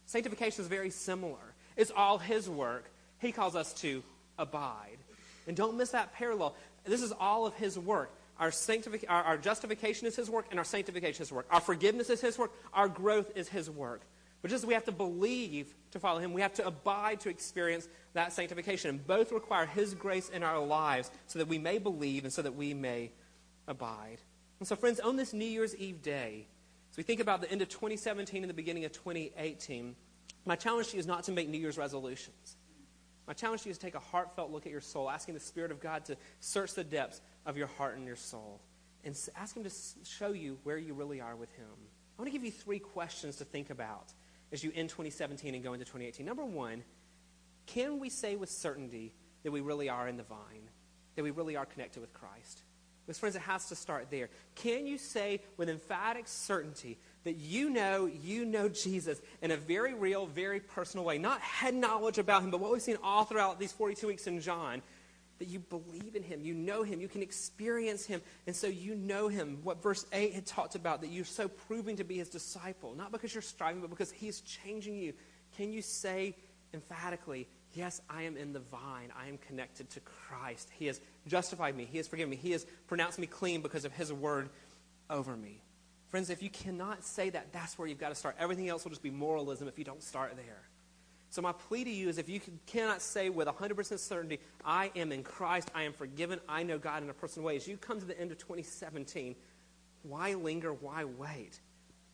Sanctification 0.06 0.62
is 0.62 0.68
very 0.68 0.90
similar. 0.90 1.54
It's 1.76 1.92
all 1.94 2.18
His 2.18 2.48
work. 2.48 2.90
He 3.18 3.32
calls 3.32 3.56
us 3.56 3.72
to 3.74 4.02
abide. 4.38 4.98
And 5.46 5.56
don't 5.56 5.76
miss 5.76 5.90
that 5.90 6.12
parallel. 6.14 6.54
This 6.84 7.02
is 7.02 7.12
all 7.12 7.46
of 7.46 7.54
his 7.54 7.78
work. 7.78 8.10
Our, 8.38 8.50
sanctific- 8.50 9.04
our, 9.08 9.24
our 9.24 9.36
justification 9.38 10.06
is 10.06 10.14
his 10.14 10.30
work, 10.30 10.46
and 10.50 10.58
our 10.58 10.64
sanctification 10.64 11.22
is 11.22 11.28
his 11.28 11.32
work. 11.32 11.46
Our 11.50 11.60
forgiveness 11.60 12.08
is 12.10 12.20
his 12.20 12.38
work. 12.38 12.52
Our 12.72 12.88
growth 12.88 13.36
is 13.36 13.48
his 13.48 13.68
work. 13.68 14.02
But 14.40 14.52
just 14.52 14.64
we 14.64 14.74
have 14.74 14.84
to 14.84 14.92
believe 14.92 15.74
to 15.90 15.98
follow 15.98 16.20
him, 16.20 16.32
we 16.32 16.42
have 16.42 16.54
to 16.54 16.66
abide 16.66 17.20
to 17.20 17.28
experience 17.28 17.88
that 18.12 18.32
sanctification. 18.32 18.90
And 18.90 19.06
both 19.06 19.32
require 19.32 19.66
his 19.66 19.94
grace 19.94 20.28
in 20.28 20.44
our 20.44 20.64
lives 20.64 21.10
so 21.26 21.40
that 21.40 21.48
we 21.48 21.58
may 21.58 21.78
believe 21.78 22.22
and 22.22 22.32
so 22.32 22.42
that 22.42 22.54
we 22.54 22.74
may 22.74 23.10
abide. 23.66 24.18
And 24.60 24.68
so, 24.68 24.76
friends, 24.76 25.00
on 25.00 25.16
this 25.16 25.32
New 25.32 25.44
Year's 25.44 25.74
Eve 25.74 26.02
day, 26.02 26.46
we 26.98 27.04
think 27.04 27.20
about 27.20 27.40
the 27.40 27.48
end 27.48 27.62
of 27.62 27.68
2017 27.68 28.42
and 28.42 28.50
the 28.50 28.54
beginning 28.54 28.84
of 28.84 28.90
2018, 28.90 29.94
my 30.44 30.56
challenge 30.56 30.88
to 30.88 30.96
you 30.96 30.98
is 30.98 31.06
not 31.06 31.22
to 31.22 31.32
make 31.32 31.48
New 31.48 31.58
Year's 31.58 31.78
resolutions. 31.78 32.56
My 33.24 33.34
challenge 33.34 33.62
to 33.62 33.68
you 33.68 33.70
is 33.70 33.78
to 33.78 33.86
take 33.86 33.94
a 33.94 34.00
heartfelt 34.00 34.50
look 34.50 34.66
at 34.66 34.72
your 34.72 34.80
soul, 34.80 35.08
asking 35.08 35.34
the 35.34 35.40
Spirit 35.40 35.70
of 35.70 35.78
God 35.78 36.06
to 36.06 36.16
search 36.40 36.74
the 36.74 36.82
depths 36.82 37.20
of 37.46 37.56
your 37.56 37.68
heart 37.68 37.96
and 37.96 38.04
your 38.04 38.16
soul, 38.16 38.60
and 39.04 39.16
ask 39.36 39.56
Him 39.56 39.62
to 39.62 39.70
show 40.02 40.32
you 40.32 40.58
where 40.64 40.76
you 40.76 40.92
really 40.92 41.20
are 41.20 41.36
with 41.36 41.52
Him. 41.52 41.68
I 42.18 42.22
want 42.22 42.32
to 42.32 42.36
give 42.36 42.44
you 42.44 42.50
three 42.50 42.80
questions 42.80 43.36
to 43.36 43.44
think 43.44 43.70
about 43.70 44.12
as 44.50 44.64
you 44.64 44.72
end 44.74 44.88
2017 44.88 45.54
and 45.54 45.62
go 45.62 45.74
into 45.74 45.84
2018. 45.84 46.26
Number 46.26 46.44
one, 46.44 46.82
can 47.66 48.00
we 48.00 48.10
say 48.10 48.34
with 48.34 48.50
certainty 48.50 49.14
that 49.44 49.52
we 49.52 49.60
really 49.60 49.88
are 49.88 50.08
in 50.08 50.16
the 50.16 50.24
vine, 50.24 50.68
that 51.14 51.22
we 51.22 51.30
really 51.30 51.54
are 51.54 51.64
connected 51.64 52.00
with 52.00 52.12
Christ? 52.12 52.64
Because, 53.08 53.18
friends, 53.18 53.36
it 53.36 53.42
has 53.42 53.70
to 53.70 53.74
start 53.74 54.08
there. 54.10 54.28
Can 54.54 54.86
you 54.86 54.98
say 54.98 55.40
with 55.56 55.70
emphatic 55.70 56.28
certainty 56.28 56.98
that 57.24 57.36
you 57.36 57.70
know 57.70 58.04
you 58.04 58.44
know 58.44 58.68
Jesus 58.68 59.18
in 59.40 59.50
a 59.50 59.56
very 59.56 59.94
real, 59.94 60.26
very 60.26 60.60
personal 60.60 61.06
way? 61.06 61.16
Not 61.16 61.40
head 61.40 61.74
knowledge 61.74 62.18
about 62.18 62.42
him, 62.42 62.50
but 62.50 62.60
what 62.60 62.70
we've 62.70 62.82
seen 62.82 62.98
all 63.02 63.24
throughout 63.24 63.58
these 63.58 63.72
42 63.72 64.06
weeks 64.06 64.26
in 64.26 64.42
John 64.42 64.82
that 65.38 65.48
you 65.48 65.58
believe 65.58 66.16
in 66.16 66.22
him, 66.22 66.42
you 66.42 66.52
know 66.52 66.82
him, 66.82 67.00
you 67.00 67.08
can 67.08 67.22
experience 67.22 68.04
him, 68.04 68.20
and 68.46 68.54
so 68.54 68.66
you 68.66 68.94
know 68.94 69.28
him. 69.28 69.60
What 69.62 69.82
verse 69.82 70.04
8 70.12 70.34
had 70.34 70.44
talked 70.44 70.74
about, 70.74 71.00
that 71.00 71.08
you're 71.08 71.24
so 71.24 71.48
proving 71.48 71.96
to 71.96 72.04
be 72.04 72.18
his 72.18 72.28
disciple, 72.28 72.94
not 72.94 73.10
because 73.10 73.34
you're 73.34 73.40
striving, 73.40 73.80
but 73.80 73.88
because 73.88 74.10
he's 74.10 74.42
changing 74.42 74.96
you. 74.96 75.14
Can 75.56 75.72
you 75.72 75.80
say 75.80 76.36
emphatically, 76.74 77.48
Yes, 77.74 78.00
I 78.08 78.22
am 78.22 78.36
in 78.36 78.52
the 78.52 78.60
vine. 78.60 79.12
I 79.16 79.28
am 79.28 79.38
connected 79.38 79.90
to 79.90 80.00
Christ. 80.00 80.68
He 80.78 80.86
has 80.86 81.00
justified 81.26 81.76
me. 81.76 81.86
He 81.90 81.98
has 81.98 82.08
forgiven 82.08 82.30
me. 82.30 82.36
He 82.36 82.52
has 82.52 82.66
pronounced 82.86 83.18
me 83.18 83.26
clean 83.26 83.60
because 83.60 83.84
of 83.84 83.92
His 83.92 84.12
word 84.12 84.48
over 85.10 85.36
me. 85.36 85.62
Friends, 86.08 86.30
if 86.30 86.42
you 86.42 86.48
cannot 86.48 87.04
say 87.04 87.28
that, 87.30 87.52
that's 87.52 87.78
where 87.78 87.86
you've 87.86 87.98
got 87.98 88.08
to 88.08 88.14
start. 88.14 88.36
Everything 88.38 88.68
else 88.68 88.84
will 88.84 88.90
just 88.90 89.02
be 89.02 89.10
moralism 89.10 89.68
if 89.68 89.78
you 89.78 89.84
don't 89.84 90.02
start 90.02 90.34
there. 90.36 90.62
So, 91.30 91.42
my 91.42 91.52
plea 91.52 91.84
to 91.84 91.90
you 91.90 92.08
is 92.08 92.16
if 92.16 92.30
you 92.30 92.40
cannot 92.66 93.02
say 93.02 93.28
with 93.28 93.46
100% 93.46 93.98
certainty, 93.98 94.40
I 94.64 94.90
am 94.96 95.12
in 95.12 95.22
Christ, 95.22 95.70
I 95.74 95.82
am 95.82 95.92
forgiven, 95.92 96.40
I 96.48 96.62
know 96.62 96.78
God 96.78 97.02
in 97.02 97.10
a 97.10 97.14
personal 97.14 97.46
way, 97.46 97.56
as 97.56 97.68
you 97.68 97.76
come 97.76 98.00
to 98.00 98.06
the 98.06 98.18
end 98.18 98.32
of 98.32 98.38
2017, 98.38 99.36
why 100.04 100.34
linger? 100.34 100.72
Why 100.72 101.04
wait? 101.04 101.60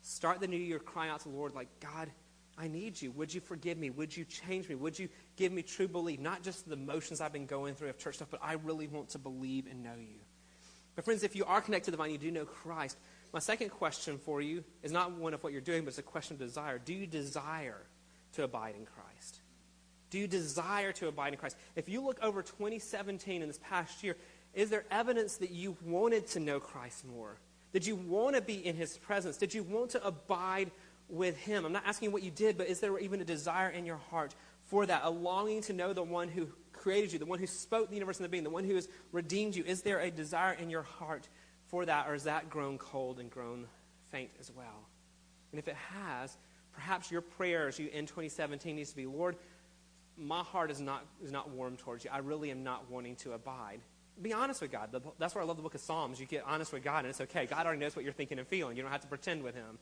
Start 0.02 0.40
the 0.40 0.48
new 0.48 0.56
year 0.56 0.80
crying 0.80 1.10
out 1.10 1.20
to 1.20 1.28
the 1.28 1.36
Lord, 1.36 1.54
like, 1.54 1.68
God, 1.78 2.10
I 2.56 2.68
need 2.68 3.00
you. 3.00 3.10
Would 3.12 3.34
you 3.34 3.40
forgive 3.40 3.78
me? 3.78 3.90
Would 3.90 4.16
you 4.16 4.24
change 4.24 4.68
me? 4.68 4.74
Would 4.74 4.98
you 4.98 5.08
give 5.36 5.52
me 5.52 5.62
true 5.62 5.88
belief? 5.88 6.20
Not 6.20 6.42
just 6.42 6.68
the 6.68 6.76
motions 6.76 7.20
I've 7.20 7.32
been 7.32 7.46
going 7.46 7.74
through 7.74 7.88
of 7.88 7.98
church 7.98 8.16
stuff, 8.16 8.28
but 8.30 8.40
I 8.42 8.54
really 8.54 8.86
want 8.86 9.08
to 9.10 9.18
believe 9.18 9.66
and 9.66 9.82
know 9.82 9.96
you. 9.98 10.20
But, 10.94 11.04
friends, 11.04 11.24
if 11.24 11.34
you 11.34 11.44
are 11.44 11.60
connected 11.60 11.86
to 11.86 11.90
the 11.90 11.96
vine, 11.96 12.12
you 12.12 12.18
do 12.18 12.30
know 12.30 12.44
Christ. 12.44 12.96
My 13.32 13.40
second 13.40 13.70
question 13.70 14.18
for 14.18 14.40
you 14.40 14.62
is 14.84 14.92
not 14.92 15.12
one 15.12 15.34
of 15.34 15.42
what 15.42 15.52
you're 15.52 15.60
doing, 15.60 15.82
but 15.82 15.88
it's 15.88 15.98
a 15.98 16.02
question 16.02 16.34
of 16.34 16.40
desire. 16.40 16.78
Do 16.78 16.94
you 16.94 17.06
desire 17.06 17.86
to 18.34 18.44
abide 18.44 18.76
in 18.76 18.86
Christ? 18.86 19.40
Do 20.10 20.20
you 20.20 20.28
desire 20.28 20.92
to 20.92 21.08
abide 21.08 21.32
in 21.32 21.38
Christ? 21.40 21.56
If 21.74 21.88
you 21.88 22.00
look 22.00 22.20
over 22.22 22.42
2017 22.42 23.42
in 23.42 23.48
this 23.48 23.58
past 23.58 24.04
year, 24.04 24.16
is 24.54 24.70
there 24.70 24.84
evidence 24.92 25.38
that 25.38 25.50
you 25.50 25.76
wanted 25.84 26.28
to 26.28 26.40
know 26.40 26.60
Christ 26.60 27.04
more? 27.04 27.38
Did 27.72 27.84
you 27.84 27.96
want 27.96 28.36
to 28.36 28.40
be 28.40 28.64
in 28.64 28.76
his 28.76 28.96
presence? 28.96 29.36
Did 29.36 29.52
you 29.52 29.64
want 29.64 29.90
to 29.90 30.06
abide 30.06 30.70
with 31.08 31.36
him? 31.36 31.64
I'm 31.64 31.72
not 31.72 31.84
asking 31.86 32.12
what 32.12 32.22
you 32.22 32.30
did, 32.30 32.56
but 32.56 32.68
is 32.68 32.80
there 32.80 32.98
even 32.98 33.20
a 33.20 33.24
desire 33.24 33.68
in 33.68 33.86
your 33.86 33.96
heart 34.10 34.34
for 34.64 34.86
that? 34.86 35.02
A 35.04 35.10
longing 35.10 35.62
to 35.62 35.72
know 35.72 35.92
the 35.92 36.02
one 36.02 36.28
who 36.28 36.48
created 36.72 37.12
you, 37.12 37.18
the 37.18 37.26
one 37.26 37.38
who 37.38 37.46
spoke 37.46 37.88
the 37.88 37.94
universe 37.94 38.18
into 38.18 38.28
being, 38.28 38.44
the 38.44 38.50
one 38.50 38.64
who 38.64 38.74
has 38.74 38.88
redeemed 39.12 39.56
you? 39.56 39.64
Is 39.64 39.82
there 39.82 40.00
a 40.00 40.10
desire 40.10 40.52
in 40.52 40.70
your 40.70 40.82
heart 40.82 41.28
for 41.68 41.86
that, 41.86 42.08
or 42.08 42.14
is 42.14 42.24
that 42.24 42.50
grown 42.50 42.78
cold 42.78 43.18
and 43.20 43.30
grown 43.30 43.66
faint 44.10 44.30
as 44.38 44.50
well? 44.50 44.88
And 45.50 45.58
if 45.58 45.68
it 45.68 45.76
has, 45.94 46.36
perhaps 46.72 47.10
your 47.10 47.20
prayer 47.20 47.68
as 47.68 47.78
you 47.78 47.88
end 47.92 48.08
2017 48.08 48.76
needs 48.76 48.90
to 48.90 48.96
be, 48.96 49.06
Lord, 49.06 49.36
my 50.16 50.42
heart 50.42 50.70
is 50.70 50.80
not, 50.80 51.06
is 51.22 51.32
not 51.32 51.50
warm 51.50 51.76
towards 51.76 52.04
you. 52.04 52.10
I 52.12 52.18
really 52.18 52.50
am 52.50 52.62
not 52.62 52.90
wanting 52.90 53.16
to 53.16 53.32
abide. 53.32 53.80
Be 54.20 54.32
honest 54.32 54.60
with 54.60 54.70
God. 54.70 54.94
That's 55.18 55.34
why 55.34 55.40
I 55.40 55.44
love 55.44 55.56
the 55.56 55.62
book 55.62 55.74
of 55.74 55.80
Psalms. 55.80 56.20
You 56.20 56.26
get 56.26 56.44
honest 56.46 56.72
with 56.72 56.84
God, 56.84 56.98
and 56.98 57.08
it's 57.08 57.20
okay. 57.20 57.46
God 57.46 57.66
already 57.66 57.80
knows 57.80 57.96
what 57.96 58.04
you're 58.04 58.14
thinking 58.14 58.38
and 58.38 58.46
feeling. 58.46 58.76
You 58.76 58.82
don't 58.82 58.92
have 58.92 59.00
to 59.00 59.08
pretend 59.08 59.42
with 59.42 59.54
Him. 59.54 59.78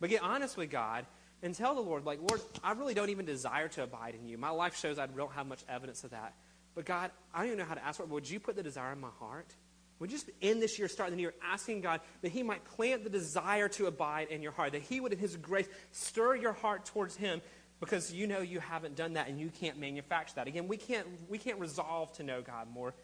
But 0.00 0.10
get 0.10 0.22
honest 0.22 0.56
with 0.56 0.70
God 0.70 1.06
and 1.42 1.54
tell 1.54 1.74
the 1.74 1.80
Lord, 1.80 2.04
like, 2.04 2.20
Lord, 2.20 2.40
I 2.62 2.72
really 2.72 2.94
don't 2.94 3.10
even 3.10 3.26
desire 3.26 3.68
to 3.68 3.82
abide 3.82 4.14
in 4.14 4.28
you. 4.28 4.38
My 4.38 4.50
life 4.50 4.76
shows 4.76 4.98
I 4.98 5.06
don't 5.06 5.32
have 5.32 5.46
much 5.46 5.64
evidence 5.68 6.04
of 6.04 6.10
that. 6.10 6.34
But 6.74 6.84
God, 6.84 7.10
I 7.34 7.38
don't 7.38 7.46
even 7.48 7.58
know 7.58 7.64
how 7.64 7.74
to 7.74 7.84
ask 7.84 7.96
for 7.96 8.04
it. 8.04 8.08
Would 8.08 8.28
you 8.28 8.40
put 8.40 8.56
the 8.56 8.62
desire 8.62 8.92
in 8.92 9.00
my 9.00 9.10
heart? 9.18 9.52
Would 9.98 10.12
you 10.12 10.16
just 10.16 10.30
end 10.40 10.62
this 10.62 10.78
year, 10.78 10.86
start 10.86 11.10
the 11.10 11.16
new 11.16 11.22
year, 11.22 11.34
asking 11.42 11.80
God 11.80 12.00
that 12.22 12.30
He 12.30 12.42
might 12.42 12.64
plant 12.64 13.02
the 13.02 13.10
desire 13.10 13.68
to 13.70 13.86
abide 13.86 14.28
in 14.28 14.42
your 14.42 14.52
heart, 14.52 14.72
that 14.72 14.82
He 14.82 15.00
would, 15.00 15.12
in 15.12 15.18
His 15.18 15.36
grace, 15.36 15.66
stir 15.90 16.36
your 16.36 16.52
heart 16.52 16.84
towards 16.86 17.16
Him 17.16 17.40
because 17.80 18.12
you 18.12 18.26
know 18.26 18.40
you 18.40 18.60
haven't 18.60 18.96
done 18.96 19.14
that 19.14 19.28
and 19.28 19.38
you 19.38 19.50
can't 19.60 19.78
manufacture 19.78 20.34
that. 20.36 20.46
Again, 20.46 20.68
we 20.68 20.76
can't, 20.76 21.06
we 21.28 21.38
can't 21.38 21.58
resolve 21.58 22.12
to 22.14 22.22
know 22.22 22.42
God 22.42 22.68
more. 22.72 22.94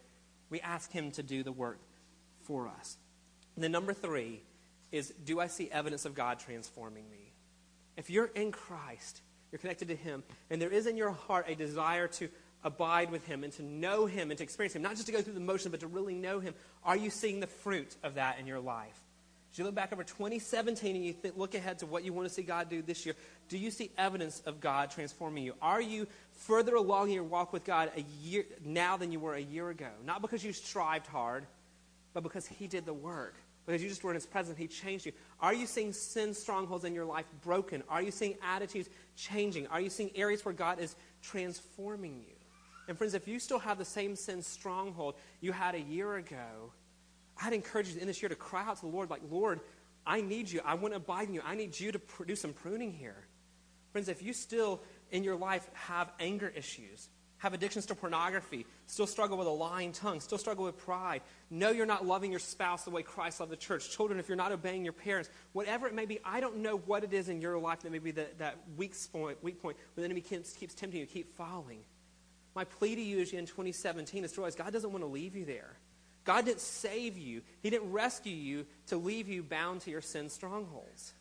We 0.49 0.61
ask 0.61 0.91
Him 0.91 1.11
to 1.11 1.23
do 1.23 1.43
the 1.43 1.51
work 1.51 1.79
for 2.43 2.67
us. 2.67 2.97
And 3.55 3.63
then, 3.63 3.71
number 3.71 3.93
three 3.93 4.41
is 4.91 5.13
do 5.23 5.39
I 5.39 5.47
see 5.47 5.69
evidence 5.71 6.05
of 6.05 6.15
God 6.15 6.39
transforming 6.39 7.09
me? 7.09 7.33
If 7.97 8.09
you're 8.09 8.25
in 8.25 8.51
Christ, 8.51 9.21
you're 9.51 9.59
connected 9.59 9.87
to 9.89 9.95
Him, 9.95 10.23
and 10.49 10.61
there 10.61 10.71
is 10.71 10.85
in 10.87 10.97
your 10.97 11.11
heart 11.11 11.45
a 11.49 11.55
desire 11.55 12.07
to 12.07 12.29
abide 12.63 13.11
with 13.11 13.25
Him 13.25 13.43
and 13.43 13.53
to 13.53 13.63
know 13.63 14.05
Him 14.05 14.31
and 14.31 14.37
to 14.37 14.43
experience 14.43 14.75
Him, 14.75 14.81
not 14.81 14.93
just 14.95 15.05
to 15.05 15.11
go 15.11 15.21
through 15.21 15.33
the 15.33 15.39
motion, 15.39 15.71
but 15.71 15.79
to 15.81 15.87
really 15.87 16.15
know 16.15 16.39
Him, 16.39 16.53
are 16.83 16.97
you 16.97 17.09
seeing 17.09 17.39
the 17.39 17.47
fruit 17.47 17.95
of 18.03 18.15
that 18.15 18.39
in 18.39 18.47
your 18.47 18.59
life? 18.59 18.99
As 19.51 19.59
you 19.59 19.63
look 19.63 19.75
back 19.75 19.93
over 19.93 20.03
2017 20.03 20.97
and 20.97 21.05
you 21.05 21.13
th- 21.13 21.35
look 21.37 21.55
ahead 21.55 21.79
to 21.79 21.85
what 21.85 22.03
you 22.03 22.11
want 22.11 22.27
to 22.27 22.33
see 22.33 22.41
God 22.41 22.69
do 22.69 22.81
this 22.81 23.05
year, 23.05 23.15
do 23.47 23.57
you 23.57 23.71
see 23.71 23.89
evidence 23.97 24.41
of 24.45 24.59
God 24.59 24.91
transforming 24.91 25.45
you? 25.45 25.53
Are 25.61 25.81
you 25.81 26.07
further 26.33 26.75
along 26.75 27.07
in 27.07 27.13
your 27.13 27.23
walk 27.23 27.53
with 27.53 27.63
God 27.63 27.89
a 27.95 28.01
year 28.21 28.43
now 28.65 28.97
than 28.97 29.13
you 29.13 29.19
were 29.21 29.35
a 29.35 29.39
year 29.41 29.69
ago? 29.69 29.87
Not 30.03 30.21
because 30.21 30.43
you 30.43 30.51
strived 30.51 31.07
hard, 31.07 31.45
but 32.13 32.23
because 32.23 32.45
He 32.45 32.67
did 32.67 32.85
the 32.85 32.93
work 32.93 33.35
because 33.65 33.81
you 33.81 33.89
just 33.89 34.03
were 34.03 34.11
in 34.11 34.15
his 34.15 34.25
presence. 34.25 34.57
He 34.57 34.67
changed 34.67 35.05
you. 35.05 35.11
Are 35.39 35.53
you 35.53 35.65
seeing 35.65 35.91
sin 35.93 36.33
strongholds 36.33 36.85
in 36.85 36.93
your 36.93 37.05
life 37.05 37.25
broken? 37.43 37.83
Are 37.89 38.01
you 38.01 38.11
seeing 38.11 38.35
attitudes 38.43 38.89
changing? 39.15 39.67
Are 39.67 39.81
you 39.81 39.89
seeing 39.89 40.11
areas 40.15 40.45
where 40.45 40.53
God 40.53 40.79
is 40.79 40.95
transforming 41.21 42.19
you? 42.19 42.35
And 42.87 42.97
friends, 42.97 43.15
if 43.15 43.27
you 43.27 43.39
still 43.39 43.59
have 43.59 43.77
the 43.77 43.85
same 43.85 44.15
sin 44.15 44.41
stronghold 44.43 45.15
you 45.41 45.51
had 45.51 45.73
a 45.73 45.81
year 45.81 46.15
ago, 46.15 46.71
I'd 47.41 47.53
encourage 47.53 47.89
you 47.89 47.99
in 47.99 48.07
this 48.07 48.21
year 48.21 48.29
to 48.29 48.35
cry 48.35 48.63
out 48.63 48.75
to 48.77 48.81
the 48.81 48.91
Lord, 48.91 49.09
like, 49.09 49.21
Lord, 49.29 49.59
I 50.05 50.21
need 50.21 50.49
you. 50.49 50.61
I 50.63 50.75
want 50.75 50.93
to 50.93 50.97
abide 50.97 51.27
in 51.27 51.33
you. 51.33 51.41
I 51.43 51.55
need 51.55 51.79
you 51.79 51.91
to 51.91 51.99
do 52.25 52.35
some 52.35 52.53
pruning 52.53 52.91
here. 52.91 53.25
Friends, 53.91 54.07
if 54.07 54.21
you 54.21 54.33
still 54.33 54.81
in 55.11 55.23
your 55.23 55.35
life 55.35 55.67
have 55.73 56.11
anger 56.19 56.51
issues, 56.55 57.09
have 57.45 57.53
addictions 57.53 57.85
to 57.85 57.93
pornography, 57.93 58.65
still 58.87 59.05
struggle 59.05 59.37
with 59.37 59.45
a 59.45 59.51
lying 59.51 59.91
tongue, 59.91 60.19
still 60.19 60.39
struggle 60.39 60.65
with 60.65 60.75
pride, 60.79 61.21
know 61.51 61.69
you're 61.69 61.85
not 61.85 62.03
loving 62.03 62.31
your 62.31 62.39
spouse 62.39 62.83
the 62.83 62.89
way 62.89 63.03
Christ 63.03 63.39
loved 63.39 63.51
the 63.51 63.55
church, 63.55 63.91
children, 63.91 64.19
if 64.19 64.27
you're 64.27 64.35
not 64.35 64.51
obeying 64.51 64.83
your 64.83 64.93
parents, 64.93 65.29
whatever 65.53 65.85
it 65.85 65.93
may 65.93 66.07
be, 66.07 66.19
I 66.25 66.39
don't 66.39 66.57
know 66.57 66.77
what 66.77 67.03
it 67.03 67.13
is 67.13 67.29
in 67.29 67.41
your 67.41 67.59
life 67.59 67.81
that 67.81 67.91
may 67.91 67.99
be 67.99 68.09
the, 68.09 68.25
that 68.39 68.57
weak 68.75 68.95
point, 69.13 69.43
weak 69.43 69.61
point 69.61 69.77
where 69.93 70.01
the 70.01 70.05
enemy 70.05 70.21
keeps, 70.21 70.53
keeps 70.53 70.73
tempting 70.73 70.99
you 70.99 71.05
keep 71.05 71.37
following. 71.37 71.81
My 72.55 72.63
plea 72.63 72.95
to 72.95 73.01
you 73.01 73.19
is 73.19 73.31
in 73.31 73.45
2017 73.45 74.23
is 74.23 74.31
to 74.31 74.41
realize 74.41 74.55
God 74.55 74.73
doesn't 74.73 74.91
want 74.91 75.03
to 75.03 75.07
leave 75.07 75.35
you 75.35 75.45
there. 75.45 75.77
God 76.23 76.45
didn't 76.45 76.61
save 76.61 77.15
you. 77.15 77.43
He 77.61 77.69
didn't 77.69 77.91
rescue 77.91 78.35
you 78.35 78.65
to 78.87 78.97
leave 78.97 79.29
you 79.29 79.43
bound 79.43 79.81
to 79.81 79.91
your 79.91 80.01
sin 80.01 80.29
strongholds. 80.29 81.13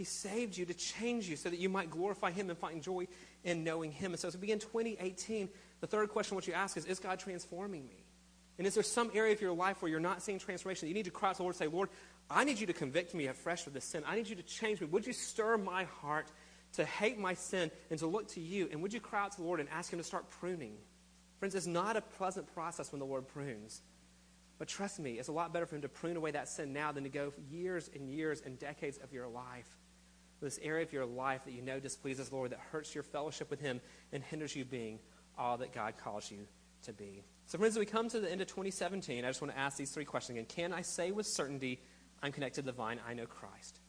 He 0.00 0.04
saved 0.04 0.56
you 0.56 0.64
to 0.64 0.72
change 0.72 1.28
you 1.28 1.36
so 1.36 1.50
that 1.50 1.58
you 1.58 1.68
might 1.68 1.90
glorify 1.90 2.30
Him 2.30 2.48
and 2.48 2.58
find 2.58 2.82
joy 2.82 3.06
in 3.44 3.64
knowing 3.64 3.92
Him. 3.92 4.12
And 4.12 4.20
so 4.20 4.28
as 4.28 4.34
we 4.34 4.40
begin 4.40 4.58
2018, 4.58 5.48
the 5.80 5.86
third 5.86 6.08
question 6.10 6.34
what 6.34 6.46
you 6.46 6.52
ask 6.52 6.76
is, 6.76 6.84
is 6.84 6.98
God 6.98 7.18
transforming 7.18 7.86
me? 7.86 8.04
And 8.58 8.66
is 8.66 8.74
there 8.74 8.82
some 8.82 9.10
area 9.14 9.32
of 9.32 9.40
your 9.40 9.52
life 9.52 9.80
where 9.80 9.90
you're 9.90 10.00
not 10.00 10.22
seeing 10.22 10.38
transformation? 10.38 10.88
You 10.88 10.94
need 10.94 11.06
to 11.06 11.10
cry 11.10 11.30
out 11.30 11.36
to 11.36 11.38
the 11.38 11.42
Lord 11.44 11.54
and 11.54 11.58
say, 11.58 11.74
Lord, 11.74 11.88
I 12.30 12.44
need 12.44 12.60
you 12.60 12.66
to 12.66 12.72
convict 12.72 13.14
me 13.14 13.26
afresh 13.26 13.66
of 13.66 13.72
this 13.72 13.86
sin. 13.86 14.04
I 14.06 14.16
need 14.16 14.28
you 14.28 14.36
to 14.36 14.42
change 14.42 14.80
me. 14.80 14.86
Would 14.88 15.06
you 15.06 15.14
stir 15.14 15.56
my 15.56 15.84
heart 15.84 16.30
to 16.74 16.84
hate 16.84 17.18
my 17.18 17.34
sin 17.34 17.70
and 17.88 17.98
to 18.00 18.06
look 18.06 18.28
to 18.28 18.40
you? 18.40 18.68
And 18.70 18.82
would 18.82 18.92
you 18.92 19.00
cry 19.00 19.22
out 19.22 19.32
to 19.32 19.38
the 19.38 19.46
Lord 19.46 19.60
and 19.60 19.68
ask 19.70 19.90
Him 19.90 19.98
to 19.98 20.04
start 20.04 20.28
pruning? 20.28 20.76
Friends, 21.38 21.54
it's 21.54 21.66
not 21.66 21.96
a 21.96 22.02
pleasant 22.02 22.52
process 22.54 22.92
when 22.92 22.98
the 22.98 23.06
Lord 23.06 23.26
prunes. 23.26 23.80
But 24.58 24.68
trust 24.68 25.00
me, 25.00 25.18
it's 25.18 25.28
a 25.28 25.32
lot 25.32 25.54
better 25.54 25.64
for 25.64 25.76
Him 25.76 25.82
to 25.82 25.88
prune 25.88 26.18
away 26.18 26.32
that 26.32 26.46
sin 26.46 26.74
now 26.74 26.92
than 26.92 27.04
to 27.04 27.10
go 27.10 27.32
years 27.50 27.88
and 27.94 28.10
years 28.10 28.42
and 28.44 28.58
decades 28.58 28.98
of 29.02 29.10
your 29.10 29.26
life 29.26 29.79
this 30.40 30.58
area 30.62 30.82
of 30.82 30.92
your 30.92 31.06
life 31.06 31.44
that 31.44 31.52
you 31.52 31.62
know 31.62 31.80
displeases 31.80 32.32
Lord, 32.32 32.52
that 32.52 32.60
hurts 32.72 32.94
your 32.94 33.04
fellowship 33.04 33.50
with 33.50 33.60
Him 33.60 33.80
and 34.12 34.22
hinders 34.22 34.54
you 34.54 34.64
being 34.64 34.98
all 35.38 35.58
that 35.58 35.72
God 35.72 35.94
calls 35.96 36.30
you 36.30 36.46
to 36.84 36.92
be. 36.92 37.24
So, 37.46 37.58
friends, 37.58 37.74
as 37.76 37.80
we 37.80 37.86
come 37.86 38.08
to 38.08 38.20
the 38.20 38.30
end 38.30 38.40
of 38.40 38.46
2017, 38.46 39.24
I 39.24 39.28
just 39.28 39.42
want 39.42 39.52
to 39.52 39.58
ask 39.58 39.76
these 39.76 39.90
three 39.90 40.04
questions 40.04 40.36
again. 40.36 40.46
Can 40.46 40.72
I 40.72 40.82
say 40.82 41.10
with 41.10 41.26
certainty, 41.26 41.80
I'm 42.22 42.32
connected 42.32 42.62
to 42.62 42.66
the 42.66 42.72
vine, 42.72 43.00
I 43.06 43.14
know 43.14 43.26
Christ? 43.26 43.80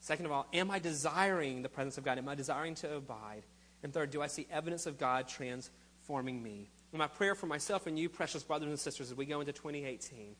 Second 0.00 0.26
of 0.26 0.32
all, 0.32 0.46
am 0.52 0.70
I 0.70 0.78
desiring 0.78 1.62
the 1.62 1.68
presence 1.68 1.98
of 1.98 2.04
God? 2.04 2.18
Am 2.18 2.28
I 2.28 2.34
desiring 2.34 2.74
to 2.76 2.96
abide? 2.96 3.42
And 3.82 3.92
third, 3.92 4.10
do 4.10 4.22
I 4.22 4.26
see 4.28 4.46
evidence 4.50 4.86
of 4.86 4.98
God 4.98 5.28
transforming 5.28 6.42
me? 6.42 6.70
And 6.92 6.98
my 6.98 7.08
prayer 7.08 7.34
for 7.34 7.46
myself 7.46 7.86
and 7.86 7.98
you, 7.98 8.08
precious 8.08 8.42
brothers 8.42 8.68
and 8.68 8.78
sisters, 8.78 9.10
as 9.10 9.16
we 9.16 9.26
go 9.26 9.40
into 9.40 9.52
2018, 9.52 10.36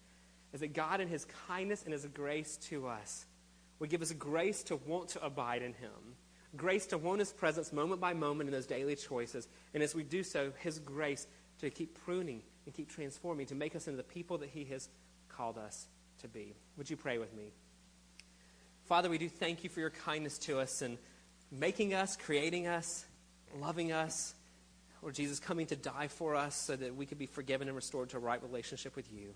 is 0.53 0.61
that 0.61 0.73
God, 0.73 1.01
in 1.01 1.09
His 1.09 1.27
kindness 1.49 1.83
and 1.83 1.93
His 1.93 2.07
grace 2.07 2.57
to 2.69 2.87
us, 2.87 3.27
would 3.79 3.91
give 3.91 4.03
us 4.03 4.13
grace 4.13 4.63
to 4.65 4.77
want 4.77 5.11
to 5.11 5.25
abide 5.25 5.63
in 5.63 5.75
Him, 5.75 6.17
grace 6.57 6.87
to 6.87 6.99
want 6.99 7.21
His 7.21 7.33
presence 7.33 7.73
moment 7.73 8.01
by 8.01 8.15
moment 8.15 8.49
in 8.49 8.53
those 8.53 8.67
daily 8.67 8.97
choices. 8.97 9.49
And 9.75 9.83
as 9.83 9.95
we 9.95 10.03
do 10.03 10.23
so, 10.23 10.53
His 10.61 10.79
grace 10.79 11.27
to 11.61 11.71
keep 11.71 11.99
pruning 12.05 12.43
and 12.65 12.75
keep 12.75 12.89
transforming, 12.89 13.47
to 13.47 13.55
make 13.55 13.77
us 13.77 13.87
into 13.87 13.97
the 13.97 14.03
people 14.03 14.39
that 14.39 14.51
He 14.51 14.65
has 14.67 14.89
called 15.29 15.59
us 15.59 15.87
to 16.21 16.29
be. 16.29 16.55
Would 16.77 16.91
you 16.91 16.97
pray 16.97 17.19
with 17.19 17.35
me? 17.35 17.53
Father, 18.87 19.11
we 19.11 19.19
do 19.19 19.29
thank 19.29 19.65
you 19.65 19.71
for 19.71 19.81
your 19.81 19.91
kindness 19.91 20.39
to 20.39 20.61
us 20.61 20.81
and 20.81 20.97
making 21.51 21.93
us, 21.95 22.17
creating 22.17 22.67
us, 22.67 23.05
loving 23.59 23.93
us. 23.93 24.35
Lord 25.03 25.15
Jesus, 25.15 25.39
coming 25.39 25.67
to 25.67 25.77
die 25.77 26.09
for 26.09 26.35
us 26.35 26.57
so 26.57 26.75
that 26.75 26.95
we 26.95 27.07
could 27.07 27.19
be 27.19 27.27
forgiven 27.27 27.69
and 27.69 27.77
restored 27.77 28.11
to 28.11 28.17
a 28.17 28.21
right 28.21 28.43
relationship 28.43 28.97
with 28.97 29.13
you. 29.13 29.35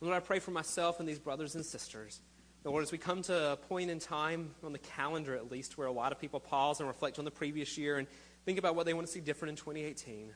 Lord, 0.00 0.16
I 0.16 0.20
pray 0.20 0.40
for 0.40 0.50
myself 0.50 1.00
and 1.00 1.08
these 1.08 1.18
brothers 1.18 1.54
and 1.54 1.64
sisters. 1.64 2.20
Lord, 2.64 2.84
as 2.84 2.92
we 2.92 2.98
come 2.98 3.22
to 3.22 3.52
a 3.52 3.56
point 3.56 3.90
in 3.90 3.98
time, 3.98 4.54
on 4.62 4.72
the 4.72 4.78
calendar 4.78 5.34
at 5.34 5.50
least, 5.50 5.76
where 5.76 5.88
a 5.88 5.92
lot 5.92 6.12
of 6.12 6.20
people 6.20 6.38
pause 6.38 6.78
and 6.78 6.88
reflect 6.88 7.18
on 7.18 7.24
the 7.24 7.30
previous 7.30 7.76
year 7.76 7.98
and 7.98 8.06
think 8.44 8.58
about 8.58 8.76
what 8.76 8.86
they 8.86 8.94
want 8.94 9.06
to 9.06 9.12
see 9.12 9.20
different 9.20 9.50
in 9.50 9.56
2018. 9.56 10.32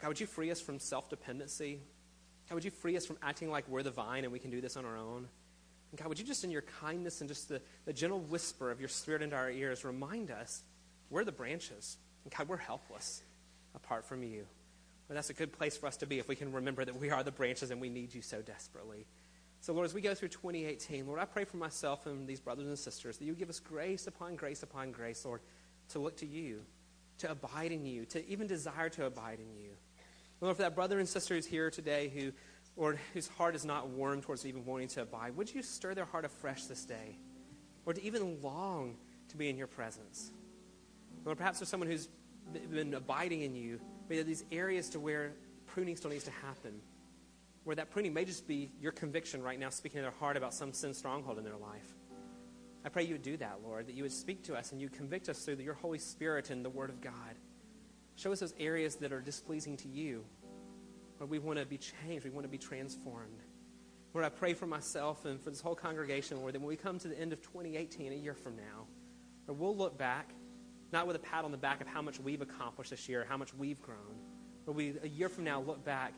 God, 0.00 0.08
would 0.08 0.20
you 0.20 0.26
free 0.26 0.50
us 0.50 0.60
from 0.60 0.80
self 0.80 1.08
dependency? 1.08 1.80
God, 2.48 2.56
would 2.56 2.64
you 2.64 2.72
free 2.72 2.96
us 2.96 3.06
from 3.06 3.16
acting 3.22 3.48
like 3.48 3.68
we're 3.68 3.84
the 3.84 3.92
vine 3.92 4.24
and 4.24 4.32
we 4.32 4.40
can 4.40 4.50
do 4.50 4.60
this 4.60 4.76
on 4.76 4.84
our 4.84 4.96
own? 4.96 5.28
And 5.92 6.00
God, 6.00 6.08
would 6.08 6.18
you 6.18 6.24
just 6.24 6.42
in 6.42 6.50
your 6.50 6.64
kindness 6.80 7.20
and 7.20 7.28
just 7.28 7.48
the, 7.48 7.62
the 7.84 7.92
gentle 7.92 8.18
whisper 8.18 8.72
of 8.72 8.80
your 8.80 8.88
spirit 8.88 9.22
into 9.22 9.36
our 9.36 9.50
ears 9.50 9.84
remind 9.84 10.32
us 10.32 10.62
we're 11.10 11.24
the 11.24 11.30
branches. 11.30 11.96
And 12.24 12.34
God, 12.34 12.48
we're 12.48 12.56
helpless 12.56 13.22
apart 13.74 14.04
from 14.04 14.24
you. 14.24 14.46
Well, 15.08 15.14
that's 15.14 15.30
a 15.30 15.34
good 15.34 15.52
place 15.52 15.76
for 15.76 15.86
us 15.86 15.98
to 15.98 16.06
be 16.06 16.18
if 16.18 16.26
we 16.26 16.34
can 16.34 16.52
remember 16.52 16.84
that 16.84 16.98
we 16.98 17.10
are 17.10 17.22
the 17.22 17.30
branches 17.30 17.70
and 17.70 17.80
we 17.80 17.90
need 17.90 18.14
you 18.14 18.22
so 18.22 18.40
desperately. 18.40 19.06
So, 19.62 19.72
Lord, 19.72 19.84
as 19.84 19.94
we 19.94 20.00
go 20.00 20.12
through 20.12 20.30
2018, 20.30 21.06
Lord, 21.06 21.20
I 21.20 21.24
pray 21.24 21.44
for 21.44 21.56
myself 21.56 22.06
and 22.06 22.26
these 22.26 22.40
brothers 22.40 22.66
and 22.66 22.76
sisters 22.76 23.18
that 23.18 23.24
you 23.24 23.32
give 23.32 23.48
us 23.48 23.60
grace 23.60 24.08
upon 24.08 24.34
grace 24.34 24.64
upon 24.64 24.90
grace, 24.90 25.24
Lord, 25.24 25.40
to 25.90 26.00
look 26.00 26.16
to 26.16 26.26
you, 26.26 26.62
to 27.18 27.30
abide 27.30 27.70
in 27.70 27.86
you, 27.86 28.04
to 28.06 28.28
even 28.28 28.48
desire 28.48 28.88
to 28.88 29.06
abide 29.06 29.38
in 29.38 29.56
you. 29.56 29.70
Lord, 30.40 30.56
for 30.56 30.62
that 30.62 30.74
brother 30.74 30.98
and 30.98 31.08
sister 31.08 31.36
who's 31.36 31.46
here 31.46 31.70
today 31.70 32.08
who, 32.12 32.32
Lord, 32.76 32.98
whose 33.14 33.28
heart 33.28 33.54
is 33.54 33.64
not 33.64 33.88
warm 33.88 34.20
towards 34.20 34.44
even 34.44 34.64
wanting 34.64 34.88
to 34.88 35.02
abide, 35.02 35.36
would 35.36 35.54
you 35.54 35.62
stir 35.62 35.94
their 35.94 36.06
heart 36.06 36.24
afresh 36.24 36.64
this 36.64 36.84
day? 36.84 37.16
Or 37.86 37.92
to 37.92 38.02
even 38.02 38.42
long 38.42 38.96
to 39.28 39.36
be 39.36 39.48
in 39.48 39.56
your 39.56 39.68
presence? 39.68 40.32
Lord, 41.24 41.38
perhaps 41.38 41.60
for 41.60 41.66
someone 41.66 41.88
who's 41.88 42.08
been 42.68 42.94
abiding 42.94 43.42
in 43.42 43.54
you, 43.54 43.78
but 44.08 44.14
there 44.14 44.20
are 44.22 44.24
these 44.24 44.44
areas 44.50 44.88
to 44.88 44.98
where 44.98 45.34
pruning 45.66 45.94
still 45.94 46.10
needs 46.10 46.24
to 46.24 46.32
happen. 46.32 46.80
Where 47.64 47.76
that 47.76 47.90
pruning 47.90 48.12
may 48.12 48.24
just 48.24 48.46
be 48.48 48.72
your 48.80 48.92
conviction 48.92 49.42
right 49.42 49.58
now, 49.58 49.70
speaking 49.70 49.98
to 49.98 50.02
their 50.02 50.10
heart 50.10 50.36
about 50.36 50.52
some 50.52 50.72
sin 50.72 50.94
stronghold 50.94 51.38
in 51.38 51.44
their 51.44 51.56
life. 51.56 51.94
I 52.84 52.88
pray 52.88 53.04
you 53.04 53.14
would 53.14 53.22
do 53.22 53.36
that, 53.36 53.60
Lord, 53.62 53.86
that 53.86 53.94
you 53.94 54.02
would 54.02 54.12
speak 54.12 54.44
to 54.44 54.56
us 54.56 54.72
and 54.72 54.80
you 54.80 54.88
convict 54.88 55.28
us 55.28 55.44
through 55.44 55.56
your 55.56 55.74
Holy 55.74 55.98
Spirit 55.98 56.50
and 56.50 56.64
the 56.64 56.70
Word 56.70 56.90
of 56.90 57.00
God. 57.00 57.36
Show 58.16 58.32
us 58.32 58.40
those 58.40 58.54
areas 58.58 58.96
that 58.96 59.12
are 59.12 59.20
displeasing 59.20 59.76
to 59.78 59.88
you. 59.88 60.24
Lord, 61.20 61.30
we 61.30 61.38
want 61.38 61.60
to 61.60 61.64
be 61.64 61.78
changed. 61.78 62.24
We 62.24 62.30
want 62.30 62.44
to 62.44 62.50
be 62.50 62.58
transformed. 62.58 63.38
Lord, 64.12 64.26
I 64.26 64.28
pray 64.28 64.54
for 64.54 64.66
myself 64.66 65.24
and 65.24 65.40
for 65.40 65.50
this 65.50 65.60
whole 65.60 65.76
congregation, 65.76 66.38
Lord, 66.38 66.54
that 66.54 66.60
when 66.60 66.68
we 66.68 66.76
come 66.76 66.98
to 66.98 67.08
the 67.08 67.18
end 67.18 67.32
of 67.32 67.40
2018, 67.40 68.12
a 68.12 68.16
year 68.16 68.34
from 68.34 68.56
now, 68.56 68.86
Lord, 69.46 69.60
we'll 69.60 69.76
look 69.76 69.96
back, 69.96 70.30
not 70.92 71.06
with 71.06 71.16
a 71.16 71.20
pat 71.20 71.44
on 71.44 71.52
the 71.52 71.56
back 71.56 71.80
of 71.80 71.86
how 71.86 72.02
much 72.02 72.18
we've 72.18 72.42
accomplished 72.42 72.90
this 72.90 73.08
year, 73.08 73.24
how 73.26 73.36
much 73.36 73.54
we've 73.54 73.80
grown, 73.80 74.18
but 74.66 74.74
we, 74.74 74.94
a 75.02 75.08
year 75.08 75.28
from 75.28 75.44
now, 75.44 75.60
look 75.60 75.84
back 75.84 76.12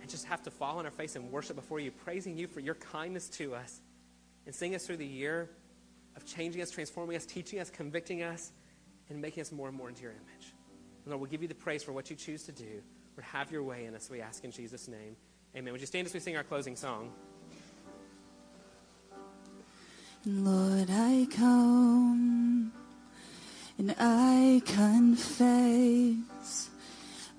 and 0.00 0.10
just 0.10 0.26
have 0.26 0.42
to 0.42 0.50
fall 0.50 0.78
on 0.78 0.84
our 0.84 0.90
face 0.90 1.16
and 1.16 1.30
worship 1.30 1.56
before 1.56 1.80
you, 1.80 1.90
praising 1.90 2.36
you 2.36 2.46
for 2.46 2.60
your 2.60 2.74
kindness 2.74 3.28
to 3.28 3.54
us 3.54 3.80
and 4.46 4.54
seeing 4.54 4.74
us 4.74 4.86
through 4.86 4.96
the 4.96 5.06
year 5.06 5.50
of 6.16 6.24
changing 6.24 6.62
us, 6.62 6.70
transforming 6.70 7.16
us, 7.16 7.26
teaching 7.26 7.60
us, 7.60 7.70
convicting 7.70 8.22
us, 8.22 8.52
and 9.08 9.20
making 9.20 9.40
us 9.40 9.52
more 9.52 9.68
and 9.68 9.76
more 9.76 9.88
into 9.88 10.02
your 10.02 10.12
image. 10.12 10.54
And 11.04 11.08
Lord, 11.08 11.20
we'll 11.20 11.30
give 11.30 11.42
you 11.42 11.48
the 11.48 11.54
praise 11.54 11.82
for 11.82 11.92
what 11.92 12.10
you 12.10 12.16
choose 12.16 12.44
to 12.44 12.52
do. 12.52 12.82
Lord, 13.16 13.24
have 13.24 13.50
your 13.50 13.62
way 13.62 13.86
in 13.86 13.94
us, 13.94 14.10
we 14.10 14.20
ask 14.20 14.44
in 14.44 14.50
Jesus' 14.50 14.88
name. 14.88 15.16
Amen. 15.56 15.72
Would 15.72 15.80
you 15.80 15.86
stand 15.86 16.06
as 16.06 16.14
we 16.14 16.20
sing 16.20 16.36
our 16.36 16.44
closing 16.44 16.76
song? 16.76 17.12
Lord, 20.26 20.88
I 20.90 21.26
come 21.30 22.72
and 23.78 23.94
I 23.98 24.60
confess, 24.66 26.68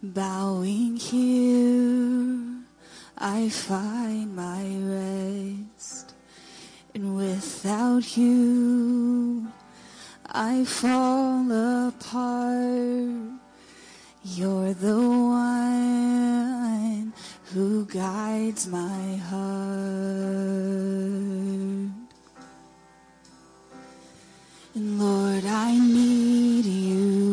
bowing 0.01 0.97
here, 0.97 2.50
I 3.23 3.49
find 3.49 4.35
my 4.35 4.65
rest. 4.81 6.15
And 6.95 7.15
without 7.15 8.17
you, 8.17 9.47
I 10.25 10.65
fall 10.65 11.45
apart. 11.87 13.11
You're 14.23 14.73
the 14.73 14.99
one 14.99 16.01
who 17.53 17.85
guides 17.85 18.65
my 18.67 19.17
heart. 19.29 19.51
And 24.73 24.99
Lord, 24.99 25.45
I 25.45 25.77
need 25.77 26.65
you. 26.65 27.30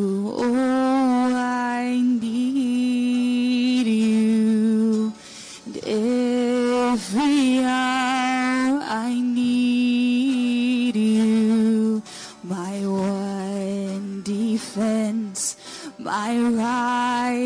My 16.09 16.38
right. 16.38 17.38